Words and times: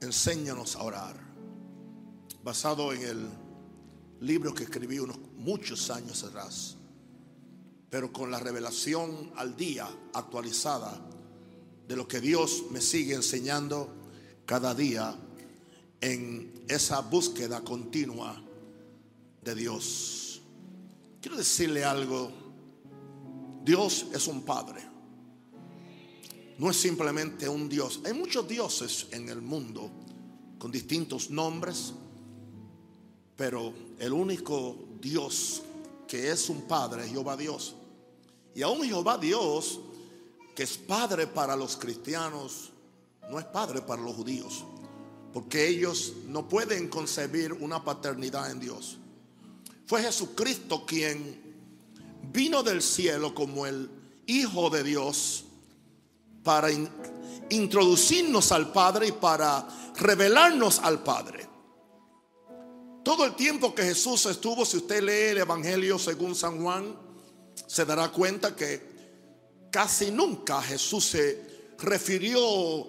enséñanos 0.00 0.76
a 0.76 0.82
orar. 0.82 1.16
Basado 2.42 2.92
en 2.92 3.02
el 3.02 3.28
libro 4.20 4.54
que 4.54 4.64
escribí 4.64 4.98
unos 4.98 5.18
muchos 5.36 5.90
años 5.90 6.22
atrás, 6.24 6.76
pero 7.88 8.12
con 8.12 8.30
la 8.30 8.38
revelación 8.38 9.32
al 9.36 9.56
día 9.56 9.88
actualizada 10.14 11.00
de 11.86 11.96
lo 11.96 12.06
que 12.06 12.20
Dios 12.20 12.64
me 12.70 12.80
sigue 12.80 13.14
enseñando 13.14 13.92
cada 14.46 14.74
día 14.74 15.16
en 16.00 16.64
esa 16.68 17.00
búsqueda 17.00 17.62
continua 17.62 18.40
de 19.42 19.54
Dios. 19.54 20.40
Quiero 21.20 21.36
decirle 21.36 21.84
algo, 21.84 22.30
Dios 23.64 24.06
es 24.14 24.26
un 24.26 24.42
Padre, 24.42 24.82
no 26.60 26.70
es 26.70 26.76
simplemente 26.76 27.48
un 27.48 27.70
Dios. 27.70 28.00
Hay 28.04 28.12
muchos 28.12 28.46
dioses 28.46 29.06
en 29.12 29.30
el 29.30 29.40
mundo 29.40 29.90
con 30.58 30.70
distintos 30.70 31.30
nombres, 31.30 31.94
pero 33.34 33.72
el 33.98 34.12
único 34.12 34.76
Dios 35.00 35.62
que 36.06 36.30
es 36.30 36.50
un 36.50 36.68
Padre 36.68 37.06
es 37.06 37.12
Jehová 37.12 37.36
Dios. 37.36 37.74
Y 38.54 38.60
aún 38.60 38.82
Jehová 38.84 39.16
Dios, 39.16 39.80
que 40.54 40.64
es 40.64 40.76
Padre 40.76 41.26
para 41.26 41.56
los 41.56 41.78
cristianos, 41.78 42.72
no 43.30 43.38
es 43.38 43.46
Padre 43.46 43.80
para 43.80 44.02
los 44.02 44.14
judíos 44.14 44.64
porque 45.32 45.68
ellos 45.68 46.14
no 46.26 46.48
pueden 46.48 46.88
concebir 46.88 47.52
una 47.52 47.84
paternidad 47.84 48.50
en 48.50 48.58
Dios. 48.58 48.98
Fue 49.86 50.02
Jesucristo 50.02 50.84
quien 50.84 51.40
vino 52.32 52.62
del 52.62 52.82
cielo 52.82 53.34
como 53.34 53.66
el 53.66 53.88
Hijo 54.26 54.70
de 54.70 54.82
Dios 54.82 55.44
para 56.42 56.68
introducirnos 57.50 58.52
al 58.52 58.72
Padre 58.72 59.08
y 59.08 59.12
para 59.12 59.66
revelarnos 59.96 60.78
al 60.78 61.02
Padre. 61.02 61.48
Todo 63.02 63.24
el 63.24 63.34
tiempo 63.34 63.74
que 63.74 63.82
Jesús 63.82 64.26
estuvo, 64.26 64.64
si 64.64 64.76
usted 64.78 65.02
lee 65.02 65.30
el 65.32 65.38
Evangelio 65.38 65.98
según 65.98 66.34
San 66.34 66.62
Juan, 66.62 66.94
se 67.66 67.84
dará 67.84 68.08
cuenta 68.08 68.54
que 68.54 69.68
casi 69.70 70.10
nunca 70.10 70.60
Jesús 70.60 71.04
se 71.06 71.74
refirió 71.78 72.88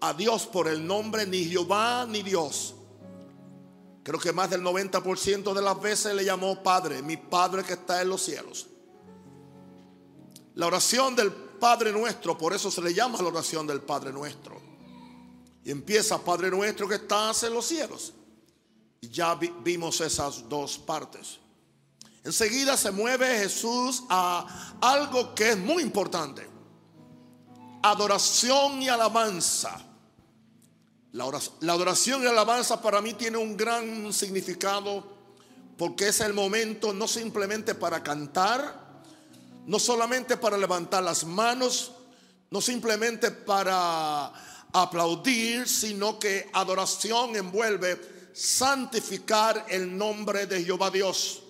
a 0.00 0.12
Dios 0.14 0.46
por 0.46 0.68
el 0.68 0.86
nombre 0.86 1.26
ni 1.26 1.44
Jehová 1.44 2.06
ni 2.08 2.22
Dios. 2.22 2.74
Creo 4.02 4.20
que 4.20 4.32
más 4.32 4.50
del 4.50 4.62
90% 4.62 5.52
de 5.52 5.62
las 5.62 5.80
veces 5.80 6.14
le 6.14 6.24
llamó 6.24 6.62
Padre, 6.62 7.02
mi 7.02 7.16
Padre 7.16 7.64
que 7.64 7.72
está 7.72 8.02
en 8.02 8.08
los 8.08 8.22
cielos. 8.22 8.68
La 10.54 10.66
oración 10.66 11.16
del 11.16 11.32
Padre 11.58 11.92
nuestro, 11.92 12.36
por 12.36 12.52
eso 12.52 12.70
se 12.70 12.80
le 12.80 12.94
llama 12.94 13.20
la 13.20 13.28
oración 13.28 13.66
del 13.66 13.80
Padre 13.82 14.12
nuestro. 14.12 14.60
Y 15.64 15.70
empieza 15.70 16.22
Padre 16.22 16.50
nuestro 16.50 16.88
que 16.88 16.96
estás 16.96 17.42
en 17.42 17.54
los 17.54 17.66
cielos. 17.66 18.12
Y 19.00 19.08
ya 19.08 19.34
vimos 19.34 20.00
esas 20.00 20.48
dos 20.48 20.78
partes. 20.78 21.38
Enseguida 22.24 22.76
se 22.76 22.90
mueve 22.90 23.38
Jesús 23.38 24.04
a 24.08 24.76
algo 24.80 25.34
que 25.34 25.50
es 25.50 25.58
muy 25.58 25.82
importante. 25.82 26.48
Adoración 27.82 28.82
y 28.82 28.88
alabanza. 28.88 29.84
La 31.12 31.24
adoración 31.72 32.20
y 32.22 32.24
la 32.24 32.30
alabanza 32.30 32.82
para 32.82 33.00
mí 33.00 33.14
tiene 33.14 33.38
un 33.38 33.56
gran 33.56 34.12
significado 34.12 35.16
porque 35.76 36.08
es 36.08 36.20
el 36.20 36.32
momento 36.32 36.92
no 36.92 37.06
simplemente 37.06 37.74
para 37.74 38.02
cantar, 38.02 38.85
no 39.66 39.78
solamente 39.78 40.36
para 40.36 40.56
levantar 40.56 41.02
las 41.02 41.24
manos, 41.24 41.92
no 42.50 42.60
simplemente 42.60 43.30
para 43.30 44.32
aplaudir, 44.72 45.68
sino 45.68 46.18
que 46.18 46.48
adoración 46.52 47.34
envuelve 47.36 48.30
santificar 48.32 49.66
el 49.68 49.96
nombre 49.96 50.46
de 50.46 50.64
Jehová 50.64 50.90
Dios. 50.90 51.42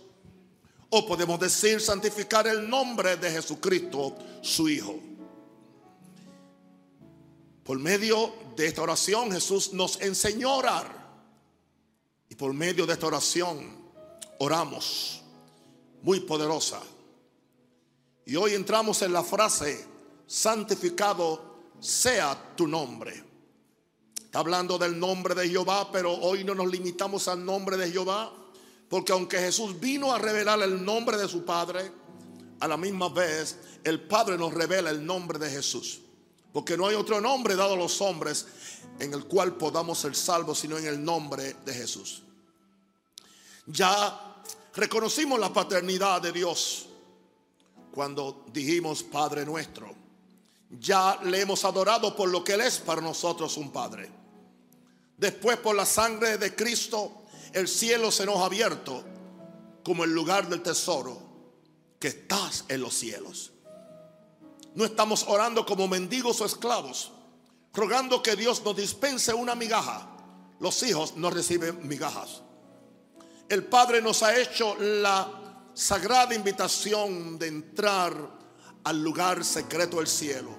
O 0.88 1.06
podemos 1.06 1.38
decir 1.38 1.80
santificar 1.80 2.46
el 2.46 2.68
nombre 2.68 3.16
de 3.16 3.30
Jesucristo, 3.30 4.16
su 4.40 4.68
Hijo. 4.68 4.98
Por 7.64 7.78
medio 7.80 8.32
de 8.56 8.66
esta 8.66 8.82
oración 8.82 9.32
Jesús 9.32 9.72
nos 9.72 10.00
enseñó 10.00 10.50
a 10.50 10.56
orar. 10.56 11.06
Y 12.28 12.34
por 12.36 12.54
medio 12.54 12.86
de 12.86 12.94
esta 12.94 13.08
oración 13.08 13.76
oramos. 14.38 15.22
Muy 16.02 16.20
poderosa. 16.20 16.80
Y 18.26 18.34
hoy 18.34 18.54
entramos 18.54 19.00
en 19.02 19.12
la 19.12 19.22
frase, 19.22 19.86
santificado 20.26 21.58
sea 21.78 22.54
tu 22.56 22.66
nombre. 22.66 23.24
Está 24.18 24.40
hablando 24.40 24.76
del 24.78 24.98
nombre 24.98 25.32
de 25.36 25.48
Jehová, 25.48 25.92
pero 25.92 26.12
hoy 26.12 26.42
no 26.42 26.52
nos 26.52 26.66
limitamos 26.66 27.28
al 27.28 27.44
nombre 27.44 27.76
de 27.76 27.90
Jehová. 27.90 28.32
Porque 28.88 29.12
aunque 29.12 29.38
Jesús 29.38 29.78
vino 29.78 30.12
a 30.12 30.18
revelar 30.18 30.60
el 30.62 30.84
nombre 30.84 31.16
de 31.16 31.28
su 31.28 31.44
Padre, 31.44 31.92
a 32.58 32.66
la 32.66 32.76
misma 32.76 33.10
vez 33.10 33.58
el 33.84 34.00
Padre 34.00 34.36
nos 34.36 34.52
revela 34.52 34.90
el 34.90 35.06
nombre 35.06 35.38
de 35.38 35.48
Jesús. 35.48 36.00
Porque 36.52 36.76
no 36.76 36.88
hay 36.88 36.96
otro 36.96 37.20
nombre 37.20 37.54
dado 37.54 37.74
a 37.74 37.76
los 37.76 38.00
hombres 38.00 38.46
en 38.98 39.14
el 39.14 39.26
cual 39.26 39.54
podamos 39.54 39.98
ser 39.98 40.16
salvos, 40.16 40.58
sino 40.58 40.78
en 40.78 40.86
el 40.86 41.04
nombre 41.04 41.54
de 41.64 41.72
Jesús. 41.72 42.22
Ya 43.66 44.42
reconocimos 44.74 45.38
la 45.38 45.52
paternidad 45.52 46.20
de 46.22 46.32
Dios 46.32 46.88
cuando 47.96 48.44
dijimos 48.52 49.02
Padre 49.02 49.46
nuestro. 49.46 49.90
Ya 50.68 51.18
le 51.24 51.40
hemos 51.40 51.64
adorado 51.64 52.14
por 52.14 52.28
lo 52.28 52.44
que 52.44 52.52
Él 52.52 52.60
es 52.60 52.76
para 52.76 53.00
nosotros 53.00 53.56
un 53.56 53.70
Padre. 53.70 54.10
Después 55.16 55.56
por 55.56 55.74
la 55.74 55.86
sangre 55.86 56.36
de 56.36 56.54
Cristo, 56.54 57.24
el 57.54 57.66
cielo 57.66 58.10
se 58.10 58.26
nos 58.26 58.36
ha 58.36 58.44
abierto 58.44 59.02
como 59.82 60.04
el 60.04 60.12
lugar 60.12 60.46
del 60.46 60.62
tesoro 60.62 61.18
que 61.98 62.08
estás 62.08 62.66
en 62.68 62.82
los 62.82 62.92
cielos. 62.92 63.52
No 64.74 64.84
estamos 64.84 65.24
orando 65.26 65.64
como 65.64 65.88
mendigos 65.88 66.42
o 66.42 66.44
esclavos, 66.44 67.12
rogando 67.72 68.22
que 68.22 68.36
Dios 68.36 68.62
nos 68.62 68.76
dispense 68.76 69.32
una 69.32 69.54
migaja. 69.54 70.06
Los 70.60 70.82
hijos 70.82 71.16
no 71.16 71.30
reciben 71.30 71.88
migajas. 71.88 72.42
El 73.48 73.64
Padre 73.64 74.02
nos 74.02 74.22
ha 74.22 74.38
hecho 74.38 74.76
la 74.78 75.45
sagrada 75.76 76.34
invitación 76.34 77.38
de 77.38 77.48
entrar 77.48 78.14
al 78.82 79.02
lugar 79.02 79.44
secreto 79.44 79.98
del 79.98 80.06
cielo. 80.06 80.50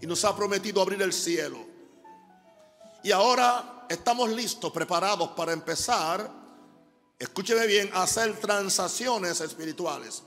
Y 0.00 0.06
nos 0.06 0.24
ha 0.24 0.36
prometido 0.36 0.80
abrir 0.80 1.02
el 1.02 1.12
cielo. 1.12 1.66
Y 3.02 3.10
ahora 3.10 3.86
estamos 3.88 4.30
listos, 4.30 4.70
preparados 4.70 5.30
para 5.30 5.52
empezar, 5.52 6.30
escúcheme 7.18 7.66
bien, 7.66 7.90
hacer 7.92 8.38
transacciones 8.38 9.40
espirituales. 9.40 10.22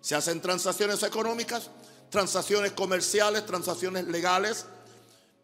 Se 0.00 0.14
hacen 0.14 0.40
transacciones 0.40 1.02
económicas, 1.02 1.68
transacciones 2.10 2.72
comerciales, 2.72 3.44
transacciones 3.44 4.06
legales, 4.06 4.66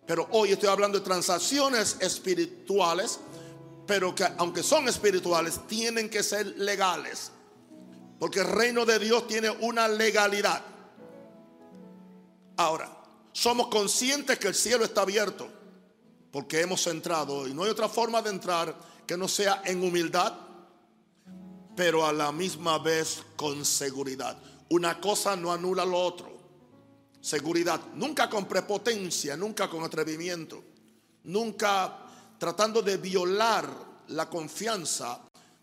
pero 0.07 0.29
hoy 0.31 0.53
estoy 0.53 0.69
hablando 0.69 0.99
de 0.99 1.05
transacciones 1.05 1.97
espirituales, 1.99 3.19
pero 3.87 4.15
que 4.15 4.25
aunque 4.39 4.63
son 4.63 4.89
espirituales, 4.89 5.67
tienen 5.67 6.09
que 6.09 6.23
ser 6.23 6.47
legales, 6.59 7.33
porque 8.21 8.39
el 8.39 8.47
reino 8.47 8.87
de 8.87 9.01
Dios 9.01 9.27
tiene 9.27 9.51
una 9.51 9.89
legalidad. 9.89 10.63
Ahora, 12.57 12.89
somos 13.33 13.67
conscientes 13.67 14.39
que 14.39 14.47
el 14.47 14.55
cielo 14.55 14.85
está 14.85 15.01
abierto, 15.01 15.49
porque 16.31 16.61
hemos 16.61 16.87
entrado 16.87 17.49
y 17.49 17.55
no 17.55 17.65
hay 17.65 17.71
otra 17.71 17.89
forma 17.89 18.23
de 18.23 18.31
entrar 18.31 18.77
que 19.07 19.17
no 19.17 19.27
sea 19.27 19.63
en 19.65 19.83
humildad, 19.83 20.35
pero 21.75 22.07
a 22.07 22.13
la 22.13 22.31
misma 22.31 22.79
vez 22.79 23.23
con 23.35 23.65
seguridad. 23.65 24.37
Una 24.69 25.01
cosa 25.01 25.35
no 25.35 25.51
anula 25.51 25.85
lo 25.85 25.99
otro 25.99 26.31
seguridad, 27.21 27.81
nunca 27.95 28.31
con 28.31 28.47
prepotencia, 28.47 29.37
nunca 29.37 29.69
con 29.69 29.85
atrevimiento, 29.85 30.63
nunca 31.25 31.99
tratando 32.39 32.81
de 32.83 32.97
violar 32.97 33.69
la 34.09 34.29
confianza 34.29 35.21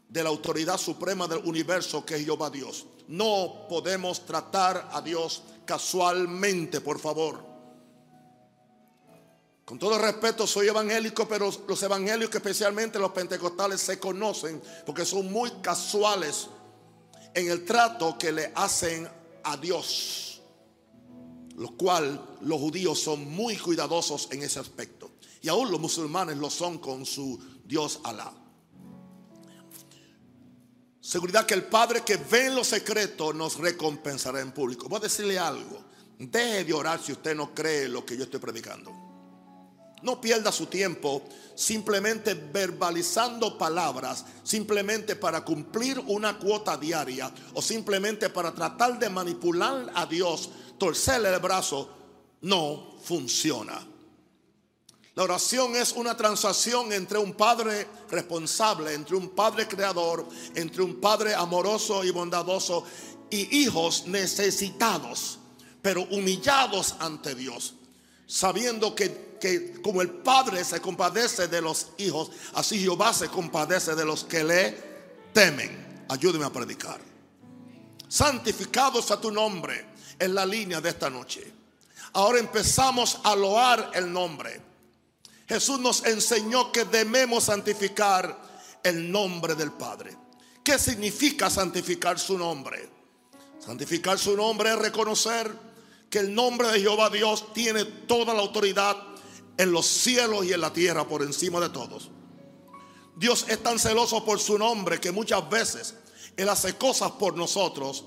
de 0.09 0.23
la 0.23 0.29
autoridad 0.29 0.77
suprema 0.77 1.27
del 1.27 1.39
universo 1.39 2.05
que 2.05 2.15
es 2.15 2.25
Jehová 2.25 2.49
Dios. 2.49 2.85
No 3.07 3.67
podemos 3.69 4.25
tratar 4.25 4.89
a 4.91 5.01
Dios 5.01 5.43
casualmente, 5.65 6.81
por 6.81 6.99
favor. 6.99 7.45
Con 9.65 9.77
todo 9.77 9.97
respeto, 9.97 10.47
soy 10.47 10.67
evangélico, 10.67 11.27
pero 11.27 11.51
los 11.67 11.83
evangélicos, 11.83 12.35
especialmente 12.35 12.99
los 12.99 13.11
pentecostales, 13.11 13.81
se 13.81 13.99
conocen 13.99 14.61
porque 14.85 15.05
son 15.05 15.31
muy 15.31 15.51
casuales 15.61 16.47
en 17.33 17.51
el 17.51 17.65
trato 17.65 18.17
que 18.17 18.31
le 18.31 18.51
hacen 18.55 19.09
a 19.43 19.57
Dios 19.57 20.27
lo 21.57 21.75
cual 21.75 22.37
los 22.41 22.59
judíos 22.59 22.99
son 22.99 23.27
muy 23.31 23.57
cuidadosos 23.57 24.27
en 24.31 24.43
ese 24.43 24.59
aspecto. 24.59 25.11
Y 25.41 25.49
aún 25.49 25.71
los 25.71 25.79
musulmanes 25.79 26.37
lo 26.37 26.51
son 26.51 26.77
con 26.77 27.05
su 27.05 27.39
Dios 27.65 27.99
Alá. 28.03 28.31
Seguridad 31.07 31.45
que 31.45 31.53
el 31.53 31.63
Padre 31.63 32.01
que 32.01 32.17
ve 32.17 32.47
en 32.47 32.55
lo 32.55 32.65
secreto 32.65 33.31
nos 33.31 33.57
recompensará 33.59 34.41
en 34.41 34.51
público. 34.51 34.89
Voy 34.89 34.97
a 34.97 35.03
decirle 35.03 35.39
algo. 35.39 35.81
Deje 36.19 36.65
de 36.65 36.73
orar 36.73 37.01
si 37.01 37.13
usted 37.13 37.33
no 37.33 37.55
cree 37.55 37.87
lo 37.87 38.05
que 38.05 38.17
yo 38.17 38.25
estoy 38.25 38.41
predicando. 38.41 38.91
No 40.01 40.19
pierda 40.19 40.51
su 40.51 40.65
tiempo 40.65 41.23
simplemente 41.55 42.33
verbalizando 42.33 43.57
palabras, 43.57 44.25
simplemente 44.43 45.15
para 45.15 45.45
cumplir 45.45 45.97
una 46.07 46.37
cuota 46.37 46.75
diaria 46.75 47.31
o 47.53 47.61
simplemente 47.61 48.29
para 48.29 48.53
tratar 48.53 48.99
de 48.99 49.09
manipular 49.09 49.89
a 49.95 50.05
Dios, 50.07 50.49
torcerle 50.77 51.33
el 51.33 51.39
brazo, 51.39 51.89
no 52.41 52.97
funciona. 53.01 53.79
La 55.17 55.23
oración 55.23 55.75
es 55.75 55.93
una 55.93 56.15
transacción 56.15 56.93
entre 56.93 57.17
un 57.17 57.33
padre 57.33 57.87
responsable, 58.07 58.93
entre 58.93 59.15
un 59.15 59.29
padre 59.29 59.67
creador, 59.67 60.29
entre 60.53 60.83
un 60.83 61.01
padre 61.01 61.33
amoroso 61.33 62.03
y 62.03 62.11
bondadoso 62.11 62.83
y 63.31 63.63
hijos 63.63 64.05
necesitados, 64.05 65.39
pero 65.81 66.03
humillados 66.11 66.93
ante 66.99 67.33
Dios, 67.33 67.73
sabiendo 68.27 68.93
que 68.93 69.25
que 69.39 69.81
como 69.81 70.01
el 70.01 70.09
Padre 70.09 70.63
se 70.63 70.81
compadece 70.81 71.47
de 71.47 71.61
los 71.61 71.89
hijos, 71.97 72.31
así 72.53 72.79
Jehová 72.79 73.13
se 73.13 73.27
compadece 73.27 73.95
de 73.95 74.05
los 74.05 74.23
que 74.23 74.43
le 74.43 74.77
temen. 75.33 76.05
Ayúdeme 76.09 76.45
a 76.45 76.51
predicar. 76.51 76.99
Santificados 78.07 79.11
a 79.11 79.21
tu 79.21 79.31
nombre 79.31 79.85
en 80.17 80.33
la 80.33 80.43
línea 80.43 80.81
de 80.81 80.89
esta 80.89 81.09
noche. 81.09 81.53
Ahora 82.13 82.39
empezamos 82.39 83.19
a 83.23 83.35
loar 83.35 83.91
el 83.93 84.11
nombre. 84.11 84.67
Jesús 85.47 85.79
nos 85.79 86.05
enseñó 86.05 86.71
que 86.71 86.85
debemos 86.85 87.45
santificar 87.45 88.37
el 88.83 89.11
nombre 89.11 89.55
del 89.55 89.71
Padre. 89.71 90.15
¿Qué 90.63 90.77
significa 90.77 91.49
santificar 91.49 92.19
su 92.19 92.37
nombre? 92.37 92.89
Santificar 93.59 94.19
su 94.19 94.35
nombre 94.35 94.71
es 94.71 94.77
reconocer 94.77 95.51
que 96.09 96.19
el 96.19 96.33
nombre 96.33 96.67
de 96.69 96.81
Jehová 96.81 97.09
Dios 97.09 97.53
tiene 97.53 97.85
toda 97.85 98.33
la 98.33 98.41
autoridad 98.41 98.97
en 99.57 99.71
los 99.71 99.85
cielos 99.85 100.45
y 100.45 100.53
en 100.53 100.61
la 100.61 100.73
tierra 100.73 101.07
por 101.07 101.21
encima 101.21 101.59
de 101.59 101.69
todos. 101.69 102.11
Dios 103.15 103.45
es 103.47 103.63
tan 103.63 103.79
celoso 103.79 104.23
por 104.23 104.39
su 104.39 104.57
nombre 104.57 104.99
que 104.99 105.11
muchas 105.11 105.49
veces 105.49 105.95
Él 106.35 106.49
hace 106.49 106.75
cosas 106.75 107.11
por 107.11 107.35
nosotros 107.35 108.05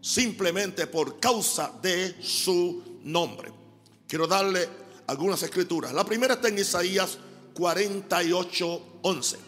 simplemente 0.00 0.86
por 0.86 1.18
causa 1.18 1.72
de 1.82 2.22
su 2.22 3.00
nombre. 3.02 3.52
Quiero 4.06 4.26
darle 4.26 4.68
algunas 5.08 5.42
escrituras. 5.42 5.92
La 5.92 6.04
primera 6.04 6.34
está 6.34 6.48
en 6.48 6.58
Isaías 6.58 7.18
48, 7.54 8.82
11. 9.02 9.38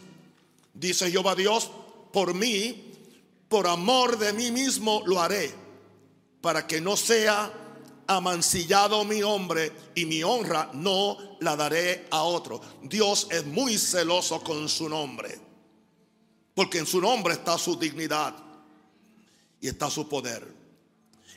Dice 0.75 1.11
Jehová 1.11 1.35
Dios, 1.35 1.71
por 2.13 2.35
mí, 2.35 2.93
por 3.49 3.67
amor 3.67 4.19
de 4.19 4.33
mí 4.33 4.51
mismo 4.51 5.03
lo 5.07 5.21
haré, 5.21 5.55
para 6.41 6.67
que 6.67 6.81
no 6.81 6.97
sea 6.97 7.53
amancillado 8.07 9.05
mi 9.05 9.23
hombre 9.23 9.71
y 9.95 10.07
mi 10.07 10.23
honra 10.23 10.71
no 10.73 11.37
la 11.41 11.55
daré 11.57 12.07
a 12.11 12.23
otro. 12.23 12.61
Dios 12.83 13.29
es 13.31 13.45
muy 13.45 13.77
celoso 13.77 14.43
con 14.43 14.69
su 14.69 14.89
nombre, 14.89 15.39
porque 16.55 16.79
en 16.79 16.87
su 16.87 17.01
nombre 17.01 17.35
está 17.35 17.59
su 17.59 17.77
dignidad 17.77 18.35
y 19.61 19.69
está 19.69 19.91
su 19.91 20.09
poder. 20.09 20.61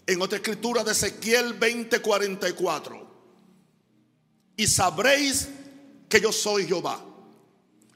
En 0.08 0.22
otra 0.22 0.38
escritura 0.38 0.84
de 0.84 0.94
Ezequiel 0.94 1.60
20:44, 1.60 3.13
y 4.56 4.68
sabréis 4.68 5.50
que 6.10 6.22
yo 6.22 6.32
soy 6.32 6.68
Jehová. 6.68 7.04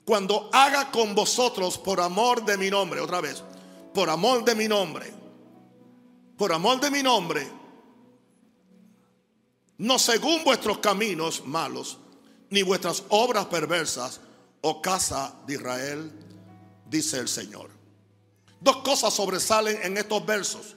Cuando 0.05 0.49
haga 0.53 0.89
con 0.91 1.13
vosotros 1.13 1.77
por 1.77 1.99
amor 1.99 2.45
de 2.45 2.57
mi 2.57 2.69
nombre, 2.69 3.01
otra 3.01 3.21
vez, 3.21 3.43
por 3.93 4.09
amor 4.09 4.43
de 4.45 4.55
mi 4.55 4.67
nombre, 4.67 5.13
por 6.37 6.53
amor 6.53 6.79
de 6.79 6.89
mi 6.89 7.03
nombre, 7.03 7.47
no 9.77 9.99
según 9.99 10.43
vuestros 10.43 10.79
caminos 10.79 11.45
malos, 11.45 11.97
ni 12.49 12.63
vuestras 12.63 13.03
obras 13.09 13.45
perversas, 13.47 14.21
oh 14.61 14.81
casa 14.81 15.35
de 15.45 15.55
Israel, 15.55 16.11
dice 16.89 17.19
el 17.19 17.27
Señor. 17.27 17.69
Dos 18.59 18.77
cosas 18.77 19.13
sobresalen 19.13 19.77
en 19.83 19.97
estos 19.97 20.25
versos. 20.25 20.75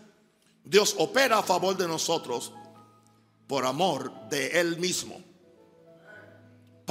Dios 0.65 0.95
opera 0.99 1.39
a 1.39 1.43
favor 1.43 1.77
de 1.77 1.89
nosotros 1.89 2.53
por 3.47 3.65
amor 3.65 4.13
de 4.29 4.61
Él 4.61 4.77
mismo, 4.79 5.23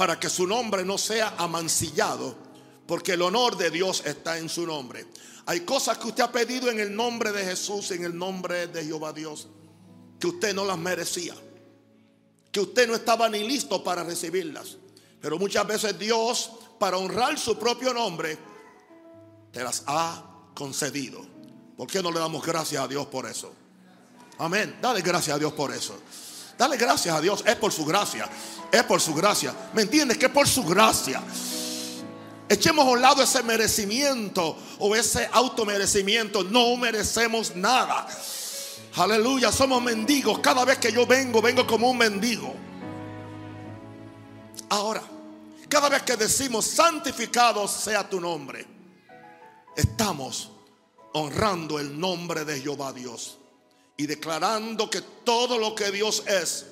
para 0.00 0.18
que 0.18 0.30
su 0.30 0.46
nombre 0.46 0.82
no 0.82 0.96
sea 0.96 1.34
amancillado, 1.36 2.34
porque 2.86 3.12
el 3.12 3.20
honor 3.20 3.58
de 3.58 3.68
Dios 3.68 4.02
está 4.06 4.38
en 4.38 4.48
su 4.48 4.66
nombre. 4.66 5.04
Hay 5.44 5.60
cosas 5.60 5.98
que 5.98 6.06
usted 6.06 6.22
ha 6.22 6.32
pedido 6.32 6.70
en 6.70 6.80
el 6.80 6.96
nombre 6.96 7.32
de 7.32 7.44
Jesús, 7.44 7.90
en 7.90 8.04
el 8.04 8.16
nombre 8.16 8.68
de 8.68 8.82
Jehová 8.82 9.12
Dios, 9.12 9.48
que 10.18 10.28
usted 10.28 10.54
no 10.54 10.64
las 10.64 10.78
merecía 10.78 11.34
que 12.50 12.60
usted 12.60 12.88
no 12.88 12.94
estaba 12.94 13.28
ni 13.28 13.46
listo 13.46 13.84
para 13.84 14.02
recibirlas. 14.02 14.78
Pero 15.20 15.38
muchas 15.38 15.66
veces 15.66 15.98
Dios, 15.98 16.50
para 16.78 16.96
honrar 16.96 17.38
su 17.38 17.58
propio 17.58 17.92
nombre, 17.92 18.38
te 19.52 19.62
las 19.62 19.84
ha 19.86 20.24
concedido. 20.54 21.20
¿Por 21.76 21.86
qué 21.88 22.02
no 22.02 22.10
le 22.10 22.20
damos 22.20 22.42
gracias 22.42 22.82
a 22.82 22.88
Dios 22.88 23.06
por 23.06 23.26
eso? 23.26 23.52
Amén. 24.38 24.78
Dale 24.80 25.02
gracias 25.02 25.36
a 25.36 25.38
Dios 25.38 25.52
por 25.52 25.74
eso. 25.74 25.98
Dale 26.60 26.76
gracias 26.76 27.16
a 27.16 27.22
Dios. 27.22 27.42
Es 27.46 27.56
por 27.56 27.72
su 27.72 27.86
gracia. 27.86 28.28
Es 28.70 28.84
por 28.84 29.00
su 29.00 29.14
gracia. 29.14 29.54
¿Me 29.72 29.80
entiendes? 29.80 30.18
Que 30.18 30.26
es 30.26 30.30
por 30.30 30.46
su 30.46 30.62
gracia. 30.62 31.22
Echemos 32.50 32.86
a 32.86 32.90
un 32.90 33.00
lado 33.00 33.22
ese 33.22 33.42
merecimiento 33.42 34.58
o 34.78 34.94
ese 34.94 35.26
automerecimiento. 35.32 36.44
No 36.44 36.76
merecemos 36.76 37.56
nada. 37.56 38.06
Aleluya, 38.96 39.50
somos 39.50 39.82
mendigos. 39.82 40.40
Cada 40.40 40.66
vez 40.66 40.76
que 40.76 40.92
yo 40.92 41.06
vengo, 41.06 41.40
vengo 41.40 41.66
como 41.66 41.90
un 41.90 41.96
mendigo. 41.96 42.54
Ahora, 44.68 45.00
cada 45.66 45.88
vez 45.88 46.02
que 46.02 46.14
decimos 46.16 46.66
santificado 46.66 47.66
sea 47.68 48.06
tu 48.06 48.20
nombre, 48.20 48.66
estamos 49.74 50.50
honrando 51.14 51.78
el 51.78 51.98
nombre 51.98 52.44
de 52.44 52.60
Jehová 52.60 52.92
Dios 52.92 53.39
y 54.00 54.06
declarando 54.06 54.88
que 54.88 55.02
todo 55.02 55.58
lo 55.58 55.74
que 55.74 55.90
Dios 55.90 56.24
es, 56.26 56.64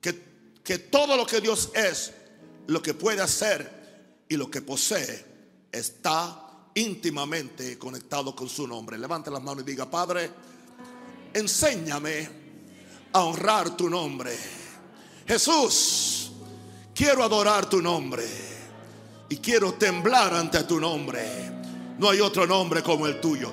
que, 0.00 0.22
que 0.62 0.78
todo 0.78 1.16
lo 1.16 1.26
que 1.26 1.40
Dios 1.40 1.70
es, 1.74 2.12
lo 2.68 2.80
que 2.80 2.94
puede 2.94 3.20
hacer 3.20 4.22
y 4.28 4.36
lo 4.36 4.48
que 4.48 4.62
posee, 4.62 5.26
está 5.72 6.68
íntimamente 6.74 7.76
conectado 7.76 8.36
con 8.36 8.48
su 8.48 8.68
nombre. 8.68 8.96
Levante 8.98 9.32
las 9.32 9.42
manos 9.42 9.64
y 9.64 9.66
diga, 9.66 9.90
Padre, 9.90 10.30
enséñame 11.34 12.30
a 13.12 13.24
honrar 13.24 13.76
tu 13.76 13.90
nombre. 13.90 14.38
Jesús, 15.26 16.30
quiero 16.94 17.24
adorar 17.24 17.68
tu 17.68 17.82
nombre 17.82 18.28
y 19.28 19.38
quiero 19.38 19.74
temblar 19.74 20.34
ante 20.34 20.62
tu 20.62 20.78
nombre. 20.78 21.50
No 21.98 22.10
hay 22.10 22.20
otro 22.20 22.46
nombre 22.46 22.80
como 22.80 23.08
el 23.08 23.20
tuyo. 23.20 23.52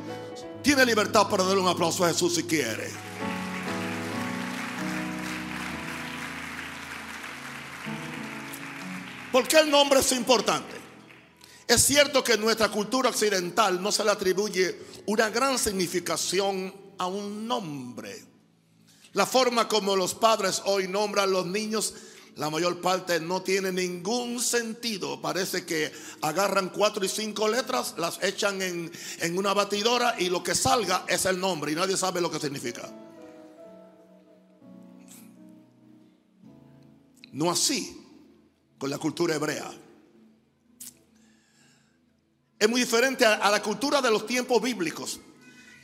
Tiene 0.68 0.86
libertad 0.86 1.30
para 1.30 1.46
darle 1.46 1.62
un 1.62 1.70
aplauso 1.70 2.04
a 2.04 2.10
Jesús 2.10 2.36
si 2.36 2.44
quiere. 2.44 2.92
¿Por 9.32 9.48
qué 9.48 9.60
el 9.60 9.72
nombre 9.72 10.02
es 10.02 10.12
importante? 10.12 10.76
Es 11.66 11.86
cierto 11.86 12.22
que 12.22 12.34
en 12.34 12.42
nuestra 12.42 12.68
cultura 12.68 13.08
occidental 13.08 13.82
no 13.82 13.94
se 13.94 14.04
le 14.04 14.12
atribuye 14.12 14.78
una 15.06 15.30
gran 15.30 15.58
significación 15.58 16.76
a 16.98 17.08
un 17.08 17.48
nombre. 17.48 18.26
La 19.14 19.26
forma 19.26 19.70
como 19.70 19.96
los 19.96 20.16
padres 20.16 20.64
hoy 20.66 20.90
nombran 20.90 21.32
los 21.32 21.46
niños, 21.46 21.94
la 22.38 22.50
mayor 22.50 22.80
parte 22.82 23.20
no 23.20 23.42
tiene 23.42 23.72
ningún 23.72 24.40
sentido. 24.40 25.22
Parece 25.22 25.66
que 25.66 25.92
agarran 26.22 26.70
cuatro 26.70 27.04
y 27.04 27.10
cinco 27.10 27.48
letras, 27.48 27.96
las 27.98 28.24
echan 28.24 28.62
en, 28.62 28.92
en 29.20 29.38
una 29.38 29.54
batidora 29.54 30.16
y 30.20 30.30
lo 30.30 30.44
que 30.44 30.56
salga 30.56 31.06
es 31.08 31.26
el 31.26 31.40
nombre 31.40 31.72
y 31.72 31.76
nadie 31.76 31.98
sabe 31.98 32.22
lo 32.22 32.32
que 32.32 32.40
significa. 32.40 32.90
No 37.34 37.52
así 37.52 38.04
con 38.78 38.90
la 38.90 38.98
cultura 38.98 39.36
hebrea. 39.36 39.72
Es 42.60 42.68
muy 42.68 42.82
diferente 42.82 43.26
a, 43.26 43.50
la 43.52 43.62
cultura 43.62 44.02
de 44.02 44.10
los 44.10 44.26
tiempos 44.26 44.62
bíblicos. 44.62 45.20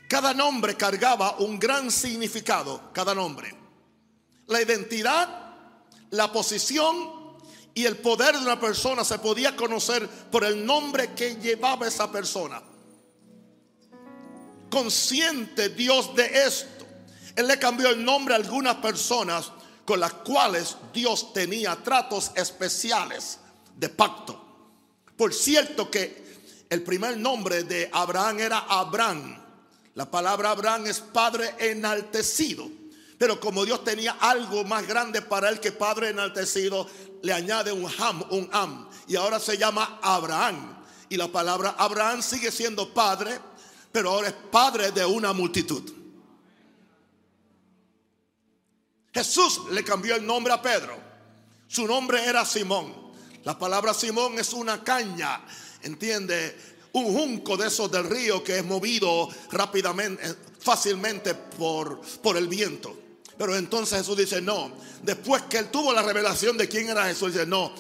Cada 0.10 0.34
nombre 0.34 0.76
cargaba 0.76 1.38
un 1.38 1.60
gran 1.60 1.92
significado, 1.92 2.92
cada 2.94 3.14
nombre. 3.14 3.56
La 4.48 4.62
identidad, 4.62 5.43
la 6.14 6.32
posición 6.32 7.12
y 7.74 7.86
el 7.86 7.98
poder 7.98 8.36
de 8.36 8.44
una 8.44 8.60
persona 8.60 9.04
se 9.04 9.18
podía 9.18 9.56
conocer 9.56 10.08
por 10.08 10.44
el 10.44 10.64
nombre 10.64 11.14
que 11.14 11.38
llevaba 11.38 11.88
esa 11.88 12.12
persona. 12.12 12.62
Consciente 14.70 15.70
Dios 15.70 16.16
de 16.16 16.46
esto, 16.46 16.86
Él 17.36 17.48
le 17.48 17.58
cambió 17.58 17.90
el 17.90 18.06
nombre 18.06 18.36
a 18.36 18.38
algunas 18.38 18.76
personas 18.76 19.52
con 19.86 20.00
las 20.00 20.14
cuales 20.14 20.78
Dios 20.94 21.34
tenía 21.34 21.76
tratos 21.84 22.32
especiales 22.36 23.40
de 23.76 23.90
pacto. 23.90 24.40
Por 25.18 25.34
cierto 25.34 25.90
que 25.90 26.24
el 26.70 26.84
primer 26.84 27.18
nombre 27.18 27.64
de 27.64 27.90
Abraham 27.92 28.40
era 28.40 28.60
Abraham. 28.60 29.44
La 29.96 30.10
palabra 30.10 30.52
Abraham 30.52 30.86
es 30.86 31.00
padre 31.00 31.56
enaltecido. 31.58 32.83
Pero 33.24 33.40
como 33.40 33.64
Dios 33.64 33.86
tenía 33.86 34.18
algo 34.20 34.66
más 34.66 34.86
grande 34.86 35.22
para 35.22 35.48
él 35.48 35.62
que 35.62 35.72
Padre 35.72 36.10
enaltecido, 36.10 36.86
le 37.22 37.32
añade 37.32 37.72
un 37.72 37.90
ham, 37.98 38.22
un 38.32 38.50
am. 38.52 38.90
Y 39.08 39.16
ahora 39.16 39.40
se 39.40 39.58
llama 39.58 39.98
Abraham. 40.02 40.84
Y 41.08 41.16
la 41.16 41.30
palabra 41.30 41.74
Abraham 41.78 42.22
sigue 42.22 42.52
siendo 42.52 42.94
padre, 42.94 43.40
pero 43.94 44.10
ahora 44.10 44.28
es 44.28 44.34
padre 44.52 44.92
de 44.92 45.06
una 45.06 45.32
multitud. 45.32 45.90
Jesús 49.14 49.62
le 49.72 49.86
cambió 49.86 50.18
el 50.18 50.26
nombre 50.26 50.52
a 50.52 50.62
Pedro. 50.62 50.98
Su 51.66 51.88
nombre 51.88 52.26
era 52.26 52.44
Simón. 52.44 52.94
La 53.46 53.58
palabra 53.58 53.94
Simón 53.94 54.38
es 54.38 54.52
una 54.52 54.84
caña, 54.84 55.46
entiende, 55.82 56.58
un 56.92 57.06
junco 57.06 57.56
de 57.56 57.68
esos 57.70 57.90
del 57.90 58.04
río 58.04 58.44
que 58.44 58.58
es 58.58 58.66
movido 58.66 59.30
rápidamente, 59.50 60.36
fácilmente 60.60 61.34
por, 61.36 62.02
por 62.22 62.36
el 62.36 62.50
viento. 62.50 63.03
Pero 63.38 63.56
entonces 63.56 63.98
Jesús 64.00 64.18
dice, 64.18 64.42
no, 64.42 64.72
después 65.02 65.44
que 65.44 65.58
él 65.58 65.70
tuvo 65.70 65.92
la 65.92 66.02
revelación 66.02 66.58
de 66.58 66.68
quién 66.68 66.90
era 66.90 67.06
Jesús, 67.06 67.34
dice, 67.34 67.46
no, 67.46 67.74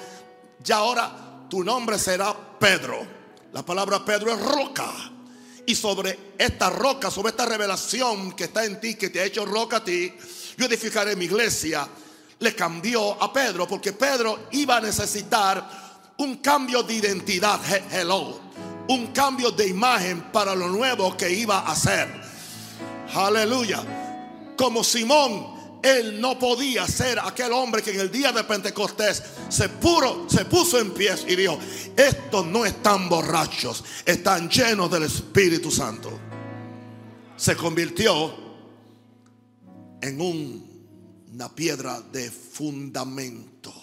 ya 0.64 0.78
ahora 0.78 1.46
tu 1.50 1.64
nombre 1.64 2.00
será 2.00 2.36
Pedro. 2.60 3.06
La 3.52 3.64
palabra 3.64 4.04
Pedro 4.04 4.34
es 4.34 4.42
roca. 4.42 4.92
Y 5.66 5.76
sobre 5.76 6.34
esta 6.38 6.70
roca, 6.70 7.10
sobre 7.10 7.30
esta 7.30 7.46
revelación 7.46 8.34
que 8.34 8.46
está 8.46 8.66
en 8.66 8.82
ti, 8.82 8.96
que 8.96 9.10
te 9.10 9.22
ha 9.22 9.26
hecho 9.26 9.46
roca 9.46 9.78
a 9.78 9.84
ti, 9.84 10.14
yo 10.58 10.66
edificaré 10.66 11.16
mi 11.16 11.26
iglesia. 11.26 11.88
Le 12.40 12.56
cambió 12.56 13.22
a 13.22 13.32
Pedro 13.32 13.68
porque 13.68 13.94
Pedro 13.94 14.48
iba 14.52 14.78
a 14.78 14.82
necesitar 14.82 15.70
un 16.18 16.38
cambio 16.38 16.84
de 16.84 16.96
identidad. 16.96 17.60
Hello. 17.92 18.42
Un 18.90 19.08
cambio 19.14 19.52
de 19.52 19.68
imagen 19.68 20.32
para 20.32 20.54
lo 20.54 20.68
nuevo 20.68 21.16
que 21.16 21.30
iba 21.30 21.60
a 21.60 21.72
hacer. 21.72 22.10
Aleluya. 23.14 24.03
Como 24.56 24.84
Simón 24.84 25.54
él 25.84 26.22
no 26.22 26.40
podía 26.40 26.88
ser 26.88 27.20
aquel 27.20 27.52
hombre 27.52 27.84
que 27.84 27.92
en 27.92 28.00
el 28.00 28.10
día 28.10 28.32
de 28.32 28.46
Pentecostés 28.46 29.22
se, 29.50 29.68
puro, 29.68 30.26
se 30.30 30.46
puso 30.46 30.80
en 30.80 30.94
pies 30.94 31.26
y 31.28 31.36
dijo, 31.36 31.60
estos 31.98 32.46
no 32.46 32.66
están 32.66 33.10
borrachos, 33.10 33.84
están 34.06 34.50
llenos 34.50 34.90
del 34.90 35.04
Espíritu 35.04 35.70
Santo. 35.70 36.18
Se 37.36 37.58
convirtió 37.58 38.34
en 40.02 40.22
una 40.22 41.54
piedra 41.54 42.00
de 42.00 42.32
fundamento. 42.32 43.74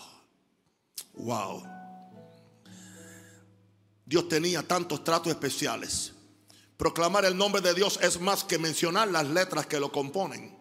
Wow. 1.15 1.63
Dios 4.07 4.27
tenía 4.27 4.67
tantos 4.67 5.05
tratos 5.05 5.29
especiales. 5.29 6.15
Proclamar 6.79 7.27
el 7.27 7.37
nombre 7.37 7.61
de 7.61 7.75
Dios 7.75 7.99
es 8.03 8.19
más 8.19 8.43
que 8.43 8.59
mencionar 8.59 9.09
las 9.09 9.29
letras 9.29 9.67
que 9.67 9.79
lo 9.79 9.93
componen. 9.93 10.60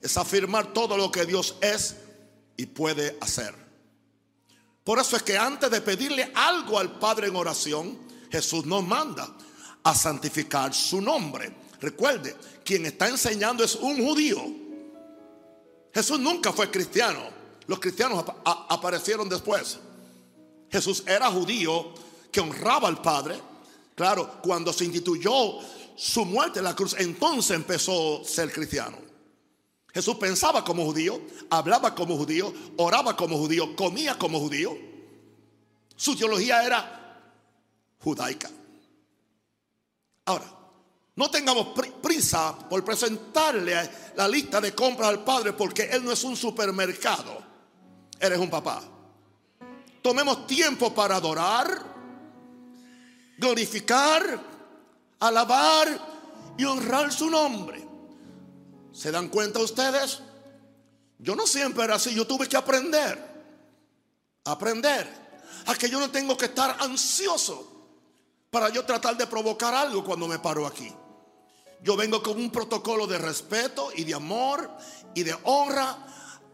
Es 0.00 0.16
afirmar 0.16 0.72
todo 0.72 0.96
lo 0.96 1.10
que 1.10 1.26
Dios 1.26 1.56
es 1.60 1.96
y 2.56 2.66
puede 2.66 3.16
hacer. 3.20 3.54
Por 4.84 4.98
eso 4.98 5.16
es 5.16 5.22
que 5.22 5.36
antes 5.36 5.70
de 5.70 5.80
pedirle 5.80 6.30
algo 6.34 6.78
al 6.78 6.98
Padre 6.98 7.26
en 7.28 7.36
oración, 7.36 7.98
Jesús 8.30 8.64
nos 8.66 8.86
manda 8.86 9.28
a 9.82 9.94
santificar 9.94 10.72
su 10.72 11.00
nombre. 11.00 11.52
Recuerde, 11.80 12.36
quien 12.64 12.86
está 12.86 13.08
enseñando 13.08 13.64
es 13.64 13.74
un 13.74 13.96
judío. 14.04 14.42
Jesús 15.92 16.20
nunca 16.20 16.52
fue 16.52 16.70
cristiano. 16.70 17.20
Los 17.66 17.80
cristianos 17.80 18.24
aparecieron 18.44 19.28
después. 19.28 19.78
Jesús 20.70 21.02
era 21.06 21.30
judío 21.30 21.92
que 22.30 22.40
honraba 22.40 22.88
al 22.88 23.00
Padre. 23.00 23.40
Claro, 23.94 24.40
cuando 24.42 24.72
se 24.72 24.84
instituyó 24.84 25.58
su 25.96 26.24
muerte 26.24 26.58
en 26.58 26.64
la 26.64 26.76
cruz, 26.76 26.94
entonces 26.98 27.56
empezó 27.56 28.20
a 28.20 28.24
ser 28.24 28.52
cristiano. 28.52 28.98
Jesús 29.96 30.16
pensaba 30.16 30.62
como 30.62 30.84
judío, 30.84 31.18
hablaba 31.48 31.94
como 31.94 32.18
judío, 32.18 32.52
oraba 32.76 33.16
como 33.16 33.38
judío, 33.38 33.74
comía 33.74 34.18
como 34.18 34.38
judío. 34.40 34.76
Su 35.96 36.14
teología 36.14 36.62
era 36.62 37.22
judaica. 38.00 38.50
Ahora, 40.26 40.44
no 41.14 41.30
tengamos 41.30 41.68
prisa 42.02 42.58
por 42.68 42.84
presentarle 42.84 43.90
la 44.16 44.28
lista 44.28 44.60
de 44.60 44.74
compras 44.74 45.08
al 45.08 45.24
Padre 45.24 45.54
porque 45.54 45.84
Él 45.84 46.04
no 46.04 46.12
es 46.12 46.22
un 46.24 46.36
supermercado. 46.36 47.42
Eres 48.20 48.38
un 48.38 48.50
papá. 48.50 48.82
Tomemos 50.02 50.46
tiempo 50.46 50.92
para 50.92 51.16
adorar, 51.16 51.68
glorificar, 53.38 54.42
alabar 55.20 55.88
y 56.58 56.64
honrar 56.66 57.10
su 57.10 57.30
nombre. 57.30 57.85
¿Se 58.96 59.10
dan 59.10 59.28
cuenta 59.28 59.58
ustedes? 59.58 60.20
Yo 61.18 61.36
no 61.36 61.46
siempre 61.46 61.84
era 61.84 61.96
así, 61.96 62.14
yo 62.14 62.26
tuve 62.26 62.48
que 62.48 62.56
aprender. 62.56 63.22
Aprender. 64.46 65.06
A 65.66 65.74
que 65.74 65.90
yo 65.90 66.00
no 66.00 66.10
tengo 66.10 66.34
que 66.34 66.46
estar 66.46 66.78
ansioso 66.80 67.72
para 68.50 68.70
yo 68.70 68.86
tratar 68.86 69.14
de 69.18 69.26
provocar 69.26 69.74
algo 69.74 70.02
cuando 70.02 70.26
me 70.26 70.38
paro 70.38 70.66
aquí. 70.66 70.90
Yo 71.82 71.94
vengo 71.94 72.22
con 72.22 72.38
un 72.38 72.50
protocolo 72.50 73.06
de 73.06 73.18
respeto 73.18 73.90
y 73.94 74.04
de 74.04 74.14
amor 74.14 74.70
y 75.14 75.24
de 75.24 75.36
honra 75.42 75.98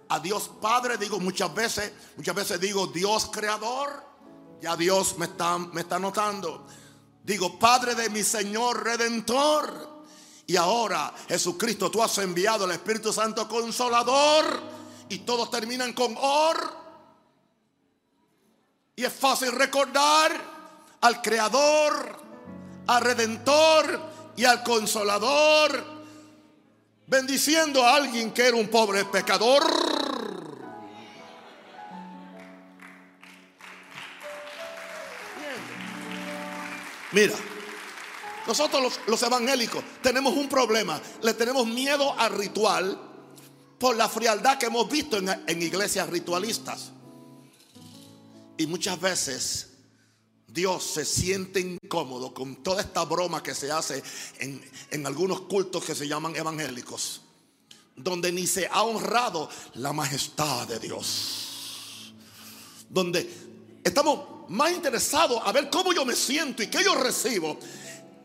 a 0.09 0.19
Dios 0.19 0.51
Padre. 0.61 0.99
Digo 0.99 1.21
muchas 1.21 1.55
veces, 1.55 1.93
muchas 2.17 2.35
veces 2.35 2.61
digo 2.61 2.89
Dios 2.89 3.31
Creador. 3.33 4.03
Ya 4.61 4.77
Dios 4.77 5.17
me 5.17 5.27
está, 5.27 5.59
me 5.59 5.83
está 5.83 6.01
notando. 6.01 6.67
Digo 7.23 7.57
Padre 7.57 7.95
de 7.95 8.11
mi 8.11 8.25
Señor 8.25 8.83
Redentor. 8.83 10.02
Y 10.47 10.57
ahora, 10.57 11.13
Jesucristo, 11.29 11.91
tú 11.91 12.03
has 12.03 12.17
enviado 12.19 12.65
el 12.65 12.73
Espíritu 12.73 13.13
Santo 13.13 13.49
Consolador. 13.49 14.61
Y 15.09 15.19
todos 15.21 15.51
terminan 15.51 15.93
con 15.93 16.17
or. 16.19 16.83
Y 18.97 19.05
es 19.05 19.13
fácil 19.13 19.53
recordar 19.53 20.33
al 21.01 21.23
Creador, 21.23 22.17
al 22.87 23.03
Redentor 23.03 24.01
y 24.37 24.45
al 24.45 24.63
consolador, 24.63 25.85
bendiciendo 27.07 27.85
a 27.85 27.97
alguien 27.97 28.33
que 28.33 28.47
era 28.47 28.57
un 28.57 28.69
pobre 28.69 29.05
pecador. 29.05 29.63
Mira, 37.13 37.35
nosotros 38.47 39.01
los, 39.07 39.23
evangélicos 39.23 39.83
tenemos 40.03 40.35
un 40.35 40.49
problema. 40.49 41.01
Le 41.23 41.35
tenemos 41.35 41.67
miedo 41.67 42.19
al 42.19 42.33
ritual 42.35 42.99
por 43.79 43.97
la 43.97 44.09
frialdad 44.09 44.59
que 44.59 44.67
hemos 44.67 44.89
visto 44.89 45.19
en, 45.19 45.29
en 45.47 45.63
iglesias 45.63 46.09
ritualistas. 46.09 46.91
Y 48.59 48.67
muchas 48.67 49.01
veces 49.01 49.73
Dios 50.53 50.85
se 50.85 51.05
siente 51.07 51.61
incómodo 51.61 52.35
con 52.35 52.57
toda 52.57 52.83
esta 52.83 53.05
broma 53.05 53.43
que 53.43 53.55
se 53.55 53.73
hace 53.73 54.03
en, 54.39 55.07
algunos 55.07 55.43
cultos 55.43 55.83
que 55.83 55.95
se 55.95 56.07
llaman 56.07 56.37
evangélicos, 56.37 57.23
donde 57.97 58.31
ni 58.33 58.47
se 58.47 58.67
ha 58.67 58.83
honrado 58.83 59.49
la 59.75 59.95
majestad 59.95 60.69
de 60.69 60.79
Dios, 60.79 62.13
donde 62.91 63.29
estamos 63.83 64.49
más 64.51 64.73
interesados 64.73 65.41
a 65.43 65.53
ver 65.53 65.71
cómo 65.71 65.95
yo 65.95 66.05
me 66.05 66.15
siento 66.15 66.63
y 66.63 66.67
qué 66.67 66.85
yo 66.85 66.97
recibo. 66.97 67.59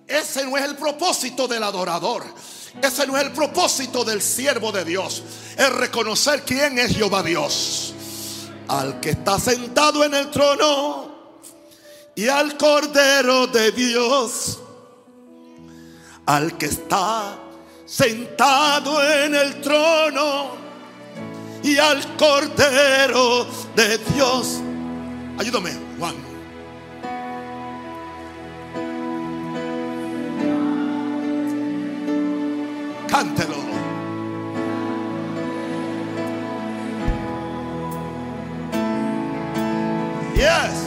Ese 0.08 0.46
no 0.46 0.58
es 0.58 0.64
el 0.64 0.76
propósito 0.76 1.48
del 1.48 1.64
adorador. 1.64 2.24
Ese 2.82 3.06
no 3.08 3.18
es 3.18 3.24
el 3.24 3.32
propósito 3.32 4.04
del 4.04 4.22
siervo 4.22 4.72
de 4.72 4.86
Dios. 4.86 5.24
Es 5.58 5.70
reconocer 5.74 6.44
quién 6.44 6.78
es 6.80 6.96
Jehová 6.96 7.24
Dios. 7.24 7.94
Al 8.68 9.00
que 9.00 9.12
está 9.12 9.40
sentado 9.40 10.04
en 10.04 10.14
el 10.14 10.30
trono 10.30 11.08
y 12.16 12.28
al 12.28 12.58
Cordero 12.58 13.48
de 13.48 13.72
Dios, 13.72 14.60
al 16.26 16.58
que 16.58 16.66
está 16.66 17.38
sentado 17.86 19.02
en 19.02 19.36
el 19.36 19.62
trono 19.62 20.58
y 21.64 21.78
al 21.78 22.18
Cordero 22.18 23.48
de 23.76 23.98
Dios. 24.00 24.60
Ayúdame, 25.38 25.72
Juan. 26.00 26.27
Cántelo. 33.08 33.56
Yes. 40.36 40.87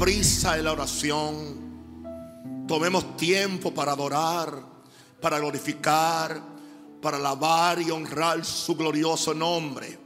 Prisa 0.00 0.56
en 0.56 0.64
la 0.64 0.72
oración. 0.72 2.64
Tomemos 2.66 3.18
tiempo 3.18 3.74
para 3.74 3.92
adorar, 3.92 4.64
para 5.20 5.38
glorificar, 5.38 6.42
para 7.02 7.18
alabar 7.18 7.82
y 7.82 7.90
honrar 7.90 8.42
su 8.42 8.74
glorioso 8.76 9.34
nombre. 9.34 9.98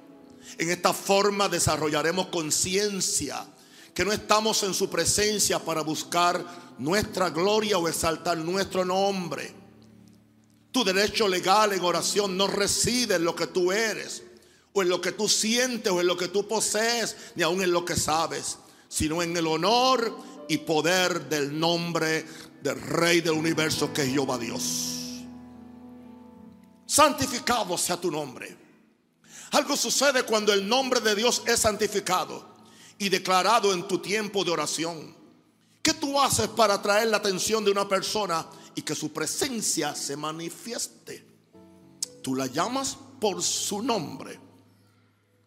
En 0.59 0.71
esta 0.71 0.93
forma 0.93 1.49
desarrollaremos 1.49 2.27
conciencia 2.27 3.47
que 3.95 4.05
no 4.05 4.11
estamos 4.11 4.65
en 4.65 4.75
su 4.75 4.91
presencia 4.91 5.61
para 5.61 5.83
buscar 5.83 6.45
nuestra 6.79 7.31
gloria 7.31 7.79
o 7.79 7.87
exaltar 7.87 8.37
nuestro 8.39 8.85
nombre. 8.85 9.55
Tu 10.73 10.83
derecho 10.83 11.29
legal 11.29 11.73
en 11.73 11.85
oración 11.85 12.37
no 12.37 12.49
reside 12.49 13.15
en 13.15 13.25
lo 13.25 13.37
que 13.37 13.47
tú 13.47 13.71
eres, 13.71 14.25
o 14.73 14.83
en 14.83 14.89
lo 14.89 15.01
que 15.01 15.13
tú 15.13 15.29
sientes, 15.29 15.93
o 15.93 16.01
en 16.01 16.09
lo 16.09 16.17
que 16.17 16.27
tú 16.27 16.49
posees, 16.49 17.15
ni 17.37 17.45
aun 17.45 17.63
en 17.63 17.71
lo 17.71 17.85
que 17.85 17.95
sabes, 17.95 18.59
sino 18.95 19.23
en 19.23 19.37
el 19.37 19.49
honor 19.49 20.17
y 20.49 20.59
poder 20.59 21.29
del 21.29 21.59
nombre 21.59 22.25
del 22.63 22.81
Rey 22.81 23.23
del 23.23 23.33
universo 23.33 23.93
que 23.93 24.03
es 24.03 24.09
Jehová 24.11 24.39
Dios. 24.39 25.25
Santificado 26.87 27.77
sea 27.77 28.01
tu 28.01 28.09
nombre. 28.09 28.57
Algo 29.51 29.77
sucede 29.77 30.23
cuando 30.23 30.53
el 30.53 30.69
nombre 30.69 31.01
de 31.01 31.17
Dios 31.17 31.43
es 31.45 31.59
santificado 31.59 32.55
y 32.97 33.09
declarado 33.09 33.73
en 33.73 33.89
tu 33.89 33.99
tiempo 33.99 34.45
de 34.45 34.53
oración. 34.53 35.17
¿Qué 35.83 35.95
tú 35.95 36.21
haces 36.21 36.47
para 36.47 36.75
atraer 36.75 37.09
la 37.09 37.17
atención 37.17 37.65
de 37.65 37.73
una 37.73 37.89
persona 37.89 38.47
y 38.77 38.83
que 38.83 38.95
su 38.95 39.13
presencia 39.13 39.97
se 39.97 40.17
manifieste? 40.17 41.27
Tú 42.23 42.37
la 42.37 42.47
llamas 42.47 42.97
por 43.21 43.43
su 43.43 43.83
nombre. 43.83 44.39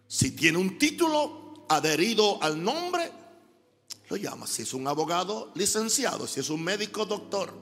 Si 0.06 0.32
tiene 0.32 0.58
un 0.58 0.78
título 0.78 1.66
adherido 1.70 2.44
al 2.44 2.62
nombre, 2.62 3.10
lo 4.10 4.16
llamas. 4.16 4.50
Si 4.50 4.62
es 4.62 4.74
un 4.74 4.88
abogado, 4.88 5.52
licenciado. 5.56 6.28
Si 6.28 6.40
es 6.40 6.50
un 6.50 6.64
médico, 6.64 7.06
doctor. 7.06 7.54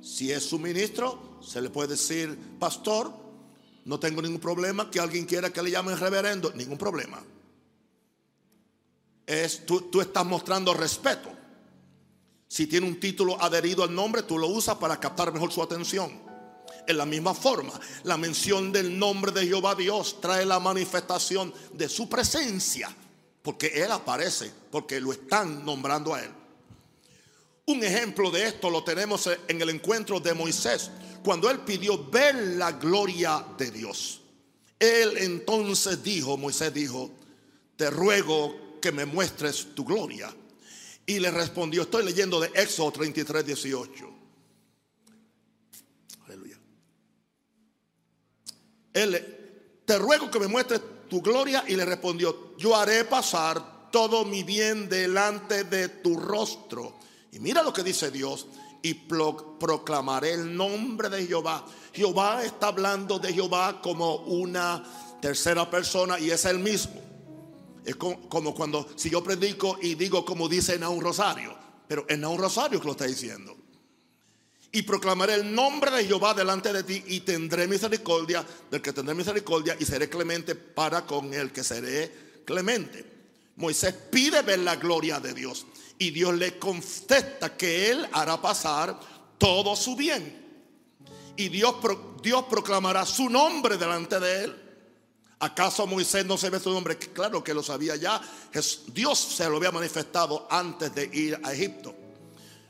Si 0.00 0.30
es 0.30 0.44
su 0.44 0.58
ministro, 0.58 1.38
se 1.42 1.60
le 1.60 1.70
puede 1.70 1.88
decir 1.88 2.36
pastor. 2.58 3.12
No 3.84 3.98
tengo 3.98 4.22
ningún 4.22 4.40
problema 4.40 4.90
que 4.90 5.00
alguien 5.00 5.26
quiera 5.26 5.50
que 5.50 5.62
le 5.62 5.70
llamen 5.70 5.98
reverendo. 5.98 6.52
Ningún 6.52 6.78
problema. 6.78 7.22
Es, 9.26 9.64
tú, 9.64 9.82
tú 9.82 10.00
estás 10.00 10.24
mostrando 10.26 10.74
respeto. 10.74 11.30
Si 12.48 12.66
tiene 12.66 12.86
un 12.86 13.00
título 13.00 13.40
adherido 13.42 13.82
al 13.82 13.94
nombre, 13.94 14.22
tú 14.22 14.38
lo 14.38 14.48
usas 14.48 14.76
para 14.76 15.00
captar 15.00 15.32
mejor 15.32 15.52
su 15.52 15.62
atención. 15.62 16.22
En 16.86 16.98
la 16.98 17.06
misma 17.06 17.34
forma, 17.34 17.72
la 18.02 18.18
mención 18.18 18.70
del 18.70 18.98
nombre 18.98 19.32
de 19.32 19.46
Jehová 19.46 19.74
Dios 19.74 20.20
trae 20.20 20.44
la 20.44 20.60
manifestación 20.60 21.52
de 21.72 21.88
su 21.88 22.08
presencia, 22.08 22.94
porque 23.44 23.66
Él 23.66 23.92
aparece, 23.92 24.50
porque 24.70 24.98
lo 25.02 25.12
están 25.12 25.66
nombrando 25.66 26.14
a 26.14 26.22
Él. 26.22 26.30
Un 27.66 27.84
ejemplo 27.84 28.30
de 28.30 28.46
esto 28.46 28.70
lo 28.70 28.82
tenemos 28.82 29.28
en 29.46 29.60
el 29.60 29.68
encuentro 29.68 30.18
de 30.18 30.32
Moisés, 30.32 30.90
cuando 31.22 31.50
él 31.50 31.60
pidió 31.60 32.10
ver 32.10 32.34
la 32.34 32.72
gloria 32.72 33.44
de 33.58 33.70
Dios. 33.70 34.22
Él 34.78 35.18
entonces 35.18 36.02
dijo, 36.02 36.38
Moisés 36.38 36.72
dijo, 36.72 37.10
te 37.76 37.90
ruego 37.90 38.80
que 38.80 38.92
me 38.92 39.04
muestres 39.04 39.74
tu 39.74 39.84
gloria. 39.84 40.34
Y 41.06 41.20
le 41.20 41.30
respondió, 41.30 41.82
estoy 41.82 42.04
leyendo 42.04 42.40
de 42.40 42.50
Éxodo 42.54 42.92
33, 42.92 43.44
18. 43.44 44.10
Aleluya. 46.26 46.58
Él, 48.94 49.82
te 49.84 49.98
ruego 49.98 50.30
que 50.30 50.40
me 50.40 50.48
muestres 50.48 50.80
tu 51.08 51.22
gloria 51.22 51.64
y 51.66 51.76
le 51.76 51.84
respondió, 51.84 52.56
yo 52.56 52.76
haré 52.76 53.04
pasar 53.04 53.90
todo 53.90 54.24
mi 54.24 54.42
bien 54.42 54.88
delante 54.88 55.64
de 55.64 55.88
tu 55.88 56.16
rostro 56.16 56.98
y 57.34 57.40
mira 57.40 57.64
lo 57.64 57.72
que 57.72 57.82
dice 57.82 58.12
Dios. 58.12 58.46
Y 58.80 58.94
proclamaré 58.94 60.34
el 60.34 60.56
nombre 60.56 61.08
de 61.08 61.26
Jehová. 61.26 61.64
Jehová 61.92 62.44
está 62.44 62.68
hablando 62.68 63.18
de 63.18 63.32
Jehová 63.32 63.80
como 63.82 64.16
una 64.16 64.84
tercera 65.20 65.68
persona 65.68 66.18
y 66.20 66.30
es 66.30 66.44
el 66.44 66.58
mismo. 66.58 67.00
Es 67.84 67.96
como, 67.96 68.54
cuando 68.54 68.86
si 68.94 69.10
yo 69.10 69.24
predico 69.24 69.78
y 69.82 69.94
digo 69.94 70.24
como 70.24 70.48
dice 70.48 70.74
en 70.74 70.84
un 70.84 71.00
rosario. 71.00 71.56
Pero 71.88 72.04
en 72.08 72.24
un 72.24 72.38
rosario 72.38 72.78
que 72.78 72.86
lo 72.86 72.92
está 72.92 73.06
diciendo. 73.06 73.56
Y 74.74 74.82
proclamaré 74.82 75.34
el 75.34 75.54
nombre 75.54 75.92
de 75.92 76.04
Jehová 76.04 76.34
delante 76.34 76.72
de 76.72 76.82
ti 76.82 77.00
y 77.06 77.20
tendré 77.20 77.68
misericordia 77.68 78.44
del 78.68 78.82
que 78.82 78.92
tendré 78.92 79.14
misericordia 79.14 79.76
y 79.78 79.84
seré 79.84 80.08
clemente 80.08 80.56
para 80.56 81.06
con 81.06 81.32
el 81.32 81.52
que 81.52 81.62
seré 81.62 82.42
clemente. 82.44 83.04
Moisés 83.54 83.94
pide 84.10 84.42
ver 84.42 84.58
la 84.58 84.74
gloria 84.74 85.20
de 85.20 85.32
Dios. 85.32 85.64
Y 85.96 86.10
Dios 86.10 86.34
le 86.34 86.58
contesta 86.58 87.56
que 87.56 87.92
Él 87.92 88.08
hará 88.10 88.42
pasar 88.42 88.98
todo 89.38 89.76
su 89.76 89.94
bien. 89.94 90.42
Y 91.36 91.50
Dios, 91.50 91.76
Dios 92.20 92.44
proclamará 92.50 93.06
su 93.06 93.30
nombre 93.30 93.76
delante 93.76 94.18
de 94.18 94.44
Él. 94.44 94.62
¿Acaso 95.38 95.86
Moisés 95.86 96.26
no 96.26 96.36
se 96.36 96.50
ve 96.50 96.58
su 96.58 96.70
nombre? 96.70 96.98
Claro 96.98 97.44
que 97.44 97.54
lo 97.54 97.62
sabía 97.62 97.94
ya. 97.94 98.20
Dios 98.88 99.20
se 99.20 99.48
lo 99.48 99.58
había 99.58 99.70
manifestado 99.70 100.48
antes 100.50 100.92
de 100.92 101.04
ir 101.12 101.40
a 101.44 101.52
Egipto. 101.52 101.94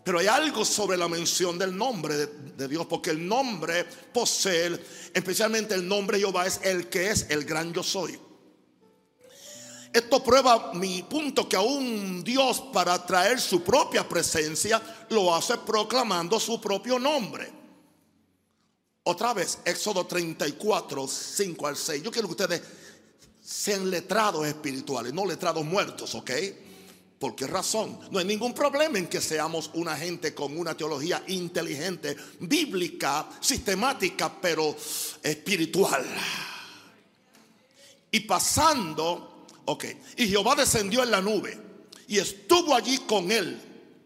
Pero 0.04 0.18
hay 0.18 0.26
algo 0.26 0.66
sobre 0.66 0.98
la 0.98 1.08
mención 1.08 1.58
del 1.58 1.74
nombre 1.74 2.26
de, 2.26 2.68
Dios, 2.68 2.86
porque 2.86 3.10
el 3.10 3.26
nombre 3.26 3.84
posee, 4.12 4.78
especialmente 5.14 5.74
el 5.74 5.88
nombre 5.88 6.18
Jehová, 6.18 6.46
es 6.46 6.60
el 6.62 6.88
que 6.88 7.10
es 7.10 7.26
el 7.30 7.44
gran 7.44 7.72
yo 7.72 7.82
soy. 7.82 8.20
Esto 9.90 10.22
prueba 10.22 10.72
mi 10.74 11.02
punto 11.04 11.48
que 11.48 11.56
aún 11.56 12.22
Dios 12.22 12.64
para 12.72 13.06
traer 13.06 13.40
su 13.40 13.62
propia 13.62 14.06
presencia 14.06 14.82
lo 15.08 15.34
hace 15.34 15.56
proclamando 15.58 16.38
su 16.38 16.60
propio 16.60 16.98
nombre. 16.98 17.50
Otra 19.04 19.32
vez, 19.32 19.60
Éxodo 19.64 20.06
34, 20.06 21.06
5 21.06 21.66
al 21.66 21.76
6. 21.76 22.02
Yo 22.02 22.10
quiero 22.10 22.28
que 22.28 22.32
ustedes 22.32 22.62
sean 23.40 23.88
letrados 23.88 24.46
espirituales, 24.46 25.14
no 25.14 25.24
letrados 25.24 25.64
muertos, 25.64 26.14
¿ok? 26.14 26.30
¿Por 27.24 27.34
qué 27.34 27.46
razón? 27.46 27.98
No 28.10 28.18
hay 28.18 28.26
ningún 28.26 28.52
problema 28.52 28.98
en 28.98 29.06
que 29.06 29.22
seamos 29.22 29.70
una 29.72 29.96
gente 29.96 30.34
con 30.34 30.58
una 30.58 30.76
teología 30.76 31.24
inteligente, 31.28 32.14
bíblica, 32.40 33.26
sistemática, 33.40 34.30
pero 34.42 34.76
espiritual. 35.22 36.04
Y 38.10 38.20
pasando 38.20 39.46
Ok. 39.64 39.84
Y 40.18 40.28
Jehová 40.28 40.54
descendió 40.54 41.02
en 41.02 41.10
la 41.10 41.22
nube 41.22 41.58
y 42.06 42.18
estuvo 42.18 42.74
allí 42.74 42.98
con 42.98 43.32
él 43.32 43.58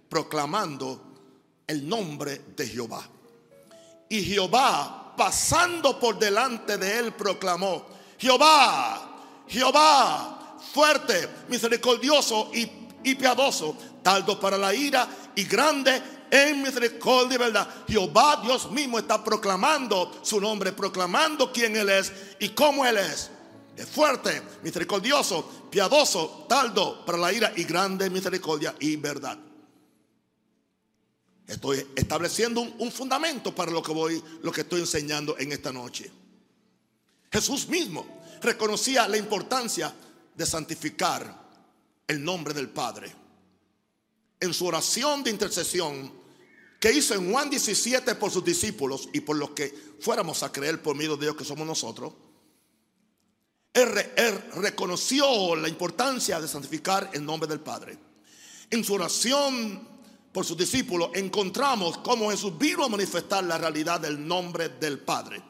proclamando 0.09 1.03
el 1.67 1.89
nombre 1.89 2.43
de 2.57 2.69
Jehová. 2.69 3.09
Y 4.09 4.23
Jehová, 4.23 5.15
pasando 5.17 5.99
por 5.99 6.21
delante 6.21 6.79
de 6.79 6.99
él, 6.99 7.13
proclamó, 7.13 7.85
Jehová, 8.17 9.45
Jehová, 9.49 10.57
fuerte, 10.73 11.29
misericordioso 11.49 12.51
y, 12.55 12.71
y 13.05 13.15
piadoso, 13.15 13.77
taldo 14.03 14.39
para 14.39 14.59
la 14.59 14.75
ira 14.75 15.09
y 15.35 15.45
grande 15.45 16.03
en 16.31 16.63
misericordia 16.63 17.37
y 17.37 17.39
verdad. 17.39 17.69
Jehová 17.89 18.41
Dios 18.43 18.71
mismo 18.71 18.99
está 18.99 19.23
proclamando 19.23 20.19
su 20.23 20.41
nombre, 20.41 20.73
proclamando 20.73 21.53
quién 21.53 21.77
Él 21.77 21.89
es 21.89 22.13
y 22.39 22.51
cómo 22.51 22.85
Él 22.85 22.99
es 22.99 23.31
es 23.79 23.89
fuerte, 23.89 24.43
misericordioso, 24.65 25.69
piadoso, 25.71 26.47
taldo 26.49 27.05
para 27.05 27.17
la 27.17 27.33
ira 27.33 27.53
y 27.55 27.63
grande 27.63 28.11
misericordia 28.11 28.75
y 28.81 28.97
verdad. 28.97 29.39
Estoy 31.47 31.87
estableciendo 31.95 32.61
un, 32.61 32.91
fundamento 32.91 33.55
para 33.55 33.71
lo 33.71 33.81
que 33.81 33.93
voy, 33.93 34.23
lo 34.43 34.51
que 34.51 34.63
estoy 34.63 34.81
enseñando 34.81 35.39
en 35.39 35.53
esta 35.53 35.73
noche. 35.73 36.11
Jesús 37.31 37.69
mismo 37.69 38.21
reconocía 38.43 39.07
la 39.07 39.17
importancia 39.17 39.95
de 40.35 40.45
santificar 40.45 41.48
el 42.09 42.25
nombre 42.25 42.55
del 42.55 42.71
Padre. 42.71 43.15
En 44.41 44.53
su 44.53 44.67
oración 44.67 45.23
de 45.23 45.31
intercesión 45.31 46.13
que 46.81 46.93
hizo 46.93 47.15
en 47.15 47.31
Juan 47.31 47.51
17 47.51 48.15
por 48.15 48.31
sus 48.31 48.45
discípulos 48.45 49.09
y 49.13 49.21
por 49.21 49.37
los 49.37 49.51
que 49.51 49.73
fuéramos 50.01 50.43
a 50.43 50.51
creer 50.51 50.83
por 50.83 50.97
medio 50.97 51.17
de 51.17 51.27
Dios 51.27 51.37
que 51.37 51.45
somos 51.45 51.67
nosotros, 51.67 52.15
él, 53.75 54.45
reconoció 54.57 55.55
la 55.57 55.69
importancia 55.69 56.41
de 56.41 56.49
santificar 56.49 57.11
el 57.13 57.25
nombre 57.25 57.49
del 57.49 57.61
Padre. 57.61 57.99
En 58.71 58.83
su 58.83 58.95
oración 58.95 59.87
por 60.33 60.45
sus 60.45 60.57
discípulos 60.57 61.11
encontramos 61.15 61.99
cómo 61.99 62.31
Jesús 62.31 62.57
vino 62.59 62.85
a 62.85 62.89
manifestar 62.89 63.45
la 63.45 63.59
realidad 63.59 64.01
del 64.01 64.27
nombre 64.27 64.69
del 64.69 64.99
Padre. 64.99 65.43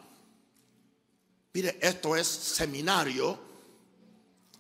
Mire, 1.55 1.79
esto 1.81 2.16
es 2.16 2.27
seminario, 2.27 3.48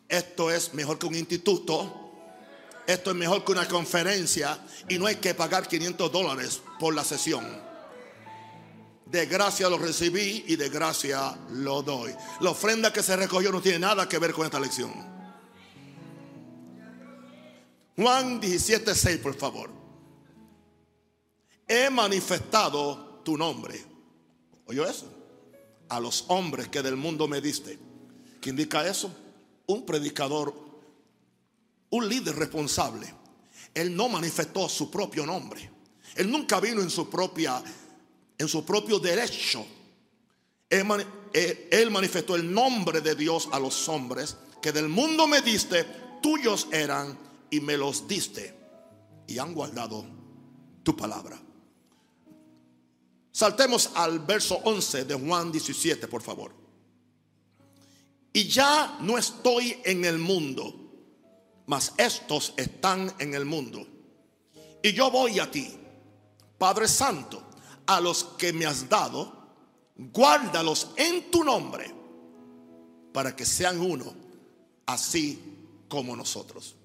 esto 0.08 0.50
es 0.50 0.72
mejor 0.74 0.98
que 0.98 1.06
un 1.06 1.14
instituto, 1.14 2.10
esto 2.86 3.10
es 3.10 3.16
mejor 3.16 3.44
que 3.44 3.52
una 3.52 3.68
conferencia 3.68 4.58
y 4.88 4.98
no 4.98 5.06
hay 5.06 5.16
que 5.16 5.34
pagar 5.34 5.68
500 5.68 6.10
dólares 6.10 6.62
por 6.78 6.94
la 6.94 7.04
sesión. 7.04 7.44
De 9.04 9.26
gracia 9.26 9.68
lo 9.68 9.78
recibí 9.78 10.44
y 10.46 10.56
de 10.56 10.68
gracia 10.68 11.38
lo 11.50 11.82
doy. 11.82 12.14
La 12.40 12.50
ofrenda 12.50 12.92
que 12.92 13.02
se 13.02 13.16
recogió 13.16 13.52
no 13.52 13.60
tiene 13.60 13.78
nada 13.78 14.08
que 14.08 14.18
ver 14.18 14.32
con 14.32 14.44
esta 14.44 14.60
lección. 14.60 14.92
Juan 17.96 18.40
17, 18.40 18.94
6, 18.94 19.18
por 19.18 19.34
favor. 19.34 19.70
He 21.66 21.90
manifestado 21.90 23.20
tu 23.24 23.36
nombre. 23.36 23.84
¿Oyó 24.66 24.86
eso? 24.86 25.12
A 25.88 26.00
los 26.00 26.24
hombres 26.28 26.68
que 26.68 26.80
del 26.80 26.96
mundo 26.96 27.28
me 27.28 27.40
diste. 27.40 27.78
¿Qué 28.40 28.50
indica 28.50 28.86
eso? 28.86 29.10
Un 29.68 29.86
predicador, 29.86 30.52
un 31.90 32.08
líder 32.08 32.36
responsable. 32.36 33.14
Él 33.72 33.94
no 33.94 34.08
manifestó 34.08 34.68
su 34.68 34.90
propio 34.90 35.24
nombre. 35.24 35.70
Él 36.16 36.30
nunca 36.30 36.58
vino 36.60 36.82
en 36.82 36.90
su 36.90 37.08
propia, 37.08 37.62
en 38.36 38.48
su 38.48 38.64
propio 38.64 38.98
derecho. 38.98 39.64
Él, 40.68 41.90
manifestó 41.90 42.36
el 42.36 42.52
nombre 42.52 43.00
de 43.00 43.14
Dios 43.14 43.48
a 43.52 43.58
los 43.58 43.88
hombres 43.88 44.36
que 44.60 44.72
del 44.72 44.88
mundo 44.88 45.26
me 45.26 45.40
diste, 45.40 45.84
tuyos 46.20 46.68
eran 46.72 47.16
y 47.50 47.60
me 47.60 47.76
los 47.76 48.06
diste 48.06 48.54
y 49.26 49.38
han 49.38 49.54
guardado 49.54 50.04
tu 50.82 50.96
palabra. 50.96 51.40
Saltemos 53.30 53.90
al 53.94 54.18
verso 54.18 54.56
11 54.64 55.04
de 55.04 55.14
Juan 55.14 55.52
17, 55.52 56.08
por 56.08 56.22
favor. 56.22 56.57
Y 58.32 58.48
ya 58.48 58.98
no 59.00 59.18
estoy 59.18 59.80
en 59.84 60.04
el 60.04 60.18
mundo, 60.18 60.74
mas 61.66 61.94
estos 61.96 62.54
están 62.56 63.12
en 63.18 63.34
el 63.34 63.44
mundo. 63.44 63.86
Y 64.82 64.92
yo 64.92 65.10
voy 65.10 65.38
a 65.38 65.50
ti, 65.50 65.76
Padre 66.56 66.88
Santo, 66.88 67.42
a 67.86 68.00
los 68.00 68.24
que 68.24 68.52
me 68.52 68.66
has 68.66 68.88
dado, 68.88 69.32
guárdalos 69.96 70.90
en 70.96 71.30
tu 71.30 71.42
nombre, 71.42 71.94
para 73.12 73.34
que 73.34 73.44
sean 73.44 73.80
uno, 73.80 74.14
así 74.86 75.42
como 75.88 76.14
nosotros. 76.14 76.76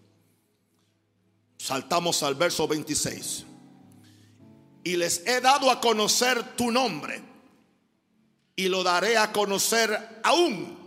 Saltamos 1.57 2.23
al 2.23 2.35
verso 2.35 2.67
26 2.67 3.45
y 4.83 4.97
les 4.97 5.25
he 5.25 5.39
dado 5.39 5.71
a 5.71 5.79
conocer 5.79 6.55
tu 6.55 6.71
nombre 6.71 7.23
y 8.55 8.67
lo 8.67 8.83
daré 8.83 9.17
a 9.17 9.31
conocer 9.31 10.19
aún 10.23 10.82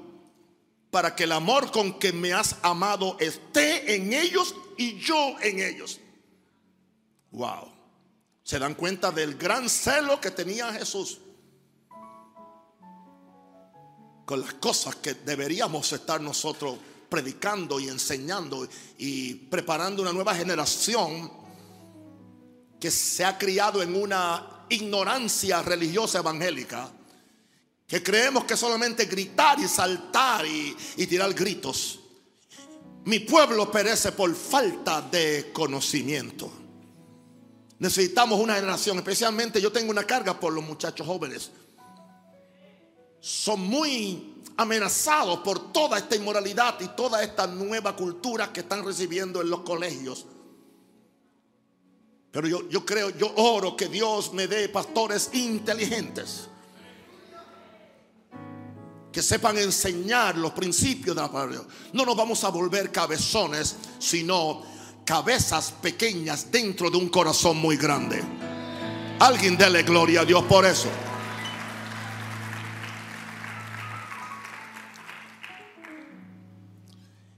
para 0.91 1.15
que 1.15 1.25
el 1.25 1.33
amor 1.33 1.71
con 1.71 1.99
que 1.99 2.13
me 2.13 2.33
has 2.33 2.57
amado 2.63 3.17
esté 3.21 3.95
en 3.95 4.13
ellos 4.13 4.55
y 4.77 4.99
yo 4.99 5.37
en 5.41 5.61
ellos. 5.61 6.01
Wow. 7.33 7.73
¿Se 8.43 8.59
dan 8.59 8.75
cuenta 8.75 9.11
del 9.11 9.37
gran 9.37 9.69
celo 9.69 10.21
que 10.21 10.31
tenía 10.31 10.73
Jesús? 10.73 11.19
Con 14.25 14.41
las 14.41 14.55
cosas 14.55 14.97
que 14.97 15.15
deberíamos 15.15 15.93
estar 15.93 16.21
nosotros 16.21 16.79
predicando 17.09 17.79
y 17.79 17.89
enseñando 17.89 18.69
y 18.99 19.35
preparando 19.35 20.03
una 20.03 20.13
nueva 20.13 20.35
generación 20.35 21.31
que 22.81 22.91
se 22.91 23.25
ha 23.25 23.39
criado 23.39 23.83
en 23.83 23.95
una 23.95 24.65
ignorancia 24.69 25.63
religiosa 25.63 26.19
evangélica, 26.19 26.91
que 27.87 28.03
creemos 28.03 28.45
que 28.45 28.57
solamente 28.57 29.05
gritar 29.05 29.59
y 29.61 29.69
saltar 29.69 30.45
y, 30.47 30.75
tirar 31.07 31.33
gritos. 31.35 32.01
Mi 33.05 33.21
pueblo 33.21 33.71
perece 33.71 34.13
por 34.13 34.35
falta 34.35 35.01
de 35.01 35.51
conocimiento. 35.53 36.51
Necesitamos 37.79 38.41
una 38.41 38.55
generación, 38.55 38.97
especialmente 38.99 39.61
yo 39.61 39.71
tengo 39.71 39.91
una 39.91 40.05
carga 40.05 40.39
por 40.41 40.53
los 40.53 40.65
muchachos 40.65 41.07
jóvenes. 41.07 41.51
Son 43.21 43.61
muy 43.61 44.43
amenazados 44.57 45.41
por 45.41 45.73
toda 45.73 45.99
esta 45.99 46.17
inmoralidad 46.17 46.81
y 46.81 46.89
toda 46.89 47.23
esta 47.23 47.47
nueva 47.47 47.95
cultura 47.95 48.53
que 48.53 48.61
están 48.61 48.85
recibiendo 48.85 49.41
en 49.41 49.51
los 49.51 49.61
colegios 49.61 50.27
pero 52.37 52.49
yo, 52.49 52.69
yo 52.69 52.85
creo, 52.85 53.09
yo 53.09 53.33
oro 53.37 53.79
que 53.79 53.89
Dios 53.89 54.35
me 54.35 54.47
dé 54.47 54.69
pastores 54.69 55.31
inteligentes. 55.33 56.49
Que 59.17 59.23
sepan 59.23 59.57
enseñar 59.57 60.37
los 60.37 60.53
principios 60.53 61.17
de 61.17 61.23
la 61.23 61.33
palabra. 61.33 61.63
No 61.95 62.05
nos 62.05 62.15
vamos 62.15 62.45
a 62.45 62.51
volver 62.51 62.93
cabezones, 62.93 63.75
sino 63.99 64.63
cabezas 65.07 65.73
pequeñas 65.81 66.53
dentro 66.53 66.91
de 66.91 66.99
un 66.99 67.09
corazón 67.09 67.57
muy 67.57 67.79
grande. 67.79 68.23
Alguien 69.19 69.57
dele 69.57 69.85
gloria 69.85 70.21
a 70.21 70.25
Dios 70.27 70.45
por 70.45 70.67
eso. 70.67 70.91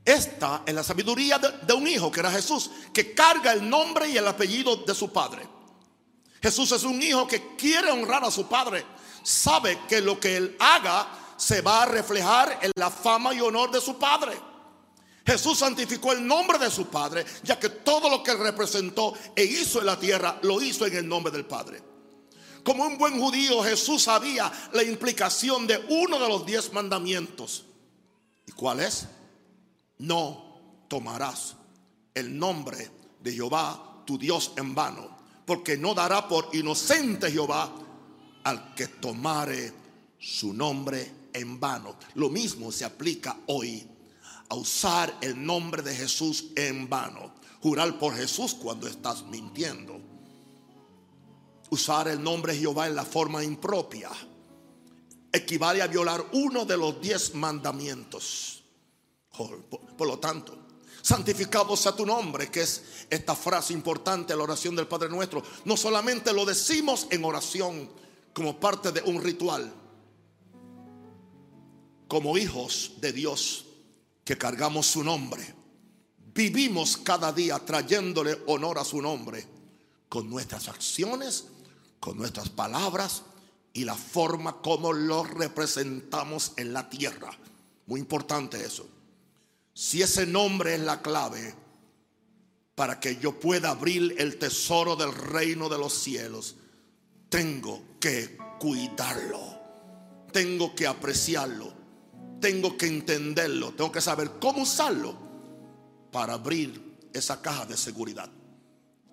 Esta 0.04 0.64
es 0.66 0.74
la 0.74 0.82
sabiduría 0.82 1.38
de, 1.38 1.72
un 1.74 1.86
hijo 1.86 2.10
que 2.10 2.18
era 2.18 2.32
Jesús, 2.32 2.72
que 2.92 3.14
carga 3.14 3.52
el 3.52 3.70
nombre 3.70 4.10
y 4.10 4.16
el 4.16 4.26
apellido 4.26 4.78
de 4.78 4.96
su 4.96 5.12
padre. 5.12 5.46
Jesús 6.42 6.72
es 6.72 6.82
un 6.82 7.00
hijo 7.00 7.28
que 7.28 7.54
quiere 7.54 7.92
honrar 7.92 8.24
a 8.24 8.32
su 8.32 8.48
padre. 8.48 8.84
Sabe 9.22 9.78
que 9.88 10.00
lo 10.00 10.18
que 10.18 10.36
él 10.36 10.56
haga 10.58 11.26
se 11.38 11.62
va 11.62 11.84
a 11.84 11.86
reflejar 11.86 12.58
en 12.60 12.72
la 12.76 12.90
fama 12.90 13.32
y 13.32 13.40
honor 13.40 13.70
de 13.70 13.80
su 13.80 13.96
padre. 13.96 14.38
Jesús 15.24 15.58
santificó 15.58 16.12
el 16.12 16.26
nombre 16.26 16.58
de 16.58 16.70
su 16.70 16.88
padre, 16.88 17.24
ya 17.42 17.58
que 17.58 17.70
todo 17.70 18.10
lo 18.10 18.22
que 18.22 18.34
representó 18.34 19.14
e 19.34 19.44
hizo 19.44 19.80
en 19.80 19.86
la 19.86 19.98
tierra 19.98 20.38
lo 20.42 20.60
hizo 20.60 20.84
en 20.84 20.96
el 20.96 21.08
nombre 21.08 21.32
del 21.32 21.44
Padre. 21.44 21.82
Como 22.64 22.86
un 22.86 22.96
buen 22.96 23.18
judío, 23.20 23.62
Jesús 23.62 24.02
sabía 24.02 24.50
la 24.72 24.82
implicación 24.82 25.66
de 25.66 25.84
uno 25.90 26.18
de 26.18 26.28
los 26.28 26.46
diez 26.46 26.72
mandamientos. 26.72 27.64
¿Y 28.46 28.52
cuál 28.52 28.80
es? 28.80 29.06
no 29.98 30.84
tomarás 30.88 31.56
el 32.14 32.38
nombre 32.38 32.90
de 33.20 33.32
Jehová 33.32 34.02
tu 34.06 34.18
Dios 34.18 34.52
en 34.56 34.74
vano, 34.74 35.08
porque 35.44 35.76
no 35.76 35.94
dará 35.94 36.26
por 36.28 36.48
inocente 36.54 37.30
Jehová 37.30 37.70
al 38.44 38.74
que 38.74 38.88
tomare 38.88 39.72
su 40.18 40.54
nombre 40.54 41.12
en 41.38 41.58
vano. 41.58 41.96
Lo 42.14 42.28
mismo 42.28 42.70
se 42.72 42.84
aplica 42.84 43.36
hoy 43.46 43.86
a 44.48 44.54
usar 44.54 45.16
el 45.20 45.44
nombre 45.44 45.82
de 45.82 45.94
Jesús 45.94 46.46
en 46.56 46.88
vano. 46.88 47.34
Jurar 47.62 47.98
por 47.98 48.14
Jesús 48.14 48.54
cuando 48.54 48.86
estás 48.86 49.24
mintiendo. 49.24 50.00
Usar 51.70 52.08
el 52.08 52.22
nombre 52.22 52.52
de 52.52 52.60
Jehová 52.60 52.86
en 52.86 52.94
la 52.94 53.04
forma 53.04 53.44
impropia 53.44 54.10
equivale 55.32 55.82
a 55.82 55.86
violar 55.86 56.24
uno 56.32 56.64
de 56.64 56.76
los 56.76 57.00
diez 57.00 57.34
mandamientos. 57.34 58.62
Por, 59.36 60.06
lo 60.06 60.18
tanto, 60.18 60.58
santificados 61.00 61.86
a 61.86 61.94
tu 61.94 62.04
nombre, 62.04 62.50
que 62.50 62.62
es 62.62 62.82
esta 63.08 63.36
frase 63.36 63.72
importante 63.72 64.34
la 64.34 64.42
oración 64.42 64.74
del 64.74 64.88
Padre 64.88 65.08
Nuestro. 65.08 65.42
No 65.64 65.76
solamente 65.76 66.32
lo 66.32 66.44
decimos 66.44 67.06
en 67.10 67.24
oración 67.24 67.88
como 68.32 68.58
parte 68.58 68.90
de 68.90 69.02
un 69.02 69.22
ritual, 69.22 69.72
como 72.08 72.36
hijos 72.36 72.92
de 73.00 73.12
Dios 73.12 73.66
que 74.24 74.36
cargamos 74.36 74.86
su 74.86 75.04
nombre, 75.04 75.54
vivimos 76.34 76.96
cada 76.96 77.32
día 77.32 77.58
trayéndole 77.58 78.38
honor 78.46 78.78
a 78.78 78.84
su 78.84 79.00
nombre 79.00 79.46
con 80.08 80.28
nuestras 80.28 80.68
acciones, 80.68 81.46
con 82.00 82.16
nuestras 82.16 82.48
palabras 82.48 83.22
y 83.72 83.84
la 83.84 83.94
forma 83.94 84.60
como 84.60 84.92
lo 84.92 85.22
representamos 85.22 86.52
en 86.56 86.72
la 86.72 86.88
tierra. 86.88 87.30
Muy 87.86 88.00
importante 88.00 88.64
eso. 88.64 88.86
Si 89.74 90.02
ese 90.02 90.26
nombre 90.26 90.74
es 90.74 90.80
la 90.80 91.00
clave 91.02 91.54
para 92.74 92.98
que 92.98 93.16
yo 93.16 93.38
pueda 93.38 93.70
abrir 93.70 94.14
el 94.18 94.38
tesoro 94.38 94.96
del 94.96 95.12
reino 95.12 95.68
de 95.68 95.78
los 95.78 95.92
cielos, 95.92 96.56
tengo 97.28 97.82
que 98.00 98.36
cuidarlo. 98.58 99.58
Tengo 100.32 100.74
que 100.74 100.86
apreciarlo. 100.86 101.77
Tengo 102.40 102.76
que 102.76 102.86
entenderlo. 102.86 103.72
Tengo 103.72 103.92
que 103.92 104.00
saber 104.00 104.32
cómo 104.40 104.62
usarlo 104.62 105.16
para 106.12 106.34
abrir 106.34 106.96
esa 107.12 107.40
caja 107.40 107.66
de 107.66 107.76
seguridad. 107.76 108.30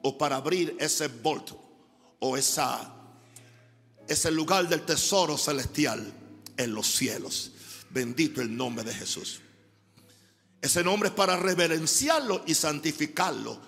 O 0.04 0.18
para 0.18 0.36
abrir 0.36 0.76
ese 0.80 1.08
bolto. 1.08 1.60
O 2.20 2.38
esa, 2.38 2.94
ese 4.08 4.32
lugar 4.32 4.68
del 4.68 4.86
tesoro 4.86 5.38
celestial 5.38 6.14
en 6.58 6.74
los 6.74 6.88
cielos. 6.88 7.52
Bendito 7.90 8.42
el 8.42 8.56
nombre 8.56 8.84
de 8.84 8.94
Jesús. 8.94 9.42
Ese 10.62 10.84
nombre 10.84 11.10
es 11.10 11.16
para 11.16 11.38
reverenciarlo 11.38 12.44
y 12.48 12.56
santificarlo 12.56 13.60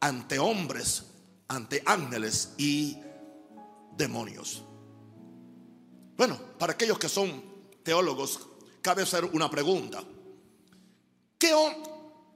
ante 0.00 0.38
hombres, 0.38 1.04
ante 1.48 1.82
ángeles 1.84 2.50
y 2.58 2.96
demonios. 3.96 4.62
Bueno, 6.16 6.38
para 6.58 6.74
aquellos 6.74 6.98
que 6.98 7.08
son 7.08 7.42
teólogos, 7.82 8.38
cabe 8.84 9.02
hacer 9.02 9.24
una 9.24 9.50
pregunta. 9.50 10.04
¿Qué, 11.38 11.52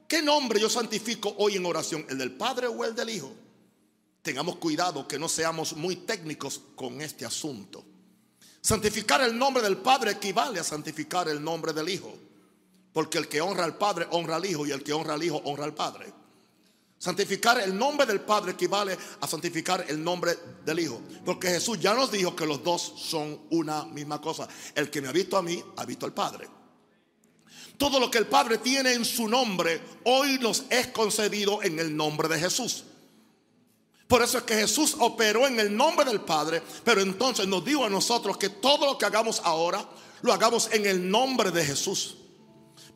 ¿Qué, 0.08 0.22
nombre 0.22 0.58
yo 0.58 0.70
santifico 0.70 1.34
hoy 1.36 1.56
en 1.56 1.66
oración? 1.66 2.06
¿El 2.08 2.16
del 2.16 2.32
Padre 2.32 2.66
o 2.66 2.84
el 2.86 2.94
del 2.94 3.10
Hijo? 3.10 3.30
Tengamos 4.22 4.56
cuidado 4.56 5.06
que 5.06 5.18
no 5.18 5.28
seamos 5.28 5.76
muy 5.76 5.96
técnicos 5.96 6.62
con 6.74 7.02
este 7.02 7.26
asunto. 7.26 7.84
Santificar 8.62 9.20
el 9.20 9.36
nombre 9.38 9.62
del 9.62 9.76
Padre 9.76 10.12
equivale 10.12 10.58
a 10.58 10.64
santificar 10.64 11.28
el 11.28 11.44
nombre 11.44 11.74
del 11.74 11.90
Hijo. 11.90 12.16
Porque 12.94 13.18
el 13.18 13.28
que 13.28 13.42
honra 13.42 13.64
al 13.64 13.76
Padre 13.76 14.06
honra 14.10 14.36
al 14.36 14.46
Hijo 14.46 14.66
y 14.66 14.70
el 14.70 14.82
que 14.82 14.94
honra 14.94 15.14
al 15.14 15.22
Hijo 15.22 15.42
honra 15.44 15.64
al 15.64 15.74
Padre. 15.74 16.10
Santificar 16.98 17.60
el 17.60 17.78
nombre 17.78 18.06
del 18.06 18.20
Padre 18.20 18.52
equivale 18.52 18.98
a 19.20 19.26
santificar 19.26 19.84
el 19.88 20.02
nombre 20.02 20.36
del 20.64 20.80
Hijo. 20.80 21.00
Porque 21.24 21.48
Jesús 21.48 21.78
ya 21.78 21.94
nos 21.94 22.10
dijo 22.10 22.34
que 22.34 22.44
los 22.44 22.62
dos 22.64 22.92
son 22.96 23.40
una 23.50 23.84
misma 23.84 24.20
cosa. 24.20 24.48
El 24.74 24.90
que 24.90 25.00
me 25.00 25.08
ha 25.08 25.12
visto 25.12 25.36
a 25.36 25.42
mí, 25.42 25.62
ha 25.76 25.84
visto 25.84 26.06
al 26.06 26.12
Padre. 26.12 26.48
Todo 27.76 28.00
lo 28.00 28.10
que 28.10 28.18
el 28.18 28.26
Padre 28.26 28.58
tiene 28.58 28.92
en 28.92 29.04
su 29.04 29.28
nombre, 29.28 29.80
hoy 30.04 30.38
nos 30.40 30.64
es 30.68 30.88
concedido 30.88 31.62
en 31.62 31.78
el 31.78 31.96
nombre 31.96 32.26
de 32.26 32.40
Jesús. 32.40 32.84
Por 34.08 34.22
eso 34.22 34.38
es 34.38 34.44
que 34.44 34.54
Jesús 34.54 34.96
operó 34.98 35.46
en 35.46 35.60
el 35.60 35.76
nombre 35.76 36.04
del 36.04 36.22
Padre, 36.22 36.62
pero 36.82 37.00
entonces 37.00 37.46
nos 37.46 37.64
dijo 37.64 37.84
a 37.84 37.90
nosotros 37.90 38.36
que 38.36 38.48
todo 38.48 38.86
lo 38.86 38.98
que 38.98 39.04
hagamos 39.04 39.40
ahora, 39.44 39.86
lo 40.22 40.32
hagamos 40.32 40.68
en 40.72 40.86
el 40.86 41.08
nombre 41.08 41.52
de 41.52 41.64
Jesús. 41.64 42.16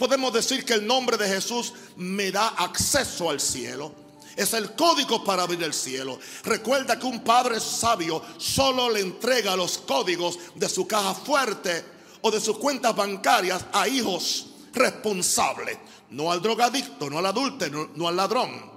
Podemos 0.02 0.32
decir 0.32 0.64
que 0.64 0.74
el 0.74 0.84
nombre 0.84 1.16
de 1.16 1.28
Jesús 1.28 1.74
me 1.94 2.32
da 2.32 2.48
acceso 2.48 3.30
al 3.30 3.38
cielo. 3.38 3.94
Es 4.34 4.52
el 4.52 4.74
código 4.74 5.22
para 5.22 5.44
abrir 5.44 5.62
el 5.62 5.72
cielo. 5.72 6.18
Recuerda 6.42 6.98
que 6.98 7.06
un 7.06 7.22
padre 7.22 7.60
sabio 7.60 8.20
solo 8.36 8.90
le 8.90 8.98
entrega 8.98 9.54
los 9.54 9.78
códigos 9.78 10.40
de 10.56 10.68
su 10.68 10.88
caja 10.88 11.14
fuerte 11.14 11.84
o 12.20 12.32
de 12.32 12.40
sus 12.40 12.58
cuentas 12.58 12.96
bancarias 12.96 13.64
a 13.72 13.86
hijos 13.86 14.46
responsables. 14.72 15.78
No 16.10 16.32
al 16.32 16.42
drogadicto, 16.42 17.08
no 17.08 17.20
al 17.20 17.26
adúltero, 17.26 17.92
no, 17.94 18.08
al 18.08 18.16
ladrón. 18.16 18.72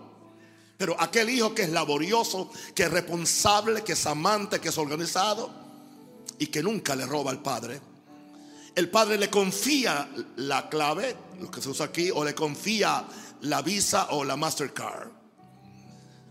Pero 0.78 0.96
aquel 1.02 1.32
hijo 1.32 1.56
que 1.56 1.64
es 1.64 1.70
laborioso, 1.72 2.52
que 2.76 2.84
es 2.84 2.92
responsable, 2.92 3.84
que 3.84 3.94
es 3.94 4.06
amante, 4.06 4.62
que 4.62 4.70
es 4.70 4.78
organizado 4.78 5.50
y 6.38 6.46
que 6.46 6.62
nunca 6.62 6.96
le 6.96 7.08
roba 7.08 7.32
al 7.32 7.42
padre 7.42 7.95
el 8.76 8.90
padre 8.90 9.18
le 9.18 9.30
confía 9.30 10.08
la 10.36 10.68
clave, 10.70 11.16
lo 11.40 11.50
que 11.50 11.62
se 11.62 11.70
usa 11.70 11.86
aquí, 11.88 12.12
o 12.12 12.24
le 12.26 12.36
confía 12.36 13.06
la 13.42 13.62
visa 13.62 14.08
o 14.12 14.24
la 14.24 14.36
Mastercard. 14.36 15.10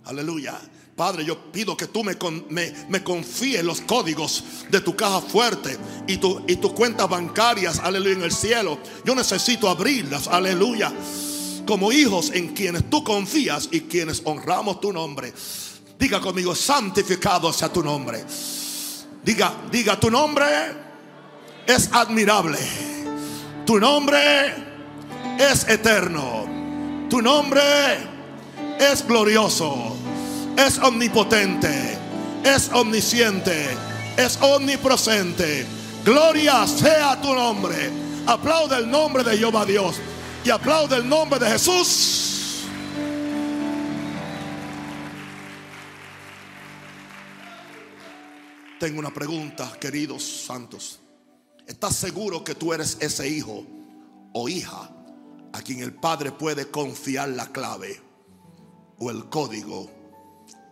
Aleluya. 0.04 0.60
Padre, 0.94 1.24
yo 1.24 1.50
pido 1.50 1.76
que 1.76 1.88
tú 1.88 2.04
me, 2.04 2.16
me, 2.88 3.02
confíes 3.02 3.64
los 3.64 3.80
códigos 3.80 4.44
de 4.70 4.80
tu 4.80 4.94
caja 4.94 5.20
fuerte 5.20 5.76
y, 6.06 6.18
tu, 6.18 6.44
y 6.46 6.56
tus 6.56 6.72
cuentas 6.72 7.08
bancarias, 7.08 7.80
aleluya, 7.80 8.14
en 8.14 8.22
el 8.22 8.30
cielo. 8.30 8.78
Yo 9.04 9.14
necesito 9.14 9.68
abrirlas, 9.68 10.28
aleluya. 10.28 10.92
Como 11.66 11.90
hijos 11.90 12.30
en 12.32 12.54
quienes 12.54 12.88
tú 12.90 13.02
confías 13.02 13.68
y 13.72 13.80
quienes 13.80 14.22
honramos 14.24 14.80
tu 14.80 14.92
nombre. 14.92 15.32
Diga 15.98 16.20
conmigo, 16.20 16.54
santificado 16.54 17.52
sea 17.52 17.72
tu 17.72 17.82
nombre. 17.82 18.24
Diga, 19.24 19.62
diga 19.72 19.98
tu 19.98 20.10
nombre 20.10 20.83
es 21.66 21.90
admirable. 21.92 22.58
Tu 23.66 23.78
nombre 23.78 24.54
es 25.38 25.66
eterno. 25.68 26.46
Tu 27.08 27.20
nombre 27.22 27.62
es 28.78 29.06
glorioso. 29.06 29.96
Es 30.56 30.78
omnipotente. 30.78 31.98
Es 32.44 32.70
omnisciente. 32.72 33.68
Es 34.16 34.38
omnipresente. 34.40 35.66
Gloria 36.04 36.66
sea 36.66 37.20
tu 37.20 37.34
nombre. 37.34 37.90
Aplaude 38.26 38.76
el 38.76 38.90
nombre 38.90 39.24
de 39.24 39.38
Jehová 39.38 39.64
Dios. 39.64 39.96
Y 40.44 40.50
aplaude 40.50 40.96
el 40.96 41.08
nombre 41.08 41.38
de 41.38 41.50
Jesús. 41.50 42.64
Tengo 48.78 48.98
una 48.98 49.14
pregunta, 49.14 49.72
queridos 49.80 50.22
santos. 50.22 51.00
¿Estás 51.66 51.96
seguro 51.96 52.44
que 52.44 52.54
tú 52.54 52.74
eres 52.74 52.98
ese 53.00 53.28
hijo 53.28 53.64
o 54.34 54.48
hija 54.48 54.90
a 55.52 55.62
quien 55.62 55.80
el 55.80 55.94
Padre 55.94 56.32
puede 56.32 56.70
confiar 56.70 57.30
la 57.30 57.50
clave 57.52 58.00
o 58.98 59.10
el 59.10 59.28
código 59.30 59.90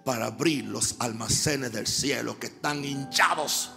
para 0.05 0.27
abrir 0.27 0.65
los 0.65 0.97
almacenes 0.99 1.73
del 1.73 1.87
cielo 1.87 2.39
que 2.39 2.49
están 2.49 2.85
hinchados 2.85 3.71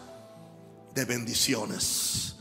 de 0.94 1.06
bendiciones? 1.06 2.36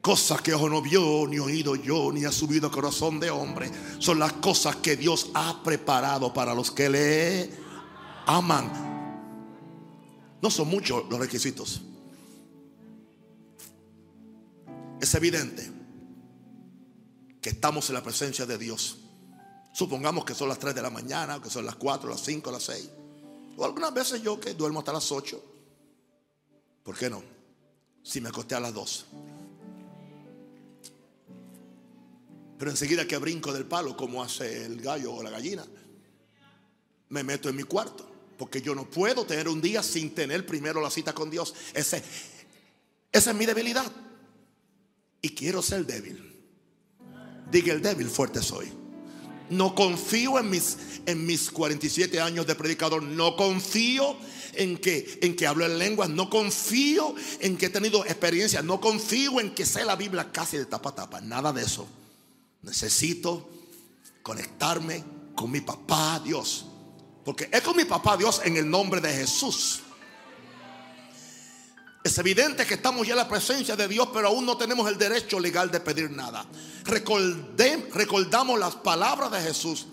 Cosas 0.00 0.40
que 0.40 0.54
ojo 0.54 0.68
no 0.68 0.80
vio, 0.80 1.26
ni 1.26 1.38
oído 1.38 1.76
yo, 1.76 2.10
ni 2.12 2.24
ha 2.24 2.32
subido 2.32 2.70
corazón 2.70 3.20
de 3.20 3.30
hombre. 3.30 3.70
Son 3.98 4.18
las 4.18 4.34
cosas 4.34 4.76
que 4.76 4.96
Dios 4.96 5.30
ha 5.34 5.62
preparado 5.62 6.32
para 6.32 6.54
los 6.54 6.70
que 6.70 6.88
le 6.88 7.50
aman. 8.26 8.70
No 10.42 10.50
son 10.50 10.68
muchos 10.68 11.04
los 11.08 11.18
requisitos. 11.18 11.82
Es 15.04 15.14
evidente 15.14 15.70
que 17.42 17.50
estamos 17.50 17.90
en 17.90 17.94
la 17.94 18.02
presencia 18.02 18.46
de 18.46 18.56
Dios. 18.56 18.96
Supongamos 19.74 20.24
que 20.24 20.34
son 20.34 20.48
las 20.48 20.58
3 20.58 20.74
de 20.74 20.80
la 20.80 20.88
mañana, 20.88 21.42
que 21.42 21.50
son 21.50 21.66
las 21.66 21.74
4, 21.74 22.08
las 22.08 22.22
5, 22.22 22.50
las 22.50 22.62
6. 22.62 22.90
O 23.58 23.66
algunas 23.66 23.92
veces 23.92 24.22
yo 24.22 24.40
que 24.40 24.54
duermo 24.54 24.78
hasta 24.78 24.94
las 24.94 25.12
8. 25.12 25.44
¿Por 26.82 26.96
qué 26.96 27.10
no? 27.10 27.22
Si 28.02 28.18
me 28.22 28.30
acosté 28.30 28.54
a 28.54 28.60
las 28.60 28.72
2. 28.72 29.06
Pero 32.56 32.70
enseguida 32.70 33.06
que 33.06 33.18
brinco 33.18 33.52
del 33.52 33.66
palo, 33.66 33.94
como 33.98 34.22
hace 34.22 34.64
el 34.64 34.80
gallo 34.80 35.12
o 35.12 35.22
la 35.22 35.28
gallina, 35.28 35.66
me 37.10 37.22
meto 37.22 37.50
en 37.50 37.56
mi 37.56 37.64
cuarto. 37.64 38.10
Porque 38.38 38.62
yo 38.62 38.74
no 38.74 38.88
puedo 38.88 39.26
tener 39.26 39.50
un 39.50 39.60
día 39.60 39.82
sin 39.82 40.14
tener 40.14 40.46
primero 40.46 40.80
la 40.80 40.88
cita 40.88 41.12
con 41.12 41.28
Dios. 41.28 41.54
Ese, 41.74 42.02
esa 43.12 43.30
es 43.32 43.36
mi 43.36 43.44
debilidad 43.44 43.92
y 45.24 45.30
quiero 45.30 45.62
ser 45.62 45.86
débil. 45.86 46.22
Diga 47.50 47.72
el 47.72 47.80
débil, 47.80 48.10
fuerte 48.10 48.42
soy. 48.42 48.70
No 49.48 49.74
confío 49.74 50.38
en 50.38 50.50
mis, 50.50 50.76
en 51.06 51.24
mis 51.24 51.50
47 51.50 52.20
años 52.20 52.46
de 52.46 52.54
predicador. 52.54 53.02
No 53.02 53.34
confío 53.34 54.18
en 54.52 54.76
que, 54.76 55.18
en 55.22 55.34
que 55.34 55.46
hablo 55.46 55.64
en 55.64 55.78
lenguas. 55.78 56.10
No 56.10 56.28
confío 56.28 57.14
en 57.40 57.56
que 57.56 57.66
he 57.66 57.70
tenido 57.70 58.04
experiencia. 58.04 58.60
No 58.60 58.82
confío 58.82 59.40
en 59.40 59.54
que 59.54 59.64
sé 59.64 59.86
la 59.86 59.96
Biblia 59.96 60.30
casi 60.30 60.58
de 60.58 60.66
tapa 60.66 60.90
a 60.90 60.94
tapa. 60.94 61.22
Nada 61.22 61.54
de 61.54 61.62
eso. 61.62 61.88
Necesito 62.60 63.48
conectarme 64.22 65.02
con 65.34 65.50
mi 65.50 65.62
papá 65.62 66.20
Dios. 66.22 66.66
Porque 67.24 67.48
es 67.50 67.62
con 67.62 67.78
mi 67.78 67.86
papá 67.86 68.18
Dios 68.18 68.42
en 68.44 68.58
el 68.58 68.68
nombre 68.68 69.00
de 69.00 69.10
Jesús. 69.10 69.83
Es 72.04 72.18
evidente 72.18 72.66
que 72.66 72.74
estamos 72.74 73.06
ya 73.06 73.14
en 73.14 73.16
la 73.16 73.28
presencia 73.28 73.76
de 73.76 73.88
Dios, 73.88 74.10
pero 74.12 74.28
aún 74.28 74.44
no 74.44 74.58
tenemos 74.58 74.86
el 74.90 74.98
derecho 74.98 75.40
legal 75.40 75.70
de 75.70 75.80
pedir 75.80 76.10
nada. 76.10 76.46
recordamos 76.84 78.58
las 78.60 78.76
palabras 78.76 79.32
de 79.32 79.40
Jesús, 79.40 79.86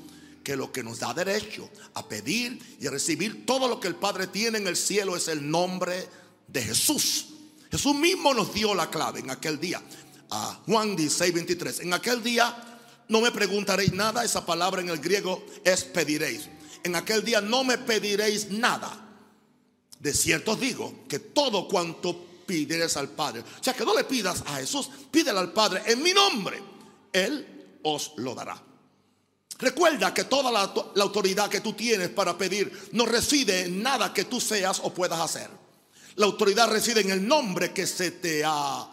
que 0.44 0.58
lo 0.58 0.74
que 0.74 0.84
nos 0.84 1.00
da 1.00 1.14
derecho 1.14 1.70
a 1.94 2.06
pedir 2.06 2.60
y 2.82 2.88
a 2.88 2.92
recibir 2.92 3.46
todo 3.46 3.70
lo 3.70 3.80
que 3.80 3.88
el 3.88 3.96
Padre 3.96 4.28
tiene 4.28 4.58
en 4.58 4.68
el 4.68 4.76
cielo 4.76 5.16
es 5.16 5.30
el 5.30 5.50
nombre 5.50 6.06
de 6.50 6.62
Jesús. 6.62 7.28
Jesús 7.72 7.96
mismo 7.96 8.34
nos 8.34 8.54
dio 8.54 8.76
la 8.76 8.90
clave 8.90 9.22
en 9.22 9.30
aquel 9.30 9.58
día. 9.58 9.82
A 10.32 10.60
Juan 10.66 10.98
16, 10.98 11.34
23. 11.34 11.80
En 11.80 11.94
aquel 11.94 12.22
día 12.22 12.82
no 13.08 13.22
me 13.22 13.32
preguntaréis 13.32 13.94
nada. 13.94 14.26
Esa 14.26 14.46
palabra 14.46 14.82
en 14.82 14.90
el 14.90 15.00
griego 15.00 15.46
es 15.64 15.86
pediréis. 15.86 16.50
En 16.84 16.94
aquel 16.98 17.24
día 17.24 17.40
no 17.40 17.64
me 17.64 17.78
pediréis 17.78 18.52
nada 18.52 19.11
de 20.02 20.14
cierto 20.14 20.54
os 20.54 20.60
digo 20.60 21.04
que 21.08 21.20
todo 21.20 21.68
cuanto 21.68 22.26
pidieres 22.46 22.98
al 22.98 23.10
Padre, 23.10 23.42
o 23.42 23.64
sea 23.64 23.74
que 23.74 23.86
no 23.86 23.96
le 23.96 24.04
pidas 24.04 24.44
a 24.48 24.56
Jesús, 24.56 24.90
pídele 25.12 25.40
al 25.40 25.54
Padre 25.54 25.84
en 25.86 26.02
mi 26.02 26.12
nombre, 26.12 26.62
Él 27.14 27.80
os 27.84 28.14
lo 28.18 28.34
dará. 28.34 28.62
Recuerda 29.60 30.12
que 30.12 30.24
toda 30.24 30.52
la, 30.52 30.74
autoridad 31.04 31.48
que 31.48 31.62
tú 31.62 31.74
tienes 31.74 32.10
para 32.10 32.36
pedir 32.36 32.90
no 32.94 33.06
reside 33.06 33.66
en 33.66 33.84
nada 33.84 34.12
que 34.12 34.26
tú 34.26 34.42
seas 34.42 34.82
o 34.84 34.92
puedas 34.92 35.20
hacer. 35.20 35.50
La 36.16 36.26
autoridad 36.26 36.68
reside 36.68 37.02
en 37.02 37.12
el 37.12 37.28
nombre 37.28 37.72
que 37.72 37.86
se 37.86 38.10
te 38.10 38.44
ha 38.44 38.90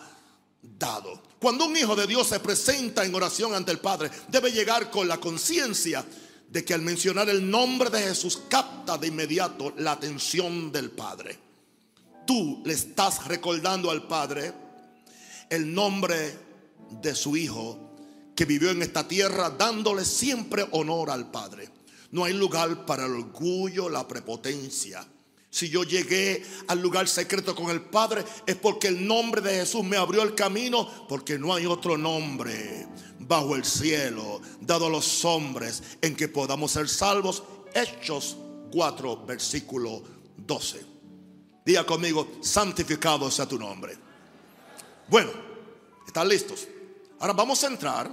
dado. 0.60 1.22
Cuando 1.40 1.64
un 1.64 1.76
hijo 1.76 1.96
de 1.96 2.06
Dios 2.06 2.28
se 2.28 2.40
presenta 2.40 3.02
en 3.02 3.14
oración 3.14 3.54
ante 3.54 3.72
el 3.72 3.78
Padre, 3.78 4.10
debe 4.28 4.52
llegar 4.52 4.90
con 4.90 5.08
la 5.08 5.18
conciencia 5.18 6.04
de 6.48 6.64
que 6.64 6.74
al 6.74 6.82
mencionar 6.82 7.28
el 7.28 7.48
nombre 7.48 7.90
de 7.90 8.00
Jesús 8.00 8.42
capta 8.48 8.96
de 8.96 9.08
inmediato 9.08 9.74
la 9.76 9.92
atención 9.92 10.72
del 10.72 10.90
Padre. 10.90 11.38
Tú 12.26 12.62
le 12.64 12.74
estás 12.74 13.26
recordando 13.26 13.90
al 13.90 14.06
Padre 14.06 14.52
el 15.50 15.72
nombre 15.72 16.36
de 17.02 17.14
su 17.14 17.36
Hijo 17.36 17.88
que 18.34 18.44
vivió 18.44 18.70
en 18.70 18.82
esta 18.82 19.06
tierra 19.06 19.50
dándole 19.50 20.04
siempre 20.04 20.66
honor 20.70 21.10
al 21.10 21.30
Padre. 21.30 21.68
No 22.12 22.24
hay 22.24 22.32
lugar 22.32 22.86
para 22.86 23.06
el 23.06 23.12
orgullo, 23.12 23.88
la 23.88 24.06
prepotencia. 24.06 25.06
Si 25.50 25.70
yo 25.70 25.82
llegué 25.82 26.44
al 26.66 26.80
lugar 26.80 27.08
secreto 27.08 27.54
con 27.54 27.70
el 27.70 27.80
Padre 27.80 28.24
es 28.46 28.56
porque 28.56 28.88
el 28.88 29.06
nombre 29.06 29.40
de 29.40 29.54
Jesús 29.60 29.82
me 29.82 29.96
abrió 29.96 30.22
el 30.22 30.34
camino, 30.34 31.06
porque 31.08 31.38
no 31.38 31.54
hay 31.54 31.64
otro 31.66 31.96
nombre 31.96 32.86
bajo 33.18 33.56
el 33.56 33.64
cielo 33.64 34.40
dado 34.60 34.86
a 34.86 34.90
los 34.90 35.24
hombres 35.24 35.82
en 36.02 36.14
que 36.14 36.28
podamos 36.28 36.72
ser 36.72 36.88
salvos. 36.88 37.42
Hechos 37.74 38.36
4, 38.72 39.24
versículo 39.24 40.02
12. 40.36 40.84
Diga 41.64 41.84
conmigo, 41.84 42.28
santificado 42.40 43.30
sea 43.30 43.46
tu 43.46 43.58
nombre. 43.58 43.96
Bueno, 45.08 45.30
¿están 46.06 46.28
listos? 46.28 46.68
Ahora 47.20 47.32
vamos 47.32 47.64
a 47.64 47.66
entrar, 47.66 48.10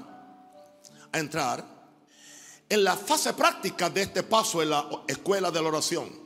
a 1.11 1.19
entrar 1.19 1.75
en 2.67 2.83
la 2.83 2.95
fase 2.95 3.33
práctica 3.33 3.89
de 3.89 4.03
este 4.03 4.23
paso 4.23 4.61
en 4.61 4.69
la 4.69 4.89
escuela 5.07 5.51
de 5.51 5.61
la 5.61 5.67
oración, 5.67 6.24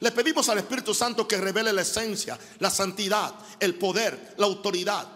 le 0.00 0.10
pedimos 0.12 0.48
al 0.48 0.58
Espíritu 0.58 0.94
Santo 0.94 1.28
que 1.28 1.36
revele 1.36 1.72
la 1.72 1.82
esencia, 1.82 2.38
la 2.58 2.70
santidad, 2.70 3.34
el 3.58 3.74
poder, 3.74 4.34
la 4.38 4.46
autoridad, 4.46 5.06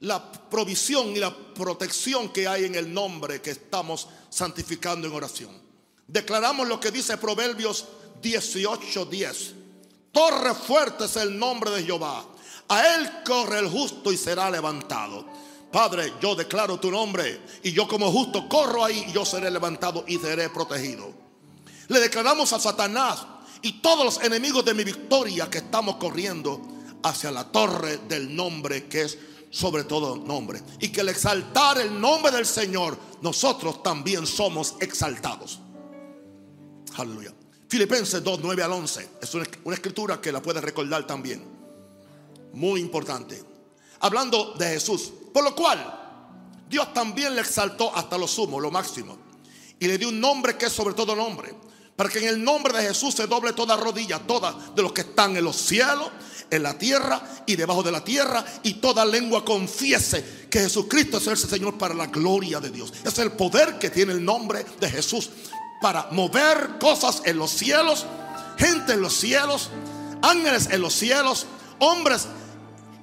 la 0.00 0.30
provisión 0.32 1.16
y 1.16 1.18
la 1.18 1.34
protección 1.34 2.30
que 2.30 2.46
hay 2.46 2.66
en 2.66 2.74
el 2.74 2.92
nombre 2.92 3.40
que 3.40 3.50
estamos 3.50 4.08
santificando 4.28 5.08
en 5.08 5.14
oración. 5.14 5.50
Declaramos 6.06 6.68
lo 6.68 6.78
que 6.78 6.90
dice 6.90 7.16
Proverbios 7.16 7.86
18:10. 8.22 9.54
Torre 10.12 10.54
fuerte 10.54 11.04
es 11.04 11.16
el 11.16 11.38
nombre 11.38 11.70
de 11.70 11.84
Jehová. 11.84 12.26
A 12.68 12.94
él 12.94 13.10
corre 13.24 13.58
el 13.58 13.68
justo 13.68 14.12
y 14.12 14.16
será 14.16 14.50
levantado. 14.50 15.24
Padre, 15.72 16.14
yo 16.20 16.34
declaro 16.34 16.78
tu 16.78 16.90
nombre 16.90 17.40
y 17.62 17.72
yo 17.72 17.86
como 17.86 18.10
justo 18.10 18.48
corro 18.48 18.84
ahí 18.84 19.06
y 19.08 19.12
yo 19.12 19.24
seré 19.24 19.50
levantado 19.50 20.04
y 20.06 20.18
seré 20.18 20.50
protegido. 20.50 21.12
Le 21.88 22.00
declaramos 22.00 22.52
a 22.52 22.60
Satanás 22.60 23.24
y 23.62 23.80
todos 23.80 24.04
los 24.04 24.24
enemigos 24.24 24.64
de 24.64 24.74
mi 24.74 24.84
victoria 24.84 25.50
que 25.50 25.58
estamos 25.58 25.96
corriendo 25.96 26.60
hacia 27.02 27.30
la 27.30 27.50
torre 27.50 27.98
del 28.08 28.34
nombre 28.34 28.86
que 28.86 29.02
es 29.02 29.18
sobre 29.50 29.84
todo 29.84 30.16
nombre. 30.16 30.62
Y 30.78 30.88
que 30.90 31.00
al 31.00 31.08
exaltar 31.08 31.78
el 31.78 32.00
nombre 32.00 32.32
del 32.32 32.46
Señor, 32.46 32.96
nosotros 33.20 33.82
también 33.82 34.26
somos 34.26 34.76
exaltados. 34.80 35.58
Aleluya. 36.96 37.34
Filipenses 37.68 38.22
2, 38.22 38.40
9 38.42 38.62
al 38.62 38.72
11. 38.72 39.08
Es 39.20 39.34
una, 39.34 39.46
una 39.64 39.74
escritura 39.74 40.20
que 40.20 40.32
la 40.32 40.40
puedes 40.40 40.62
recordar 40.62 41.06
también. 41.06 41.44
Muy 42.52 42.80
importante. 42.80 43.42
Hablando 44.00 44.54
de 44.54 44.66
Jesús. 44.70 45.12
Por 45.32 45.44
lo 45.44 45.54
cual, 45.54 46.00
Dios 46.68 46.92
también 46.92 47.34
le 47.34 47.40
exaltó 47.40 47.94
hasta 47.94 48.16
lo 48.16 48.26
sumo, 48.26 48.60
lo 48.60 48.70
máximo. 48.70 49.18
Y 49.78 49.86
le 49.86 49.98
dio 49.98 50.08
un 50.08 50.20
nombre 50.20 50.56
que 50.56 50.66
es 50.66 50.72
sobre 50.72 50.94
todo 50.94 51.14
nombre. 51.16 51.54
Para 51.96 52.08
que 52.08 52.18
en 52.20 52.28
el 52.28 52.42
nombre 52.42 52.72
de 52.72 52.88
Jesús 52.88 53.14
se 53.14 53.26
doble 53.26 53.52
toda 53.52 53.76
rodilla, 53.76 54.18
toda 54.20 54.54
de 54.74 54.82
los 54.82 54.92
que 54.92 55.02
están 55.02 55.36
en 55.36 55.44
los 55.44 55.56
cielos, 55.56 56.10
en 56.50 56.62
la 56.62 56.76
tierra 56.76 57.22
y 57.46 57.56
debajo 57.56 57.82
de 57.82 57.92
la 57.92 58.02
tierra. 58.02 58.44
Y 58.62 58.74
toda 58.74 59.04
lengua 59.04 59.44
confiese 59.44 60.46
que 60.50 60.60
Jesucristo 60.60 61.18
es 61.18 61.26
el 61.26 61.36
Señor 61.36 61.78
para 61.78 61.94
la 61.94 62.06
gloria 62.06 62.60
de 62.60 62.70
Dios. 62.70 62.92
Es 63.04 63.18
el 63.18 63.32
poder 63.32 63.78
que 63.78 63.90
tiene 63.90 64.12
el 64.12 64.24
nombre 64.24 64.64
de 64.80 64.90
Jesús 64.90 65.30
para 65.80 66.08
mover 66.10 66.78
cosas 66.78 67.22
en 67.24 67.38
los 67.38 67.50
cielos, 67.50 68.06
gente 68.58 68.92
en 68.92 69.00
los 69.00 69.14
cielos, 69.14 69.70
ángeles 70.22 70.68
en 70.70 70.82
los 70.82 70.94
cielos, 70.94 71.46
hombres 71.78 72.26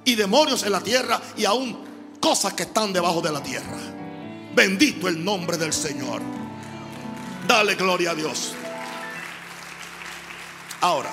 y 0.04 0.14
demonios 0.14 0.62
en 0.62 0.72
la 0.72 0.80
tierra 0.80 1.20
y 1.36 1.44
aún 1.44 1.78
cosas 2.20 2.54
que 2.54 2.62
están 2.64 2.92
debajo 2.92 3.20
de 3.20 3.32
la 3.32 3.42
tierra. 3.42 3.76
Bendito 4.54 5.08
el 5.08 5.22
nombre 5.24 5.56
del 5.56 5.72
Señor. 5.72 6.22
Dale 7.46 7.74
gloria 7.74 8.12
a 8.12 8.14
Dios. 8.14 8.54
Ahora, 10.80 11.10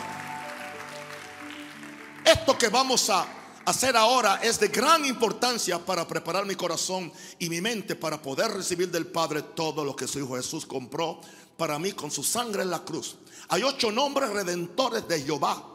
esto 2.24 2.56
que 2.56 2.70
vamos 2.70 3.10
a 3.10 3.26
hacer 3.66 3.98
ahora 3.98 4.40
es 4.44 4.60
de 4.60 4.68
gran 4.68 5.04
importancia 5.06 5.84
para 5.84 6.08
preparar 6.08 6.46
mi 6.46 6.54
corazón 6.54 7.12
y 7.40 7.50
mi 7.50 7.62
mente 7.62 7.96
para 7.96 8.22
poder 8.22 8.52
recibir 8.52 8.92
del 8.92 9.08
Padre 9.08 9.42
todo 9.42 9.84
lo 9.84 9.96
que 9.96 10.08
su 10.08 10.20
Hijo 10.20 10.36
Jesús 10.36 10.68
compró 10.68 11.20
para 11.58 11.80
mí 11.80 11.94
con 11.94 12.12
su 12.12 12.24
sangre 12.24 12.62
en 12.62 12.70
la 12.70 12.86
cruz. 12.86 13.16
Hay 13.48 13.64
ocho 13.64 13.92
nombres 13.92 14.30
redentores 14.30 15.08
de 15.08 15.24
Jehová, 15.24 15.66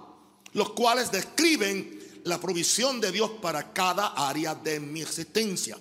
los 0.53 0.71
cuales 0.71 1.11
describen 1.11 2.23
la 2.23 2.39
provisión 2.39 3.01
de 3.01 3.11
Dios 3.11 3.31
para 3.43 3.73
cada 3.73 4.09
área 4.09 4.55
de 4.55 4.79
mi 4.79 5.03
existencia. 5.03 5.77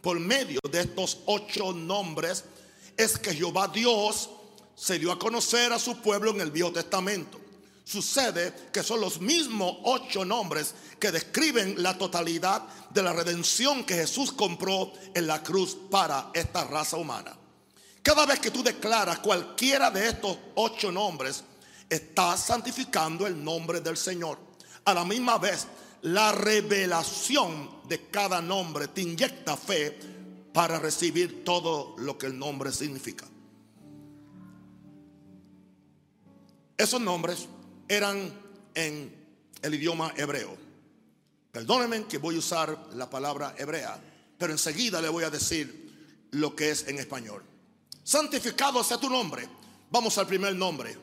Por 0.00 0.20
medio 0.20 0.60
de 0.70 0.82
estos 0.82 1.18
ocho 1.26 1.72
nombres 1.72 2.44
es 2.96 3.18
que 3.18 3.34
Jehová 3.34 3.66
Dios 3.66 4.30
se 4.76 5.00
dio 5.00 5.10
a 5.10 5.18
conocer 5.18 5.72
a 5.72 5.78
su 5.80 5.96
pueblo 5.96 6.30
en 6.30 6.40
el 6.40 6.52
Viejo 6.52 6.70
Testamento. 6.70 7.47
Sucede 7.88 8.52
que 8.70 8.82
son 8.82 9.00
los 9.00 9.18
mismos 9.18 9.78
ocho 9.84 10.22
nombres 10.22 10.74
que 11.00 11.10
describen 11.10 11.82
la 11.82 11.96
totalidad 11.96 12.62
de 12.90 13.02
la 13.02 13.14
redención 13.14 13.82
que 13.82 13.94
Jesús 13.94 14.30
compró 14.30 14.92
en 15.14 15.26
la 15.26 15.42
cruz 15.42 15.74
para 15.90 16.28
esta 16.34 16.64
raza 16.64 16.98
humana. 16.98 17.34
Cada 18.02 18.26
vez 18.26 18.40
que 18.40 18.50
tú 18.50 18.62
declaras 18.62 19.20
cualquiera 19.20 19.90
de 19.90 20.06
estos 20.06 20.36
ocho 20.56 20.92
nombres, 20.92 21.42
estás 21.88 22.40
santificando 22.40 23.26
el 23.26 23.42
nombre 23.42 23.80
del 23.80 23.96
Señor. 23.96 24.38
A 24.84 24.92
la 24.92 25.06
misma 25.06 25.38
vez, 25.38 25.66
la 26.02 26.32
revelación 26.32 27.70
de 27.88 28.10
cada 28.10 28.42
nombre 28.42 28.88
te 28.88 29.00
inyecta 29.00 29.56
fe 29.56 29.98
para 30.52 30.78
recibir 30.78 31.42
todo 31.42 31.94
lo 31.96 32.18
que 32.18 32.26
el 32.26 32.38
nombre 32.38 32.70
significa. 32.70 33.26
Esos 36.76 37.00
nombres 37.00 37.48
eran 37.88 38.32
en 38.74 39.14
el 39.62 39.74
idioma 39.74 40.12
hebreo. 40.16 40.56
Perdónenme 41.50 42.04
que 42.04 42.18
voy 42.18 42.36
a 42.36 42.38
usar 42.38 42.88
la 42.94 43.08
palabra 43.08 43.54
hebrea, 43.58 43.98
pero 44.38 44.52
enseguida 44.52 45.00
le 45.00 45.08
voy 45.08 45.24
a 45.24 45.30
decir 45.30 46.28
lo 46.32 46.54
que 46.54 46.70
es 46.70 46.86
en 46.88 46.98
español. 46.98 47.42
Santificado 48.04 48.84
sea 48.84 48.98
tu 48.98 49.10
nombre. 49.10 49.48
Vamos 49.90 50.16
al 50.18 50.26
primer 50.26 50.54
nombre. 50.54 50.96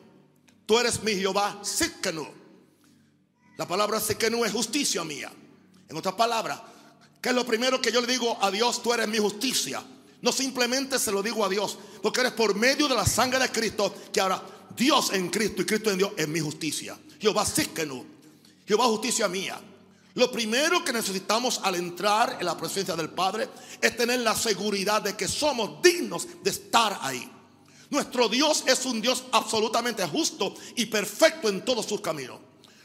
Tú 0.64 0.78
eres 0.78 1.02
mi 1.02 1.14
Jehová 1.14 1.60
Sikkenu. 1.62 2.26
La 3.56 3.66
palabra 3.66 4.00
Sikkenu 4.00 4.44
es 4.44 4.52
justicia 4.52 5.04
mía. 5.04 5.32
En 5.88 5.96
otras 5.96 6.14
palabras, 6.14 6.60
¿qué 7.20 7.30
es 7.30 7.34
lo 7.34 7.46
primero 7.46 7.80
que 7.80 7.92
yo 7.92 8.00
le 8.00 8.06
digo 8.06 8.38
a 8.40 8.50
Dios? 8.50 8.82
Tú 8.82 8.92
eres 8.92 9.08
mi 9.08 9.18
justicia. 9.18 9.84
No 10.22 10.32
simplemente 10.32 10.98
se 10.98 11.12
lo 11.12 11.22
digo 11.22 11.44
a 11.44 11.48
Dios, 11.48 11.78
porque 12.02 12.20
eres 12.20 12.32
por 12.32 12.54
medio 12.54 12.88
de 12.88 12.94
la 12.94 13.06
sangre 13.06 13.38
de 13.38 13.50
Cristo 13.50 13.94
que 14.12 14.20
ahora 14.20 14.42
Dios 14.76 15.12
en 15.12 15.30
Cristo 15.30 15.62
y 15.62 15.64
Cristo 15.64 15.90
en 15.90 15.98
Dios 15.98 16.12
es 16.16 16.28
mi 16.28 16.40
justicia. 16.40 16.98
Jehová 17.18 17.44
Sikkenu. 17.46 18.04
Jehová 18.66 18.84
justicia 18.86 19.28
mía. 19.28 19.60
Lo 20.14 20.30
primero 20.30 20.84
que 20.84 20.92
necesitamos 20.92 21.60
al 21.62 21.74
entrar 21.74 22.38
en 22.40 22.46
la 22.46 22.56
presencia 22.56 22.96
del 22.96 23.10
Padre 23.10 23.48
es 23.80 23.96
tener 23.96 24.20
la 24.20 24.34
seguridad 24.34 25.02
de 25.02 25.14
que 25.14 25.28
somos 25.28 25.82
dignos 25.82 26.26
de 26.42 26.50
estar 26.50 26.98
ahí. 27.02 27.30
Nuestro 27.90 28.28
Dios 28.28 28.64
es 28.66 28.84
un 28.86 29.00
Dios 29.00 29.24
absolutamente 29.32 30.06
justo 30.06 30.54
y 30.74 30.86
perfecto 30.86 31.48
en 31.48 31.64
todos 31.64 31.86
sus 31.86 32.00
caminos. 32.00 32.40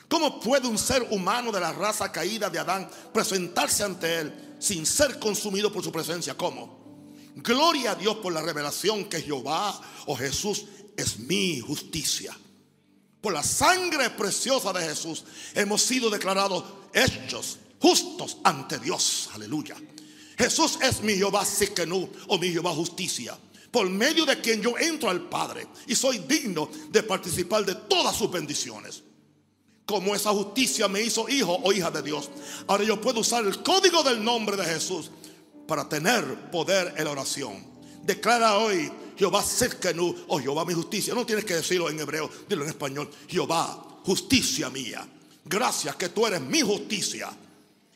¿Cómo 0.07 0.41
puede 0.41 0.67
un 0.67 0.77
ser 0.77 1.07
humano 1.11 1.53
de 1.53 1.61
la 1.61 1.71
raza 1.71 2.11
caída 2.11 2.49
de 2.49 2.59
Adán 2.59 2.89
presentarse 3.13 3.83
ante 3.83 4.19
Él 4.19 4.55
sin 4.59 4.85
ser 4.85 5.17
consumido 5.17 5.71
por 5.71 5.83
su 5.83 5.91
presencia? 5.91 6.35
¿Cómo? 6.35 6.81
Gloria 7.37 7.91
a 7.91 7.95
Dios 7.95 8.17
por 8.17 8.33
la 8.33 8.41
revelación 8.41 9.05
que 9.05 9.21
Jehová 9.21 9.79
o 10.05 10.17
Jesús 10.17 10.65
es 10.97 11.19
mi 11.19 11.59
justicia. 11.59 12.37
Por 13.21 13.33
la 13.33 13.43
sangre 13.43 14.09
preciosa 14.11 14.73
de 14.73 14.81
Jesús 14.81 15.23
hemos 15.53 15.81
sido 15.81 16.09
declarados 16.09 16.63
hechos 16.93 17.59
justos 17.79 18.37
ante 18.43 18.79
Dios. 18.79 19.29
Aleluya. 19.33 19.75
Jesús 20.37 20.79
es 20.81 21.01
mi 21.01 21.13
Jehová 21.13 21.45
Siquenú 21.45 22.09
o 22.27 22.37
mi 22.37 22.51
Jehová 22.51 22.71
justicia. 22.71 23.37
Por 23.69 23.89
medio 23.89 24.25
de 24.25 24.41
quien 24.41 24.61
yo 24.61 24.77
entro 24.77 25.09
al 25.09 25.29
Padre 25.29 25.67
y 25.87 25.95
soy 25.95 26.19
digno 26.19 26.69
de 26.89 27.03
participar 27.03 27.65
de 27.65 27.75
todas 27.75 28.15
sus 28.15 28.31
bendiciones 28.31 29.03
como 29.91 30.15
esa 30.15 30.31
justicia 30.31 30.87
me 30.87 31.01
hizo 31.01 31.27
hijo 31.27 31.59
o 31.63 31.73
hija 31.73 31.91
de 31.91 32.01
Dios. 32.01 32.29
Ahora 32.67 32.85
yo 32.85 33.01
puedo 33.01 33.19
usar 33.19 33.45
el 33.45 33.61
código 33.61 34.03
del 34.03 34.23
nombre 34.23 34.55
de 34.55 34.63
Jesús 34.63 35.11
para 35.67 35.87
tener 35.87 36.49
poder 36.49 36.93
en 36.97 37.03
la 37.03 37.11
oración. 37.11 37.65
Declara 38.03 38.57
hoy 38.57 38.89
Jehová 39.21 39.43
Sirkenu 39.43 40.25
o 40.29 40.39
Jehová 40.39 40.65
mi 40.65 40.73
justicia. 40.73 41.13
No 41.13 41.23
tienes 41.23 41.45
que 41.45 41.53
decirlo 41.53 41.87
en 41.91 41.99
hebreo, 41.99 42.27
dilo 42.49 42.63
en 42.63 42.69
español. 42.69 43.07
Jehová, 43.27 43.99
justicia 44.03 44.67
mía. 44.71 45.07
Gracias 45.45 45.95
que 45.95 46.09
tú 46.09 46.25
eres 46.25 46.41
mi 46.41 46.61
justicia. 46.61 47.29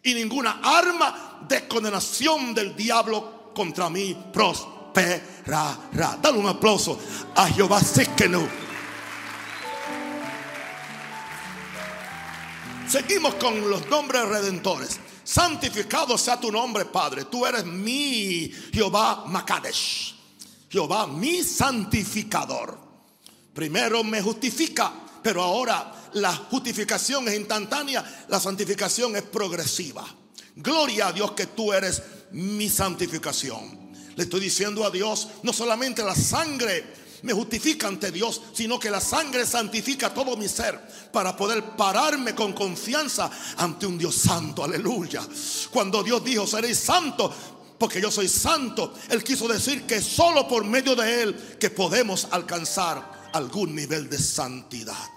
Y 0.04 0.14
ninguna 0.14 0.60
arma 0.62 1.40
de 1.50 1.68
condenación 1.68 2.54
del 2.54 2.76
diablo 2.76 3.52
contra 3.56 3.90
mí 3.90 4.16
prosperará. 4.32 6.20
Dale 6.22 6.38
un 6.38 6.46
aplauso 6.46 7.00
a 7.34 7.48
Jehová 7.48 7.82
Sirkenu. 7.82 8.48
Seguimos 12.88 13.34
con 13.36 13.68
los 13.68 13.88
nombres 13.88 14.28
redentores. 14.28 15.00
Santificado 15.24 16.20
sea 16.20 16.40
tu 16.40 16.52
nombre, 16.52 16.86
Padre. 16.86 17.26
Tú 17.26 17.48
eres 17.48 17.66
mi 17.66 18.54
Jehová 18.72 19.24
Makadesh. 19.26 20.15
Jehová 20.76 21.08
mi 21.08 21.42
santificador. 21.42 22.78
Primero 23.54 24.04
me 24.04 24.22
justifica, 24.22 24.92
pero 25.24 25.42
ahora 25.42 26.10
la 26.16 26.36
justificación 26.36 27.30
es 27.30 27.36
instantánea, 27.36 28.26
la 28.28 28.42
santificación 28.42 29.16
es 29.16 29.22
progresiva. 29.22 30.06
Gloria 30.58 31.08
a 31.08 31.14
Dios 31.14 31.32
que 31.32 31.48
tú 31.48 31.72
eres 31.72 32.02
mi 32.32 32.70
santificación. 32.70 33.86
Le 34.18 34.24
estoy 34.24 34.42
diciendo 34.42 34.84
a 34.84 34.92
Dios, 34.92 35.30
no 35.44 35.54
solamente 35.54 36.04
la 36.04 36.14
sangre 36.14 36.84
me 37.22 37.32
justifica 37.32 37.88
ante 37.88 38.12
Dios, 38.12 38.42
sino 38.54 38.78
que 38.78 38.92
la 38.92 39.00
sangre 39.02 39.46
santifica 39.46 40.14
todo 40.14 40.36
mi 40.36 40.50
ser 40.50 40.80
para 41.12 41.36
poder 41.36 41.64
pararme 41.78 42.36
con 42.36 42.54
confianza 42.54 43.32
ante 43.58 43.86
un 43.86 43.98
Dios 43.98 44.16
santo. 44.16 44.64
Aleluya. 44.64 45.26
Cuando 45.72 46.04
Dios 46.04 46.24
dijo, 46.24 46.46
seréis 46.46 46.78
santos, 46.78 47.34
porque 47.78 48.02
yo 48.02 48.12
soy 48.12 48.28
santo. 48.28 48.94
Él 49.10 49.24
quiso 49.24 49.48
decir 49.48 49.84
que 49.84 50.02
solo 50.02 50.48
por 50.48 50.64
medio 50.64 50.96
de 50.96 51.24
Él 51.24 51.58
que 51.60 51.70
podemos 51.70 52.28
alcanzar 52.32 53.30
algún 53.34 53.76
nivel 53.76 54.10
de 54.10 54.18
santidad. 54.18 55.10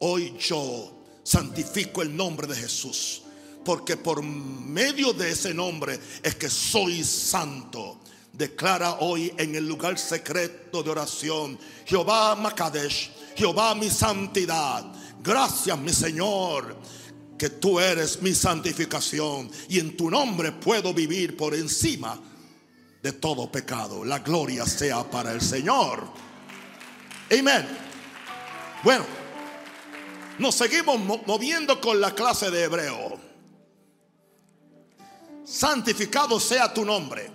Hoy 0.00 0.36
yo 0.38 1.02
santifico 1.22 2.02
el 2.02 2.16
nombre 2.16 2.48
de 2.48 2.56
Jesús, 2.56 3.22
porque 3.64 3.96
por 3.96 4.22
medio 4.22 5.12
de 5.12 5.30
ese 5.30 5.54
nombre 5.54 5.98
es 6.22 6.34
que 6.34 6.50
soy 6.50 7.04
santo. 7.04 8.00
Declara 8.32 8.98
hoy 9.00 9.32
en 9.36 9.54
el 9.54 9.68
lugar 9.68 9.98
secreto 9.98 10.82
de 10.82 10.90
oración, 10.90 11.58
Jehová 11.84 12.34
Makadesh, 12.34 13.12
Jehová 13.36 13.74
mi 13.74 13.90
santidad. 13.90 14.84
Gracias 15.22 15.78
mi 15.78 15.92
Señor 15.92 16.76
que 17.42 17.50
tú 17.50 17.80
eres 17.80 18.22
mi 18.22 18.32
santificación 18.34 19.50
y 19.68 19.80
en 19.80 19.96
tu 19.96 20.08
nombre 20.08 20.52
puedo 20.52 20.94
vivir 20.94 21.36
por 21.36 21.56
encima 21.56 22.16
de 23.02 23.12
todo 23.14 23.50
pecado. 23.50 24.04
La 24.04 24.20
gloria 24.20 24.64
sea 24.64 25.02
para 25.02 25.32
el 25.32 25.40
Señor. 25.40 26.06
Amén. 27.36 27.66
Bueno, 28.84 29.04
nos 30.38 30.54
seguimos 30.54 31.00
moviendo 31.26 31.80
con 31.80 32.00
la 32.00 32.14
clase 32.14 32.48
de 32.48 32.62
hebreo. 32.62 33.18
Santificado 35.44 36.38
sea 36.38 36.72
tu 36.72 36.84
nombre. 36.84 37.28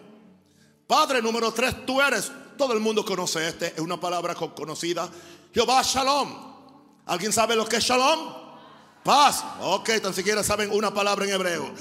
Padre 0.88 1.22
número 1.22 1.52
tres, 1.52 1.86
tú 1.86 2.02
eres. 2.02 2.32
Todo 2.58 2.72
el 2.72 2.80
mundo 2.80 3.04
conoce 3.04 3.46
este, 3.46 3.74
es 3.74 3.80
una 3.80 4.00
palabra 4.00 4.36
conocida. 4.36 5.10
Jehová 5.54 5.82
Shalom. 5.84 6.30
¿Alguien 7.08 7.34
sabe 7.34 7.58
lo 7.58 7.68
que 7.68 7.76
es 7.76 7.84
Shalom? 7.84 8.37
Paz. 9.08 9.42
Ok, 9.62 10.02
tan 10.02 10.14
siquiera 10.14 10.44
saben 10.44 10.70
una 10.70 10.94
palabra 10.94 11.24
en 11.24 11.32
hebreo. 11.32 11.72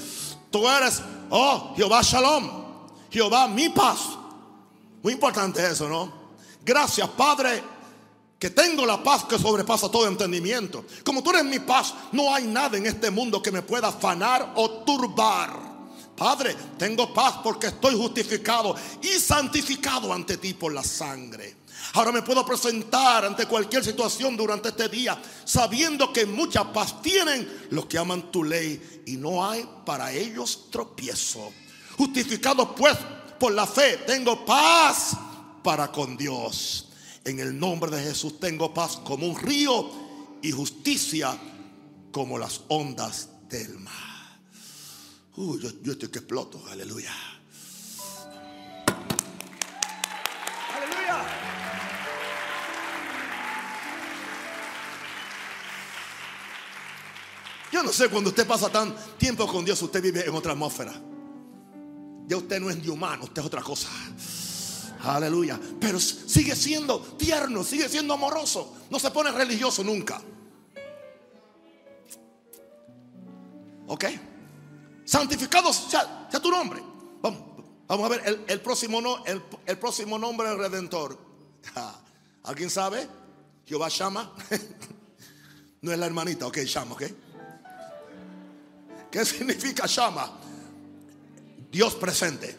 Tú 0.49 0.69
eres, 0.69 1.03
oh, 1.29 1.75
Jehová 1.77 2.01
Shalom. 2.01 2.49
Jehová 3.11 3.49
mi 3.49 3.69
paz. 3.69 3.99
Muy 5.03 5.15
importante 5.15 5.67
eso, 5.67 5.89
¿no? 5.89 6.13
Gracias, 6.65 7.09
Padre, 7.09 7.65
que 8.39 8.51
tengo 8.51 8.87
la 8.87 9.03
paz 9.03 9.25
que 9.25 9.41
sobrepasa 9.41 9.91
todo 9.91 10.07
entendimiento. 10.07 10.85
Como 11.05 11.21
tú 11.21 11.31
eres 11.31 11.45
mi 11.45 11.59
paz, 11.59 11.95
no 12.13 12.33
hay 12.33 12.45
nada 12.45 12.79
en 12.79 12.87
este 12.87 13.11
mundo 13.11 13.43
que 13.43 13.51
me 13.51 13.63
pueda 13.63 13.89
afanar 13.89 14.53
o 14.55 14.71
turbar. 14.85 15.51
Padre, 16.17 16.55
tengo 16.79 17.13
paz 17.13 17.41
porque 17.43 17.67
estoy 17.67 17.97
justificado 17.97 18.77
y 19.03 19.19
santificado 19.19 20.13
ante 20.13 20.37
ti 20.37 20.55
por 20.55 20.73
la 20.73 20.85
sangre. 20.85 21.57
Ahora 21.97 22.13
me 22.13 22.21
puedo 22.21 22.45
presentar 22.45 23.25
ante 23.25 23.47
cualquier 23.47 23.83
situación 23.83 24.37
durante 24.37 24.69
este 24.69 24.87
día, 24.91 25.19
sabiendo 25.47 26.13
que 26.13 26.27
mucha 26.27 26.71
paz 26.71 27.01
tienen 27.01 27.69
los 27.71 27.87
que 27.87 27.97
aman 27.97 28.31
tu 28.31 28.45
ley 28.45 29.03
y 29.07 29.17
no 29.17 29.43
hay 29.43 29.67
para 29.87 30.13
ellos 30.13 30.67
tropiezo. 30.71 31.51
Justificado 31.97 32.75
pues 32.75 32.99
por 33.41 33.53
la 33.53 33.67
fe, 33.67 33.97
tengo 34.07 34.45
paz 34.45 35.17
para 35.63 35.91
con 35.91 36.19
Dios. 36.19 36.91
En 37.25 37.41
el 37.41 37.59
nombre 37.59 37.91
de 37.91 38.03
Jesús 38.03 38.39
tengo 38.39 38.75
paz 38.75 38.99
como 38.99 39.27
un 39.27 39.39
río 39.39 39.91
y 40.43 40.53
justicia 40.53 41.35
como 42.13 42.39
las 42.39 42.61
ondas 42.69 43.31
del 43.49 43.79
mar. 43.79 44.39
Uy, 45.37 45.63
yo, 45.63 45.71
yo 45.83 45.93
estoy 45.93 46.11
que 46.11 46.19
exploto, 46.19 46.63
aleluya. 46.69 47.36
Yo 57.73 57.83
no 57.83 57.93
sé, 57.93 58.09
cuando 58.09 58.31
usted 58.31 58.47
pasa 58.47 58.71
tan 58.71 58.95
tiempo 59.19 59.47
con 59.47 59.65
Dios, 59.65 59.81
usted 59.83 60.03
vive 60.03 60.25
en 60.25 60.35
otra 60.35 60.53
atmósfera. 60.53 60.93
Ya 62.27 62.37
usted 62.37 62.61
no 62.61 62.71
es 62.71 62.77
ni 62.79 62.89
humano, 62.89 63.25
usted 63.25 63.41
es 63.41 63.47
otra 63.47 63.63
cosa. 63.63 63.89
Aleluya. 65.03 65.59
Pero 65.81 66.01
sigue 66.01 66.57
siendo 66.57 67.01
tierno, 67.01 67.63
sigue 67.63 67.89
siendo 67.89 68.15
amoroso. 68.15 68.75
No 68.91 68.99
se 68.99 69.11
pone 69.11 69.31
religioso 69.31 69.85
nunca. 69.85 70.21
¿Ok? 73.89 74.05
Santificado 75.05 75.73
sea, 75.73 76.29
tu 76.43 76.51
nombre. 76.51 76.83
Vamos, 77.23 77.41
vamos 77.87 78.07
a 78.07 78.09
ver 78.09 78.45
el, 78.49 78.61
próximo 78.61 79.01
no, 79.01 79.25
el, 79.25 79.41
el, 79.65 79.79
próximo 79.79 80.19
nombre 80.19 80.49
del 80.49 80.59
Redentor. 80.59 81.17
¿Alguien 82.43 82.71
sabe? 82.71 83.09
Jehová 83.65 83.89
llama. 83.89 84.33
no 85.83 85.93
es 85.93 85.99
la 85.99 86.07
hermanita, 86.07 86.47
ok, 86.47 86.59
llama, 86.59 86.95
ok. 86.95 87.03
¿Qué 89.17 89.25
significa 89.25 89.87
llama? 89.87 90.31
Dios 91.73 91.95
presente. 91.95 92.55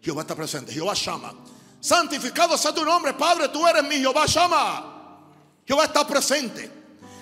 Jehová 0.00 0.22
está 0.22 0.34
presente. 0.34 0.72
Jehová 0.72 0.94
llama. 0.94 1.34
Santificado 1.78 2.56
sea 2.56 2.72
tu 2.74 2.82
nombre, 2.82 3.12
Padre. 3.12 3.50
Tú 3.50 3.68
eres 3.68 3.84
mi 3.84 3.96
Jehová 3.96 4.24
llama. 4.24 5.20
Jehová 5.66 5.84
está 5.84 6.06
presente. 6.06 6.70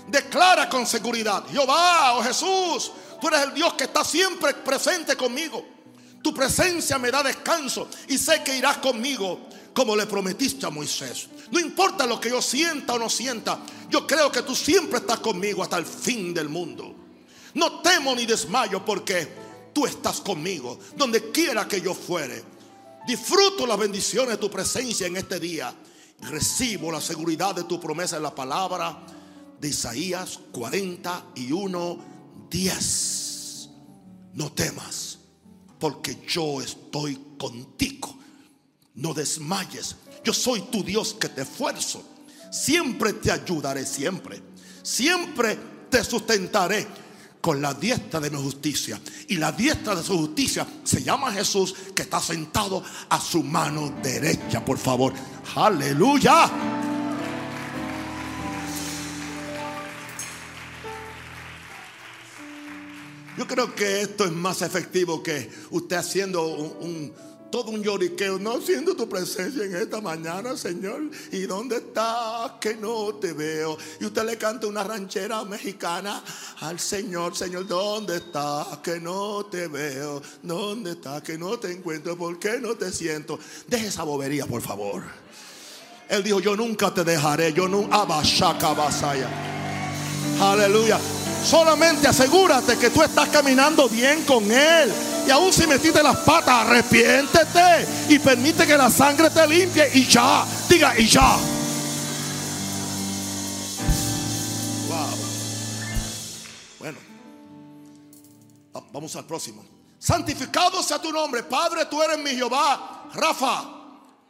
Declara 0.07 0.69
con 0.69 0.87
seguridad. 0.87 1.45
Jehová, 1.51 2.15
oh 2.15 2.23
Jesús, 2.23 2.93
tú 3.21 3.27
eres 3.27 3.41
el 3.41 3.55
Dios 3.55 3.75
que 3.75 3.83
está 3.83 4.05
siempre 4.05 4.55
presente 4.55 5.17
conmigo. 5.17 5.67
Tu 6.23 6.33
presencia 6.33 6.97
me 6.97 7.11
da 7.11 7.25
descanso 7.25 7.89
y 8.07 8.17
sé 8.17 8.45
que 8.45 8.57
irás 8.57 8.77
conmigo 8.77 9.49
como 9.75 9.97
le 9.97 10.07
prometiste 10.07 10.65
a 10.65 10.71
Moisés. 10.71 11.27
No 11.51 11.59
importa 11.59 12.07
lo 12.07 12.21
que 12.21 12.31
yo 12.31 12.41
sienta 12.41 12.95
o 12.95 13.01
no 13.01 13.11
sienta, 13.11 13.59
yo 13.91 14.07
creo 14.07 14.31
que 14.31 14.43
tú 14.43 14.55
siempre 14.55 15.01
estás 15.01 15.19
conmigo 15.19 15.65
hasta 15.65 15.77
el 15.77 15.87
fin 15.87 16.33
del 16.33 16.49
mundo. 16.49 17.06
No 17.57 17.81
temo 17.81 18.15
ni 18.15 18.27
desmayo 18.27 18.85
porque 18.85 19.27
tú 19.73 19.87
estás 19.87 20.21
conmigo, 20.21 20.79
donde 20.95 21.31
quiera 21.31 21.67
que 21.67 21.81
yo 21.81 21.95
fuere. 21.95 22.45
Disfruto 23.07 23.67
las 23.67 23.79
bendiciones 23.79 24.33
de 24.33 24.37
tu 24.37 24.51
presencia 24.51 25.07
en 25.07 25.17
este 25.17 25.41
día. 25.41 25.75
Recibo 26.21 26.93
la 26.93 27.01
seguridad 27.01 27.55
de 27.55 27.65
tu 27.65 27.81
promesa 27.81 28.19
en 28.19 28.25
la 28.25 28.35
palabra 28.35 29.07
de 29.59 29.69
Isaías 29.69 30.39
41, 30.53 31.99
10. 32.51 33.69
No 34.35 34.53
temas, 34.53 35.19
porque 35.79 36.19
yo 36.29 36.61
estoy 36.61 37.19
contigo. 37.39 38.19
No 38.97 39.15
desmayes. 39.15 39.97
Yo 40.23 40.35
soy 40.35 40.61
tu 40.71 40.85
Dios 40.85 41.15
que 41.15 41.31
te 41.31 41.41
esfuerzo. 41.41 42.03
Siempre 42.53 43.15
te 43.15 43.33
ayudaré, 43.33 43.87
siempre. 43.87 44.43
Siempre 44.83 45.59
te 45.89 46.05
sustentaré 46.05 47.06
con 47.47 47.63
la 47.63 47.75
diestra 47.75 48.19
de 48.19 48.29
mi 48.29 48.43
justicia. 48.43 49.01
Y 49.29 49.37
la 49.37 49.53
diestra 49.53 49.95
de 49.95 50.03
su 50.03 50.19
justicia 50.19 50.67
se 50.83 51.01
llama 51.01 51.31
Jesús 51.31 51.77
que 51.95 52.03
está 52.03 52.19
sentado 52.19 52.83
a 53.09 53.21
su 53.21 53.41
mano 53.45 53.95
derecha, 54.03 54.65
por 54.65 54.79
favor. 54.79 55.13
Aleluya. 55.55 56.51
Yo 63.39 63.47
creo 63.47 63.73
que 63.77 64.01
esto 64.01 64.25
es 64.25 64.33
más 64.33 64.63
efectivo 64.63 65.23
que 65.23 65.49
usted 65.71 65.95
haciendo 65.95 66.49
un 66.49 67.13
todo 67.51 67.71
un 67.71 67.83
lloriqueo, 67.83 68.39
no 68.39 68.61
siento 68.61 68.95
tu 68.95 69.09
presencia 69.09 69.65
en 69.65 69.77
esta 69.77 70.01
mañana, 70.01 70.57
Señor. 70.57 71.11
¿Y 71.33 71.43
dónde 71.43 71.77
estás? 71.77 72.53
Que 72.61 72.75
no 72.75 73.15
te 73.15 73.33
veo. 73.33 73.77
Y 74.01 74.07
usted 74.07 74.25
le 74.25 74.37
canta 74.37 74.67
una 74.67 74.83
ranchera 74.83 75.45
mexicana 75.45 76.23
al 76.61 76.79
Señor, 76.79 77.37
Señor, 77.37 77.67
¿dónde 77.67 78.17
estás? 78.17 78.79
Que 78.79 79.01
no 79.01 79.47
te 79.47 79.69
veo. 79.69 80.23
¿Dónde 80.43 80.93
estás? 80.93 81.23
Que 81.23 81.39
no 81.39 81.59
te 81.59 81.73
encuentro. 81.73 82.17
¿Por 82.17 82.39
qué 82.39 82.59
no 82.61 82.75
te 82.75 82.93
siento? 82.93 83.39
Deje 83.67 83.89
esa 83.89 84.03
bobería, 84.03 84.47
por 84.47 84.63
favor. 84.63 85.03
Él 86.09 86.23
dijo, 86.23 86.41
yo 86.41 86.57
nunca 86.57 86.93
te 86.95 87.05
dejaré. 87.05 87.53
Yo 87.53 87.69
nunca... 87.69 88.03
Aleluya. 90.41 91.01
Solamente 91.47 92.09
asegúrate 92.09 92.77
que 92.77 92.91
tú 92.91 93.03
estás 93.03 93.29
caminando 93.29 93.89
bien 93.89 94.25
con 94.25 94.51
Él. 94.51 94.93
Y 95.29 95.31
aún 95.31 95.53
si 95.53 95.65
metiste 95.69 96.03
las 96.03 96.17
patas, 96.19 96.67
arrepiéntete 96.67 97.87
y 98.09 98.19
permite 98.19 98.67
que 98.67 98.77
la 98.77 98.91
sangre 98.91 99.31
te 99.31 99.47
limpie 99.47 99.89
y 99.95 100.07
ya. 100.07 100.45
Diga, 100.69 100.99
y 100.99 101.07
ya. 101.07 101.37
Wow. 104.89 105.19
Bueno, 106.81 106.99
vamos 108.93 109.15
al 109.15 109.25
próximo. 109.25 109.65
Santificado 110.01 110.83
sea 110.83 111.01
tu 111.01 111.13
nombre, 111.13 111.45
Padre, 111.45 111.87
tú 111.87 112.03
eres 112.03 112.19
mi 112.19 112.31
Jehová, 112.31 113.09
Rafa. 113.15 113.63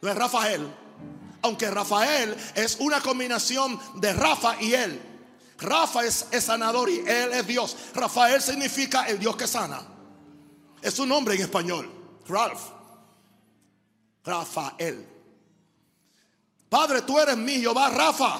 No 0.03 0.07
es 0.07 0.15
Rafael, 0.15 0.71
aunque 1.41 1.71
Rafael 1.71 2.37
es 2.53 2.77
una 2.79 3.01
combinación 3.01 3.79
de 3.95 4.13
Rafa 4.13 4.61
y 4.61 4.75
él. 4.75 5.16
Rafa 5.59 6.05
es, 6.05 6.27
sanador 6.39 6.89
y 6.89 6.99
Él 6.99 7.33
es 7.33 7.47
Dios. 7.47 7.75
Rafael 7.93 8.41
significa 8.41 9.07
el 9.07 9.19
Dios 9.19 9.35
que 9.35 9.47
sana. 9.47 9.81
Es 10.81 10.93
su 10.93 11.05
nombre 11.05 11.35
en 11.35 11.41
español. 11.41 11.91
Ralph. 12.27 12.61
Rafael. 14.23 15.05
Padre, 16.69 17.01
tú 17.01 17.17
eres 17.17 17.37
mi 17.37 17.53
Jehová 17.53 17.89
Rafa. 17.89 18.39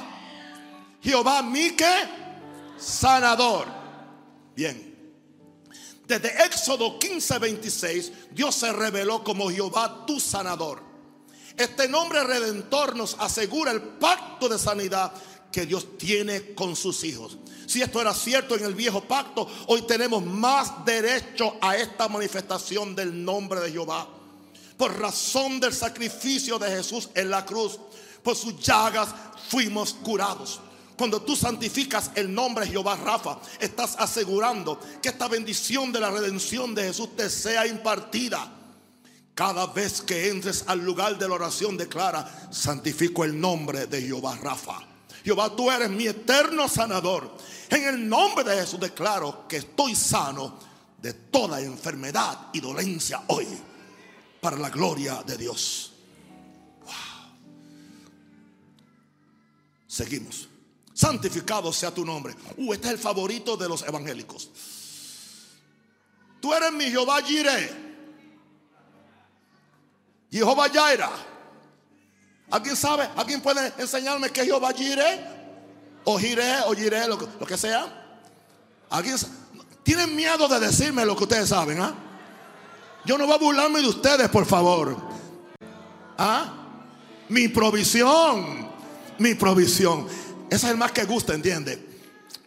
Jehová 1.02 1.42
mi 1.42 1.72
que 1.72 1.94
sanador. 2.78 3.68
Bien. 4.56 4.96
Desde 6.06 6.46
Éxodo 6.46 7.00
15, 7.00 7.40
26, 7.40 8.12
Dios 8.32 8.56
se 8.56 8.72
reveló 8.72 9.24
como 9.24 9.50
Jehová 9.50 10.06
tu 10.06 10.20
sanador. 10.20 10.82
Este 11.58 11.90
nombre 11.90 12.24
redentor 12.24 12.96
nos 12.96 13.16
asegura 13.20 13.72
el 13.72 13.82
pacto 13.82 14.48
de 14.48 14.60
sanidad 14.60 15.12
que 15.58 15.66
Dios 15.66 15.98
tiene 15.98 16.54
con 16.54 16.76
sus 16.76 17.04
hijos. 17.04 17.36
Si 17.66 17.82
esto 17.82 18.00
era 18.00 18.14
cierto 18.14 18.56
en 18.56 18.64
el 18.64 18.76
viejo 18.76 19.02
pacto, 19.02 19.50
hoy 19.66 19.82
tenemos 19.88 20.24
más 20.24 20.86
derecho 20.86 21.56
a 21.60 21.76
esta 21.76 22.08
manifestación 22.08 22.96
del 22.96 23.26
nombre 23.26 23.60
de 23.62 23.72
Jehová. 23.72 24.08
Por 24.78 25.00
razón 25.00 25.60
del 25.60 25.74
sacrificio 25.74 26.60
de 26.60 26.70
Jesús 26.70 27.10
en 27.16 27.32
la 27.32 27.44
cruz, 27.44 27.80
por 28.22 28.36
sus 28.36 28.60
llagas 28.60 29.10
fuimos 29.50 29.96
curados. 29.96 30.60
Cuando 30.96 31.24
tú 31.24 31.36
santificas 31.36 32.12
el 32.14 32.32
nombre 32.32 32.66
de 32.66 32.74
Jehová 32.74 32.96
Rafa, 32.96 33.40
estás 33.60 33.96
asegurando 33.98 34.80
que 35.02 35.10
esta 35.10 35.28
bendición 35.28 35.92
de 35.92 36.02
la 36.02 36.12
redención 36.12 36.76
de 36.76 36.84
Jesús 36.84 37.16
te 37.16 37.32
sea 37.32 37.66
impartida. 37.66 38.54
Cada 39.34 39.66
vez 39.66 40.04
que 40.04 40.30
entres 40.30 40.66
al 40.68 40.86
lugar 40.86 41.18
de 41.18 41.28
la 41.28 41.34
oración, 41.34 41.76
declara: 41.78 42.48
Santifico 42.52 43.24
el 43.24 43.42
nombre 43.42 43.88
de 43.88 44.04
Jehová 44.04 44.38
Rafa. 44.40 44.97
Jehová, 45.28 45.54
tú 45.54 45.70
eres 45.70 45.90
mi 45.90 46.08
eterno 46.08 46.70
sanador. 46.70 47.30
En 47.70 47.84
el 47.84 48.08
nombre 48.08 48.46
de 48.46 48.62
Jesús 48.62 48.80
declaro 48.80 49.46
que 49.46 49.58
estoy 49.58 49.94
sano 49.94 50.58
de 51.02 51.12
toda 51.12 51.60
enfermedad 51.60 52.48
y 52.54 52.62
dolencia 52.62 53.22
hoy. 53.28 53.46
Para 54.40 54.56
la 54.56 54.70
gloria 54.70 55.22
de 55.24 55.36
Dios. 55.36 55.92
Seguimos. 59.86 60.48
Santificado 60.94 61.74
sea 61.74 61.94
tu 61.94 62.06
nombre. 62.06 62.34
Uh, 62.56 62.72
este 62.72 62.88
es 62.88 62.94
el 62.94 63.00
favorito 63.00 63.58
de 63.58 63.68
los 63.68 63.82
evangélicos. 63.82 64.50
Tú 66.40 66.54
eres 66.54 66.72
mi 66.72 66.86
Jehová 66.86 67.22
Jireh. 67.22 67.70
Jehová 70.32 70.70
Jaira. 70.70 71.12
¿Alguien 72.50 72.76
sabe? 72.76 73.10
¿Alguien 73.16 73.42
puede 73.42 73.74
enseñarme 73.78 74.30
qué 74.30 74.42
es 74.42 74.48
Jehová 74.48 74.72
Jireh? 74.74 75.20
O 76.06 76.18
Jireh 76.18 76.62
o 76.68 76.74
Jireh, 76.74 77.08
lo, 77.08 77.18
que 77.18 77.58
sea. 77.58 77.86
¿Alguien 78.90 79.18
tienen 79.84 80.16
miedo 80.16 80.48
de 80.48 80.60
decirme 80.60 81.06
lo 81.06 81.16
que 81.16 81.24
ustedes 81.24 81.50
saben? 81.50 81.82
¿ah? 81.82 81.94
Yo 83.06 83.18
no 83.18 83.26
voy 83.26 83.36
a 83.36 83.38
burlarme 83.38 83.82
de 83.82 83.88
ustedes, 83.88 84.30
por 84.30 84.46
favor. 84.46 84.98
¿Ah? 86.18 86.54
Mi 87.28 87.50
provisión. 87.50 88.70
Mi 89.20 89.34
provisión. 89.36 90.08
Ese 90.50 90.66
es 90.68 90.72
el 90.72 90.78
más 90.78 90.94
que 90.94 91.04
gusta, 91.04 91.34
¿entiende? 91.34 91.86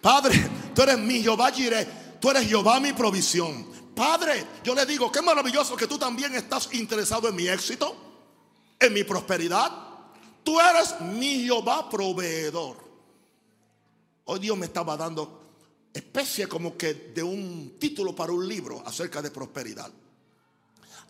Padre, 0.01 0.49
tú 0.75 0.83
eres 0.83 0.99
mi 0.99 1.23
Jehová 1.23 1.51
Jireh. 1.53 1.87
Tú 2.19 2.31
eres 2.31 2.49
Jehová 2.49 2.81
mi 2.81 2.95
provisión. 2.95 3.67
Padre, 3.95 4.47
yo 4.65 4.75
le 4.75 4.87
digo, 4.87 5.13
qué 5.13 5.21
maravilloso 5.21 5.77
que 5.77 5.87
tú 5.87 5.99
también 5.99 6.35
estás 6.35 6.71
interesado 6.73 7.29
en 7.29 7.37
mi 7.37 7.49
éxito, 7.49 7.95
en 8.79 8.95
mi 8.95 9.05
prosperidad. 9.05 9.90
Tú 10.45 10.59
eres 10.61 11.01
mi 11.01 11.45
Jehová 11.45 11.89
proveedor. 11.89 12.77
Hoy 14.25 14.39
Dios 14.41 14.57
me 14.57 14.67
estaba 14.67 14.97
dando 14.97 15.41
especie 15.93 16.47
como 16.47 16.77
que 16.77 16.95
de 16.95 17.23
un 17.23 17.77
título 17.79 18.15
para 18.15 18.33
un 18.33 18.47
libro 18.47 18.83
acerca 18.87 19.21
de 19.21 19.31
prosperidad. 19.31 19.91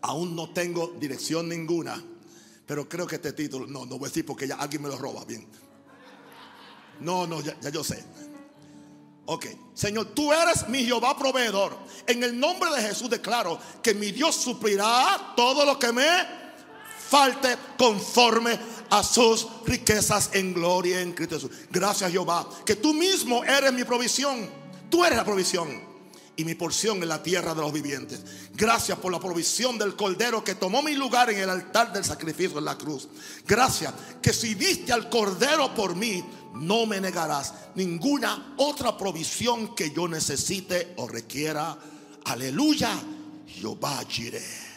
Aún 0.01 0.35
no 0.35 0.49
tengo 0.49 0.95
dirección 0.99 1.47
ninguna, 1.47 2.03
pero 2.65 2.89
creo 2.89 3.05
que 3.05 3.15
este 3.15 3.33
título, 3.33 3.67
no, 3.67 3.85
no 3.85 3.97
voy 3.97 4.07
a 4.07 4.09
decir 4.09 4.25
porque 4.25 4.47
ya 4.47 4.55
alguien 4.55 4.81
me 4.81 4.89
lo 4.89 4.97
roba, 4.97 5.23
bien. 5.25 5.47
No, 6.99 7.27
no, 7.27 7.41
ya, 7.41 7.59
ya 7.59 7.69
yo 7.69 7.83
sé. 7.83 8.03
Ok, 9.25 9.45
Señor, 9.73 10.07
tú 10.07 10.33
eres 10.33 10.67
mi 10.67 10.83
Jehová 10.83 11.15
proveedor. 11.15 11.77
En 12.07 12.23
el 12.23 12.39
nombre 12.39 12.71
de 12.71 12.81
Jesús 12.81 13.09
declaro 13.09 13.59
que 13.81 13.93
mi 13.93 14.11
Dios 14.11 14.35
suplirá 14.35 15.33
todo 15.35 15.63
lo 15.63 15.77
que 15.77 15.91
me 15.91 16.07
falte 17.07 17.55
conforme 17.77 18.59
a 18.91 19.03
sus 19.03 19.47
riquezas 19.65 20.29
en 20.33 20.53
gloria 20.53 21.01
en 21.01 21.13
Cristo 21.13 21.35
Jesús. 21.35 21.51
Gracias 21.71 22.11
Jehová, 22.11 22.47
que 22.65 22.75
tú 22.75 22.93
mismo 22.93 23.43
eres 23.43 23.73
mi 23.73 23.83
provisión. 23.83 24.47
Tú 24.89 25.05
eres 25.05 25.17
la 25.17 25.23
provisión 25.23 25.81
y 26.35 26.43
mi 26.43 26.55
porción 26.55 27.01
en 27.01 27.07
la 27.07 27.23
tierra 27.23 27.55
de 27.55 27.61
los 27.61 27.71
vivientes. 27.71 28.21
Gracias 28.53 28.97
por 28.99 29.11
la 29.11 29.19
provisión 29.19 29.77
del 29.77 29.95
cordero 29.95 30.43
que 30.43 30.55
tomó 30.55 30.83
mi 30.83 30.93
lugar 30.93 31.29
en 31.29 31.39
el 31.39 31.49
altar 31.49 31.93
del 31.93 32.03
sacrificio 32.03 32.59
en 32.59 32.65
la 32.65 32.77
cruz. 32.77 33.07
Gracias 33.47 33.93
que 34.21 34.33
si 34.33 34.55
diste 34.55 34.91
al 34.91 35.09
cordero 35.09 35.73
por 35.73 35.95
mí, 35.95 36.21
no 36.53 36.85
me 36.85 36.99
negarás 36.99 37.53
ninguna 37.75 38.55
otra 38.57 38.97
provisión 38.97 39.73
que 39.73 39.91
yo 39.91 40.09
necesite 40.09 40.93
o 40.97 41.07
requiera. 41.07 41.77
Aleluya, 42.25 42.91
Jehová 43.47 44.03
Jireh. 44.05 44.70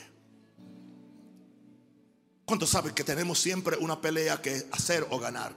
¿Cuántos 2.44 2.68
saben 2.70 2.94
que 2.94 3.04
tenemos 3.04 3.38
siempre 3.38 3.76
una 3.78 4.00
pelea 4.00 4.40
que 4.40 4.66
hacer 4.72 5.06
o 5.10 5.18
ganar? 5.18 5.52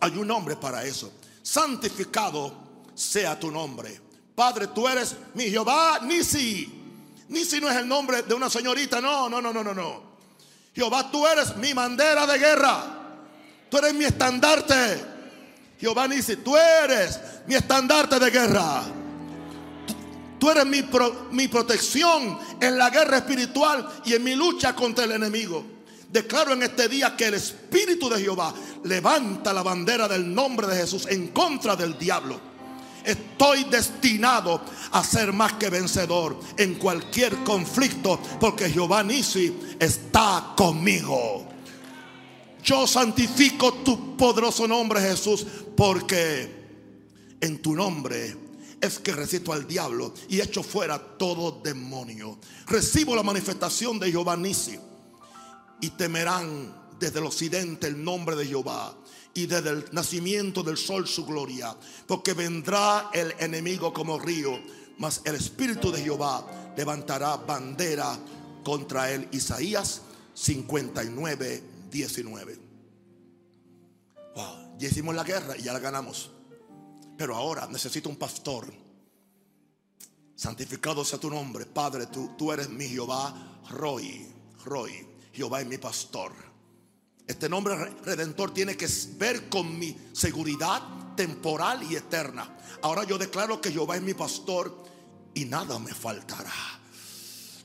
Hay 0.00 0.16
un 0.16 0.26
nombre 0.26 0.56
para 0.56 0.84
eso. 0.84 1.12
Santificado 1.42 2.54
sea 2.94 3.38
tu 3.38 3.50
nombre. 3.50 4.00
Padre, 4.34 4.68
tú 4.68 4.86
eres 4.88 5.16
mi 5.34 5.44
Jehová 5.44 5.98
Nisi. 6.02 6.80
Nisi 7.28 7.60
no 7.60 7.68
es 7.68 7.76
el 7.76 7.88
nombre 7.88 8.22
de 8.22 8.34
una 8.34 8.48
señorita, 8.48 9.00
no, 9.00 9.28
no, 9.28 9.42
no, 9.42 9.52
no, 9.52 9.64
no, 9.64 9.74
no. 9.74 10.12
Jehová, 10.74 11.10
tú 11.10 11.26
eres 11.26 11.56
mi 11.56 11.72
bandera 11.72 12.26
de 12.26 12.38
guerra. 12.38 12.84
Tú 13.68 13.78
eres 13.78 13.94
mi 13.94 14.04
estandarte. 14.04 15.04
Jehová 15.80 16.06
Nisi, 16.06 16.36
tú 16.36 16.56
eres 16.56 17.18
mi 17.46 17.54
estandarte 17.56 18.20
de 18.20 18.30
guerra. 18.30 18.82
Tú 20.38 20.50
eres 20.50 20.66
mi, 20.66 20.82
pro, 20.82 21.28
mi 21.30 21.48
protección 21.48 22.38
en 22.60 22.78
la 22.78 22.90
guerra 22.90 23.18
espiritual 23.18 23.88
y 24.04 24.14
en 24.14 24.24
mi 24.24 24.34
lucha 24.34 24.74
contra 24.74 25.04
el 25.04 25.12
enemigo. 25.12 25.71
Declaro 26.12 26.52
en 26.52 26.62
este 26.62 26.88
día 26.88 27.16
que 27.16 27.28
el 27.28 27.34
Espíritu 27.34 28.10
de 28.10 28.20
Jehová 28.20 28.52
levanta 28.84 29.50
la 29.54 29.62
bandera 29.62 30.06
del 30.06 30.34
nombre 30.34 30.66
de 30.66 30.76
Jesús 30.76 31.06
en 31.08 31.28
contra 31.28 31.74
del 31.74 31.98
diablo. 31.98 32.38
Estoy 33.02 33.64
destinado 33.64 34.60
a 34.90 35.02
ser 35.02 35.32
más 35.32 35.54
que 35.54 35.70
vencedor 35.70 36.38
en 36.58 36.74
cualquier 36.74 37.34
conflicto 37.44 38.20
porque 38.38 38.68
Jehová 38.68 39.02
Nisi 39.02 39.58
está 39.80 40.52
conmigo. 40.54 41.48
Yo 42.62 42.86
santifico 42.86 43.72
tu 43.82 44.14
poderoso 44.14 44.68
nombre 44.68 45.00
Jesús 45.00 45.46
porque 45.74 46.62
en 47.40 47.62
tu 47.62 47.74
nombre 47.74 48.36
es 48.82 48.98
que 48.98 49.12
resisto 49.12 49.54
al 49.54 49.66
diablo 49.66 50.12
y 50.28 50.42
echo 50.42 50.62
fuera 50.62 50.98
todo 50.98 51.62
demonio. 51.64 52.38
Recibo 52.66 53.16
la 53.16 53.22
manifestación 53.22 53.98
de 53.98 54.10
Jehová 54.10 54.36
Nisi 54.36 54.78
y 55.82 55.90
temerán 55.90 56.72
desde 56.98 57.18
el 57.18 57.26
occidente 57.26 57.88
el 57.88 58.02
nombre 58.02 58.36
de 58.36 58.46
Jehová 58.46 58.94
y 59.34 59.46
desde 59.46 59.70
el 59.70 59.84
nacimiento 59.92 60.62
del 60.62 60.76
sol 60.76 61.06
su 61.08 61.26
gloria, 61.26 61.76
porque 62.06 62.32
vendrá 62.32 63.10
el 63.12 63.34
enemigo 63.38 63.92
como 63.92 64.18
río, 64.18 64.58
mas 64.98 65.20
el 65.24 65.34
Espíritu 65.34 65.90
de 65.90 66.02
Jehová 66.02 66.46
levantará 66.76 67.36
bandera 67.36 68.16
contra 68.62 69.10
él. 69.10 69.28
Isaías 69.32 70.02
59, 70.34 71.62
19. 71.90 72.58
Wow, 74.36 74.78
ya 74.78 74.88
hicimos 74.88 75.14
la 75.14 75.24
guerra 75.24 75.56
y 75.56 75.62
ya 75.62 75.72
la 75.72 75.80
ganamos. 75.80 76.30
Pero 77.18 77.34
ahora 77.34 77.66
necesito 77.66 78.08
un 78.08 78.16
pastor. 78.16 78.72
Santificado 80.36 81.04
sea 81.04 81.18
tu 81.18 81.28
nombre, 81.28 81.66
Padre, 81.66 82.06
tú, 82.06 82.30
tú 82.38 82.52
eres 82.52 82.68
mi 82.68 82.88
Jehová 82.88 83.60
Roy, 83.70 84.26
Roy. 84.64 85.11
Jehová 85.32 85.60
es 85.60 85.66
mi 85.66 85.78
pastor. 85.78 86.32
Este 87.26 87.48
nombre 87.48 87.76
redentor 88.04 88.52
tiene 88.52 88.76
que 88.76 88.88
ver 89.16 89.48
con 89.48 89.78
mi 89.78 89.96
seguridad 90.12 90.82
temporal 91.16 91.82
y 91.84 91.96
eterna. 91.96 92.58
Ahora 92.82 93.04
yo 93.04 93.16
declaro 93.16 93.60
que 93.60 93.70
Jehová 93.70 93.96
es 93.96 94.02
mi 94.02 94.14
pastor 94.14 94.84
y 95.34 95.44
nada 95.44 95.78
me 95.78 95.94
faltará. 95.94 96.52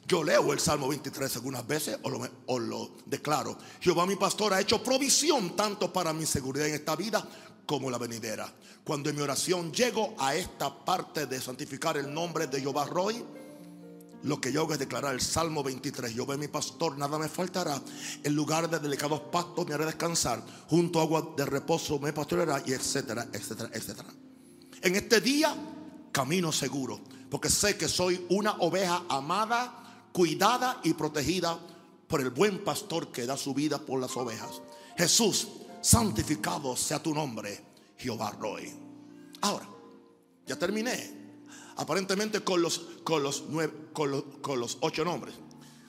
Yo 0.07 0.23
leo 0.23 0.53
el 0.53 0.59
Salmo 0.59 0.87
23 0.87 1.35
algunas 1.35 1.67
veces 1.67 1.99
o 2.03 2.09
lo, 2.09 2.29
o 2.45 2.59
lo, 2.59 2.91
declaro. 3.05 3.57
Jehová 3.81 4.05
mi 4.05 4.15
pastor 4.15 4.53
ha 4.53 4.61
hecho 4.61 4.81
provisión 4.81 5.55
tanto 5.55 5.91
para 5.91 6.13
mi 6.13 6.25
seguridad 6.25 6.67
en 6.67 6.75
esta 6.75 6.95
vida 6.95 7.27
como 7.65 7.91
la 7.91 7.97
venidera. 7.97 8.51
Cuando 8.85 9.09
en 9.09 9.17
mi 9.17 9.21
oración 9.21 9.73
llego 9.73 10.15
a 10.17 10.33
esta 10.33 10.85
parte 10.85 11.25
de 11.25 11.41
santificar 11.41 11.97
el 11.97 12.13
nombre 12.13 12.47
de 12.47 12.61
Jehová 12.61 12.85
Roy, 12.85 13.21
lo 14.23 14.41
que 14.41 14.51
yo 14.51 14.61
hago 14.61 14.73
es 14.73 14.79
declarar 14.79 15.13
el 15.13 15.21
Salmo 15.21 15.63
23. 15.63 16.13
Yo 16.13 16.25
veo 16.25 16.37
mi 16.37 16.47
pastor, 16.47 16.97
nada 16.97 17.17
me 17.17 17.29
faltará. 17.29 17.81
En 18.23 18.35
lugar 18.35 18.69
de 18.69 18.79
delicados 18.79 19.21
pastos 19.31 19.67
me 19.67 19.73
haré 19.73 19.85
descansar. 19.85 20.43
Junto 20.67 20.99
a 20.99 21.03
agua 21.03 21.33
de 21.37 21.45
reposo 21.45 21.99
me 21.99 22.13
pastoreará. 22.13 22.63
Y 22.65 22.73
etcétera, 22.73 23.27
etcétera, 23.31 23.69
etcétera. 23.73 24.09
En 24.81 24.95
este 24.95 25.21
día 25.21 25.55
camino 26.11 26.51
seguro. 26.51 26.99
Porque 27.29 27.49
sé 27.49 27.77
que 27.77 27.87
soy 27.87 28.25
una 28.29 28.53
oveja 28.53 29.03
amada, 29.09 30.09
cuidada 30.11 30.79
y 30.83 30.93
protegida 30.93 31.59
por 32.07 32.21
el 32.21 32.31
buen 32.31 32.63
pastor 32.63 33.11
que 33.11 33.25
da 33.25 33.37
su 33.37 33.53
vida 33.53 33.77
por 33.77 33.99
las 33.99 34.15
ovejas. 34.17 34.61
Jesús, 34.97 35.47
santificado 35.81 36.75
sea 36.75 37.03
tu 37.03 37.13
nombre, 37.13 37.63
Jehová 37.97 38.31
Roy. 38.31 38.73
Ahora, 39.41 39.67
ya 40.45 40.57
terminé. 40.57 41.26
Aparentemente 41.77 42.41
con 42.41 42.61
los, 42.61 42.81
con 43.03 43.23
los, 43.23 43.43
nueve, 43.49 43.73
con 43.93 44.11
los, 44.11 44.23
con 44.41 44.59
los 44.59 44.77
ocho 44.81 45.05
nombres. 45.05 45.35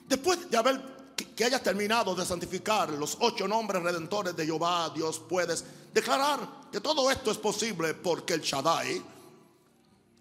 Después 0.07 0.49
de 0.49 0.57
haber 0.57 0.99
que 1.35 1.43
hayas 1.43 1.61
terminado 1.61 2.15
de 2.15 2.25
santificar 2.25 2.89
los 2.91 3.17
ocho 3.19 3.47
nombres 3.47 3.83
redentores 3.83 4.35
de 4.35 4.45
Jehová, 4.45 4.91
Dios, 4.95 5.19
puedes 5.19 5.63
declarar 5.93 6.39
que 6.71 6.79
todo 6.79 7.09
esto 7.11 7.31
es 7.31 7.37
posible 7.37 7.93
porque 7.93 8.33
el 8.33 8.41
Shaddai 8.41 9.01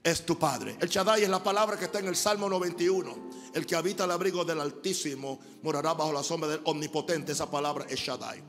es 0.02 0.26
tu 0.26 0.38
Padre. 0.38 0.76
El 0.80 0.88
Shaddai 0.88 1.22
es 1.22 1.28
la 1.28 1.42
palabra 1.42 1.78
que 1.78 1.84
está 1.84 1.98
en 1.98 2.08
el 2.08 2.16
Salmo 2.16 2.48
91. 2.48 3.28
El 3.54 3.66
que 3.66 3.76
habita 3.76 4.04
el 4.04 4.10
abrigo 4.10 4.44
del 4.44 4.60
Altísimo 4.60 5.38
morará 5.62 5.94
bajo 5.94 6.12
la 6.12 6.22
sombra 6.22 6.48
del 6.48 6.60
Omnipotente. 6.64 7.32
Esa 7.32 7.50
palabra 7.50 7.86
es 7.88 7.98
Shaddai. 8.00 8.42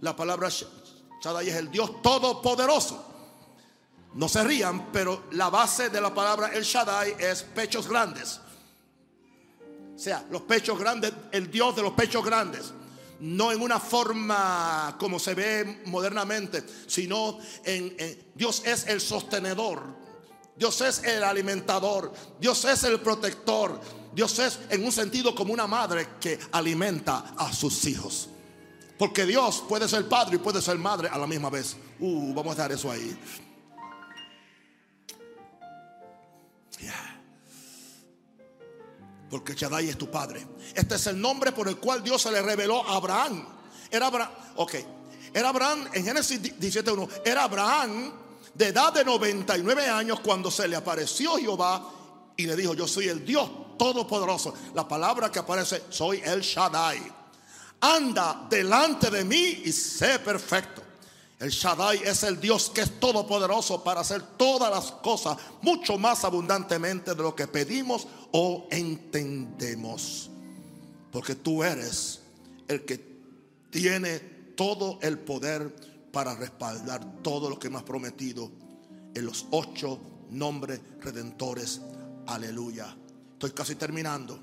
La 0.00 0.14
palabra 0.14 0.48
Shaddai 0.48 1.48
es 1.48 1.56
el 1.56 1.70
Dios 1.70 2.02
Todopoderoso. 2.02 3.17
No 4.18 4.28
se 4.28 4.42
rían, 4.42 4.90
pero 4.90 5.26
la 5.30 5.48
base 5.48 5.90
de 5.90 6.00
la 6.00 6.12
palabra 6.12 6.48
El 6.48 6.64
Shaddai 6.64 7.14
es 7.20 7.44
pechos 7.44 7.86
grandes. 7.86 8.40
O 9.94 9.96
sea, 9.96 10.26
los 10.28 10.42
pechos 10.42 10.76
grandes, 10.76 11.12
el 11.30 11.48
Dios 11.48 11.76
de 11.76 11.82
los 11.82 11.92
pechos 11.92 12.24
grandes. 12.24 12.72
No 13.20 13.52
en 13.52 13.62
una 13.62 13.78
forma 13.78 14.96
como 14.98 15.20
se 15.20 15.34
ve 15.34 15.82
modernamente, 15.84 16.64
sino 16.88 17.38
en, 17.64 17.96
Dios 18.34 18.62
es 18.64 18.88
el 18.88 19.00
sostenedor. 19.00 19.84
Dios 20.56 20.80
es 20.80 21.04
el 21.04 21.22
alimentador. 21.22 22.12
Dios 22.40 22.64
es 22.64 22.82
el 22.82 22.98
protector. 22.98 23.80
Dios 24.12 24.36
es 24.40 24.58
en 24.70 24.84
un 24.84 24.90
sentido 24.90 25.32
como 25.32 25.52
una 25.52 25.68
madre 25.68 26.08
que 26.20 26.40
alimenta 26.50 27.34
a 27.36 27.52
sus 27.52 27.84
hijos. 27.84 28.28
Porque 28.98 29.24
Dios 29.26 29.62
puede 29.68 29.88
ser 29.88 30.08
padre 30.08 30.34
y 30.34 30.38
puede 30.40 30.60
ser 30.60 30.76
madre 30.76 31.08
a 31.08 31.16
la 31.18 31.28
misma 31.28 31.50
vez. 31.50 31.76
Uh, 32.00 32.34
vamos 32.34 32.58
a 32.58 32.62
dar 32.62 32.72
eso 32.72 32.90
ahí. 32.90 33.16
Porque 39.30 39.54
Shaddai 39.54 39.88
es 39.88 39.98
tu 39.98 40.10
padre. 40.10 40.46
Este 40.74 40.94
es 40.94 41.06
el 41.06 41.20
nombre 41.20 41.52
por 41.52 41.68
el 41.68 41.76
cual 41.76 42.02
Dios 42.02 42.22
se 42.22 42.32
le 42.32 42.40
reveló 42.42 42.86
a 42.86 42.96
Abraham. 42.96 43.46
Era 43.90 44.06
Abraham, 44.06 44.30
ok. 44.56 44.74
Era 45.34 45.50
Abraham, 45.50 45.88
en 45.92 46.04
Génesis 46.04 46.40
17.1, 46.40 47.08
era 47.24 47.44
Abraham 47.44 48.12
de 48.54 48.68
edad 48.68 48.92
de 48.92 49.04
99 49.04 49.86
años 49.86 50.20
cuando 50.20 50.50
se 50.50 50.66
le 50.66 50.76
apareció 50.76 51.36
Jehová 51.36 51.86
y 52.36 52.46
le 52.46 52.56
dijo, 52.56 52.74
yo 52.74 52.88
soy 52.88 53.08
el 53.08 53.24
Dios 53.24 53.48
Todopoderoso. 53.78 54.54
La 54.74 54.88
palabra 54.88 55.30
que 55.30 55.38
aparece, 55.38 55.84
soy 55.88 56.20
el 56.24 56.40
Shaddai. 56.40 57.00
Anda 57.80 58.46
delante 58.50 59.08
de 59.10 59.24
mí 59.24 59.62
y 59.64 59.72
sé 59.72 60.18
perfecto. 60.18 60.82
El 61.38 61.50
Shaddai 61.50 62.02
es 62.04 62.24
el 62.24 62.40
Dios 62.40 62.68
que 62.70 62.80
es 62.80 62.98
todopoderoso 62.98 63.84
para 63.84 64.00
hacer 64.00 64.22
todas 64.36 64.70
las 64.70 64.90
cosas 64.90 65.38
mucho 65.62 65.96
más 65.96 66.24
abundantemente 66.24 67.14
de 67.14 67.22
lo 67.22 67.34
que 67.34 67.46
pedimos 67.46 68.08
o 68.32 68.66
entendemos. 68.70 70.30
Porque 71.12 71.36
tú 71.36 71.62
eres 71.62 72.22
el 72.66 72.84
que 72.84 72.98
tiene 73.70 74.18
todo 74.56 74.98
el 75.00 75.20
poder 75.20 76.10
para 76.10 76.34
respaldar 76.34 77.22
todo 77.22 77.48
lo 77.48 77.58
que 77.58 77.70
me 77.70 77.76
has 77.76 77.84
prometido 77.84 78.50
en 79.14 79.24
los 79.24 79.46
ocho 79.52 80.00
nombres 80.30 80.80
redentores. 81.00 81.80
Aleluya. 82.26 82.96
Estoy 83.34 83.52
casi 83.52 83.76
terminando. 83.76 84.40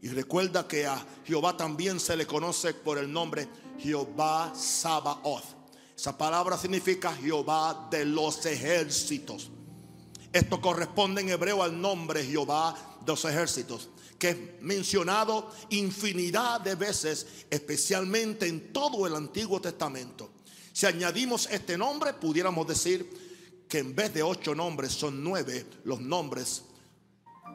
Y 0.00 0.08
recuerda 0.08 0.66
que 0.66 0.86
a 0.86 1.04
Jehová 1.26 1.54
también 1.58 2.00
se 2.00 2.16
le 2.16 2.26
conoce 2.26 2.72
por 2.72 2.96
el 2.96 3.12
nombre 3.12 3.46
Jehová 3.78 4.54
Sabaoth 4.54 5.59
esa 6.00 6.16
palabra 6.16 6.56
significa 6.56 7.14
Jehová 7.14 7.88
de 7.90 8.06
los 8.06 8.46
ejércitos. 8.46 9.50
Esto 10.32 10.58
corresponde 10.58 11.20
en 11.20 11.28
hebreo 11.28 11.62
al 11.62 11.78
nombre 11.78 12.24
Jehová 12.24 12.74
de 13.04 13.12
los 13.12 13.22
ejércitos, 13.26 13.90
que 14.18 14.30
es 14.30 14.36
mencionado 14.62 15.50
infinidad 15.68 16.62
de 16.62 16.74
veces, 16.74 17.26
especialmente 17.50 18.46
en 18.46 18.72
todo 18.72 19.06
el 19.06 19.14
Antiguo 19.14 19.60
Testamento. 19.60 20.30
Si 20.72 20.86
añadimos 20.86 21.46
este 21.50 21.76
nombre, 21.76 22.14
pudiéramos 22.14 22.66
decir 22.66 23.66
que 23.68 23.80
en 23.80 23.94
vez 23.94 24.14
de 24.14 24.22
ocho 24.22 24.54
nombres 24.54 24.92
son 24.92 25.22
nueve 25.22 25.66
los 25.84 26.00
nombres 26.00 26.62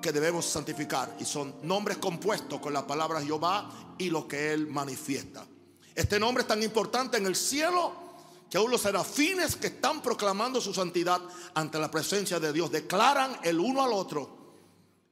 que 0.04 0.12
debemos 0.12 0.46
santificar 0.46 1.18
y 1.20 1.26
son 1.26 1.56
nombres 1.64 1.98
compuestos 1.98 2.60
con 2.60 2.74
la 2.74 2.86
palabra 2.86 3.24
Jehová 3.24 3.96
y 3.98 4.12
lo 4.12 4.28
que 4.28 4.54
él 4.54 4.68
manifiesta. 4.68 5.48
Este 5.96 6.20
nombre 6.20 6.44
es 6.44 6.48
tan 6.48 6.62
importante 6.62 7.18
en 7.18 7.26
el 7.26 7.36
cielo 7.36 8.05
que 8.50 8.58
aún 8.58 8.72
los 8.72 8.82
serafines 8.82 9.56
que 9.56 9.68
están 9.68 10.02
proclamando 10.02 10.62
su 10.62 10.74
santidad 10.74 11.22
ante 11.54 11.80
la 11.80 11.90
presencia 11.90 12.40
de 12.40 12.54
Dios 12.54 12.72
declaran 12.72 13.40
el 13.44 13.60
uno 13.60 13.84
al 13.84 13.94
otro. 13.94 14.54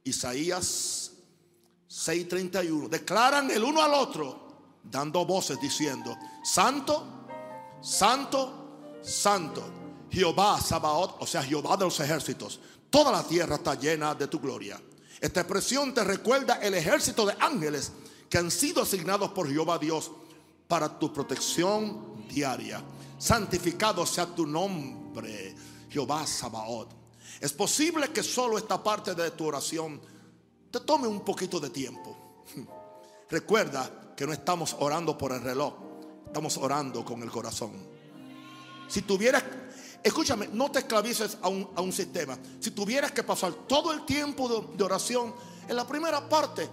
Isaías 0.04 1.12
6:31. 1.88 2.88
Declaran 2.88 3.50
el 3.50 3.64
uno 3.64 3.82
al 3.82 3.94
otro, 3.94 4.80
dando 4.82 5.24
voces 5.24 5.60
diciendo, 5.60 6.16
Santo, 6.42 7.26
Santo, 7.80 8.98
Santo, 9.02 9.64
Jehová 10.10 10.60
Sabaoth, 10.60 11.16
o 11.20 11.26
sea, 11.26 11.42
Jehová 11.42 11.76
de 11.76 11.84
los 11.84 11.98
ejércitos. 12.00 12.60
Toda 12.88 13.10
la 13.10 13.24
tierra 13.24 13.56
está 13.56 13.74
llena 13.74 14.14
de 14.14 14.28
tu 14.28 14.38
gloria. 14.38 14.80
Esta 15.20 15.40
expresión 15.40 15.92
te 15.92 16.04
recuerda 16.04 16.60
el 16.62 16.74
ejército 16.74 17.26
de 17.26 17.34
ángeles 17.40 17.92
que 18.28 18.38
han 18.38 18.50
sido 18.50 18.82
asignados 18.82 19.30
por 19.32 19.48
Jehová 19.50 19.78
Dios 19.78 20.10
para 20.68 20.98
tu 20.98 21.12
protección 21.12 22.26
diaria 22.28 22.82
santificado 23.18 24.04
sea 24.06 24.26
tu 24.26 24.46
nombre, 24.46 25.54
Jehová 25.88 26.26
Sabaoth. 26.26 26.90
Es 27.40 27.52
posible 27.52 28.08
que 28.08 28.22
solo 28.22 28.58
esta 28.58 28.82
parte 28.82 29.14
de 29.14 29.30
tu 29.32 29.46
oración 29.46 30.00
te 30.70 30.80
tome 30.80 31.06
un 31.06 31.20
poquito 31.20 31.60
de 31.60 31.70
tiempo. 31.70 32.42
Recuerda 33.30 34.14
que 34.16 34.26
no 34.26 34.32
estamos 34.32 34.76
orando 34.78 35.16
por 35.16 35.32
el 35.32 35.40
reloj, 35.40 35.74
estamos 36.26 36.56
orando 36.56 37.04
con 37.04 37.22
el 37.22 37.30
corazón. 37.30 37.72
Si 38.88 39.02
tuvieras, 39.02 39.42
escúchame, 40.02 40.48
no 40.48 40.70
te 40.70 40.80
esclavices 40.80 41.38
a 41.42 41.48
un, 41.48 41.70
a 41.74 41.80
un 41.80 41.92
sistema. 41.92 42.38
Si 42.60 42.70
tuvieras 42.70 43.12
que 43.12 43.22
pasar 43.22 43.52
todo 43.66 43.92
el 43.92 44.04
tiempo 44.04 44.66
de, 44.76 44.84
oración 44.84 45.34
en 45.68 45.76
la 45.76 45.86
primera 45.86 46.28
parte, 46.28 46.68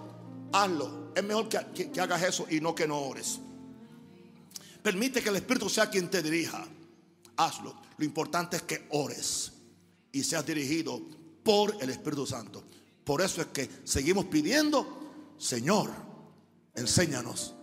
hazlo. 0.52 1.12
Es 1.16 1.24
mejor 1.24 1.50
que, 1.50 1.92
que 1.92 2.02
hagas 2.02 2.24
eso 2.24 2.46
y 2.50 2.62
no 2.62 2.74
que 2.74 2.88
no 2.88 2.98
ores. 3.00 3.40
Permite 4.82 5.22
que 5.22 5.30
el 5.30 5.36
Espíritu 5.36 5.70
sea 5.70 5.90
quien 5.90 6.10
te 6.10 6.22
dirija. 6.22 6.66
Hazlo. 7.38 7.76
Lo 7.98 8.06
importante 8.06 8.58
es 8.58 8.64
que 8.64 8.88
ores 8.90 9.52
y 10.12 10.24
seas 10.24 10.46
dirigido 10.46 11.02
por 11.44 11.78
el 11.82 11.90
Espíritu 11.90 12.26
Santo. 12.26 12.64
Por 13.04 13.22
eso 13.22 13.42
es 13.42 13.48
que 13.48 13.70
seguimos 13.84 14.26
pidiendo, 14.26 15.36
Señor, 15.38 15.90
enséñanos. 16.76 17.56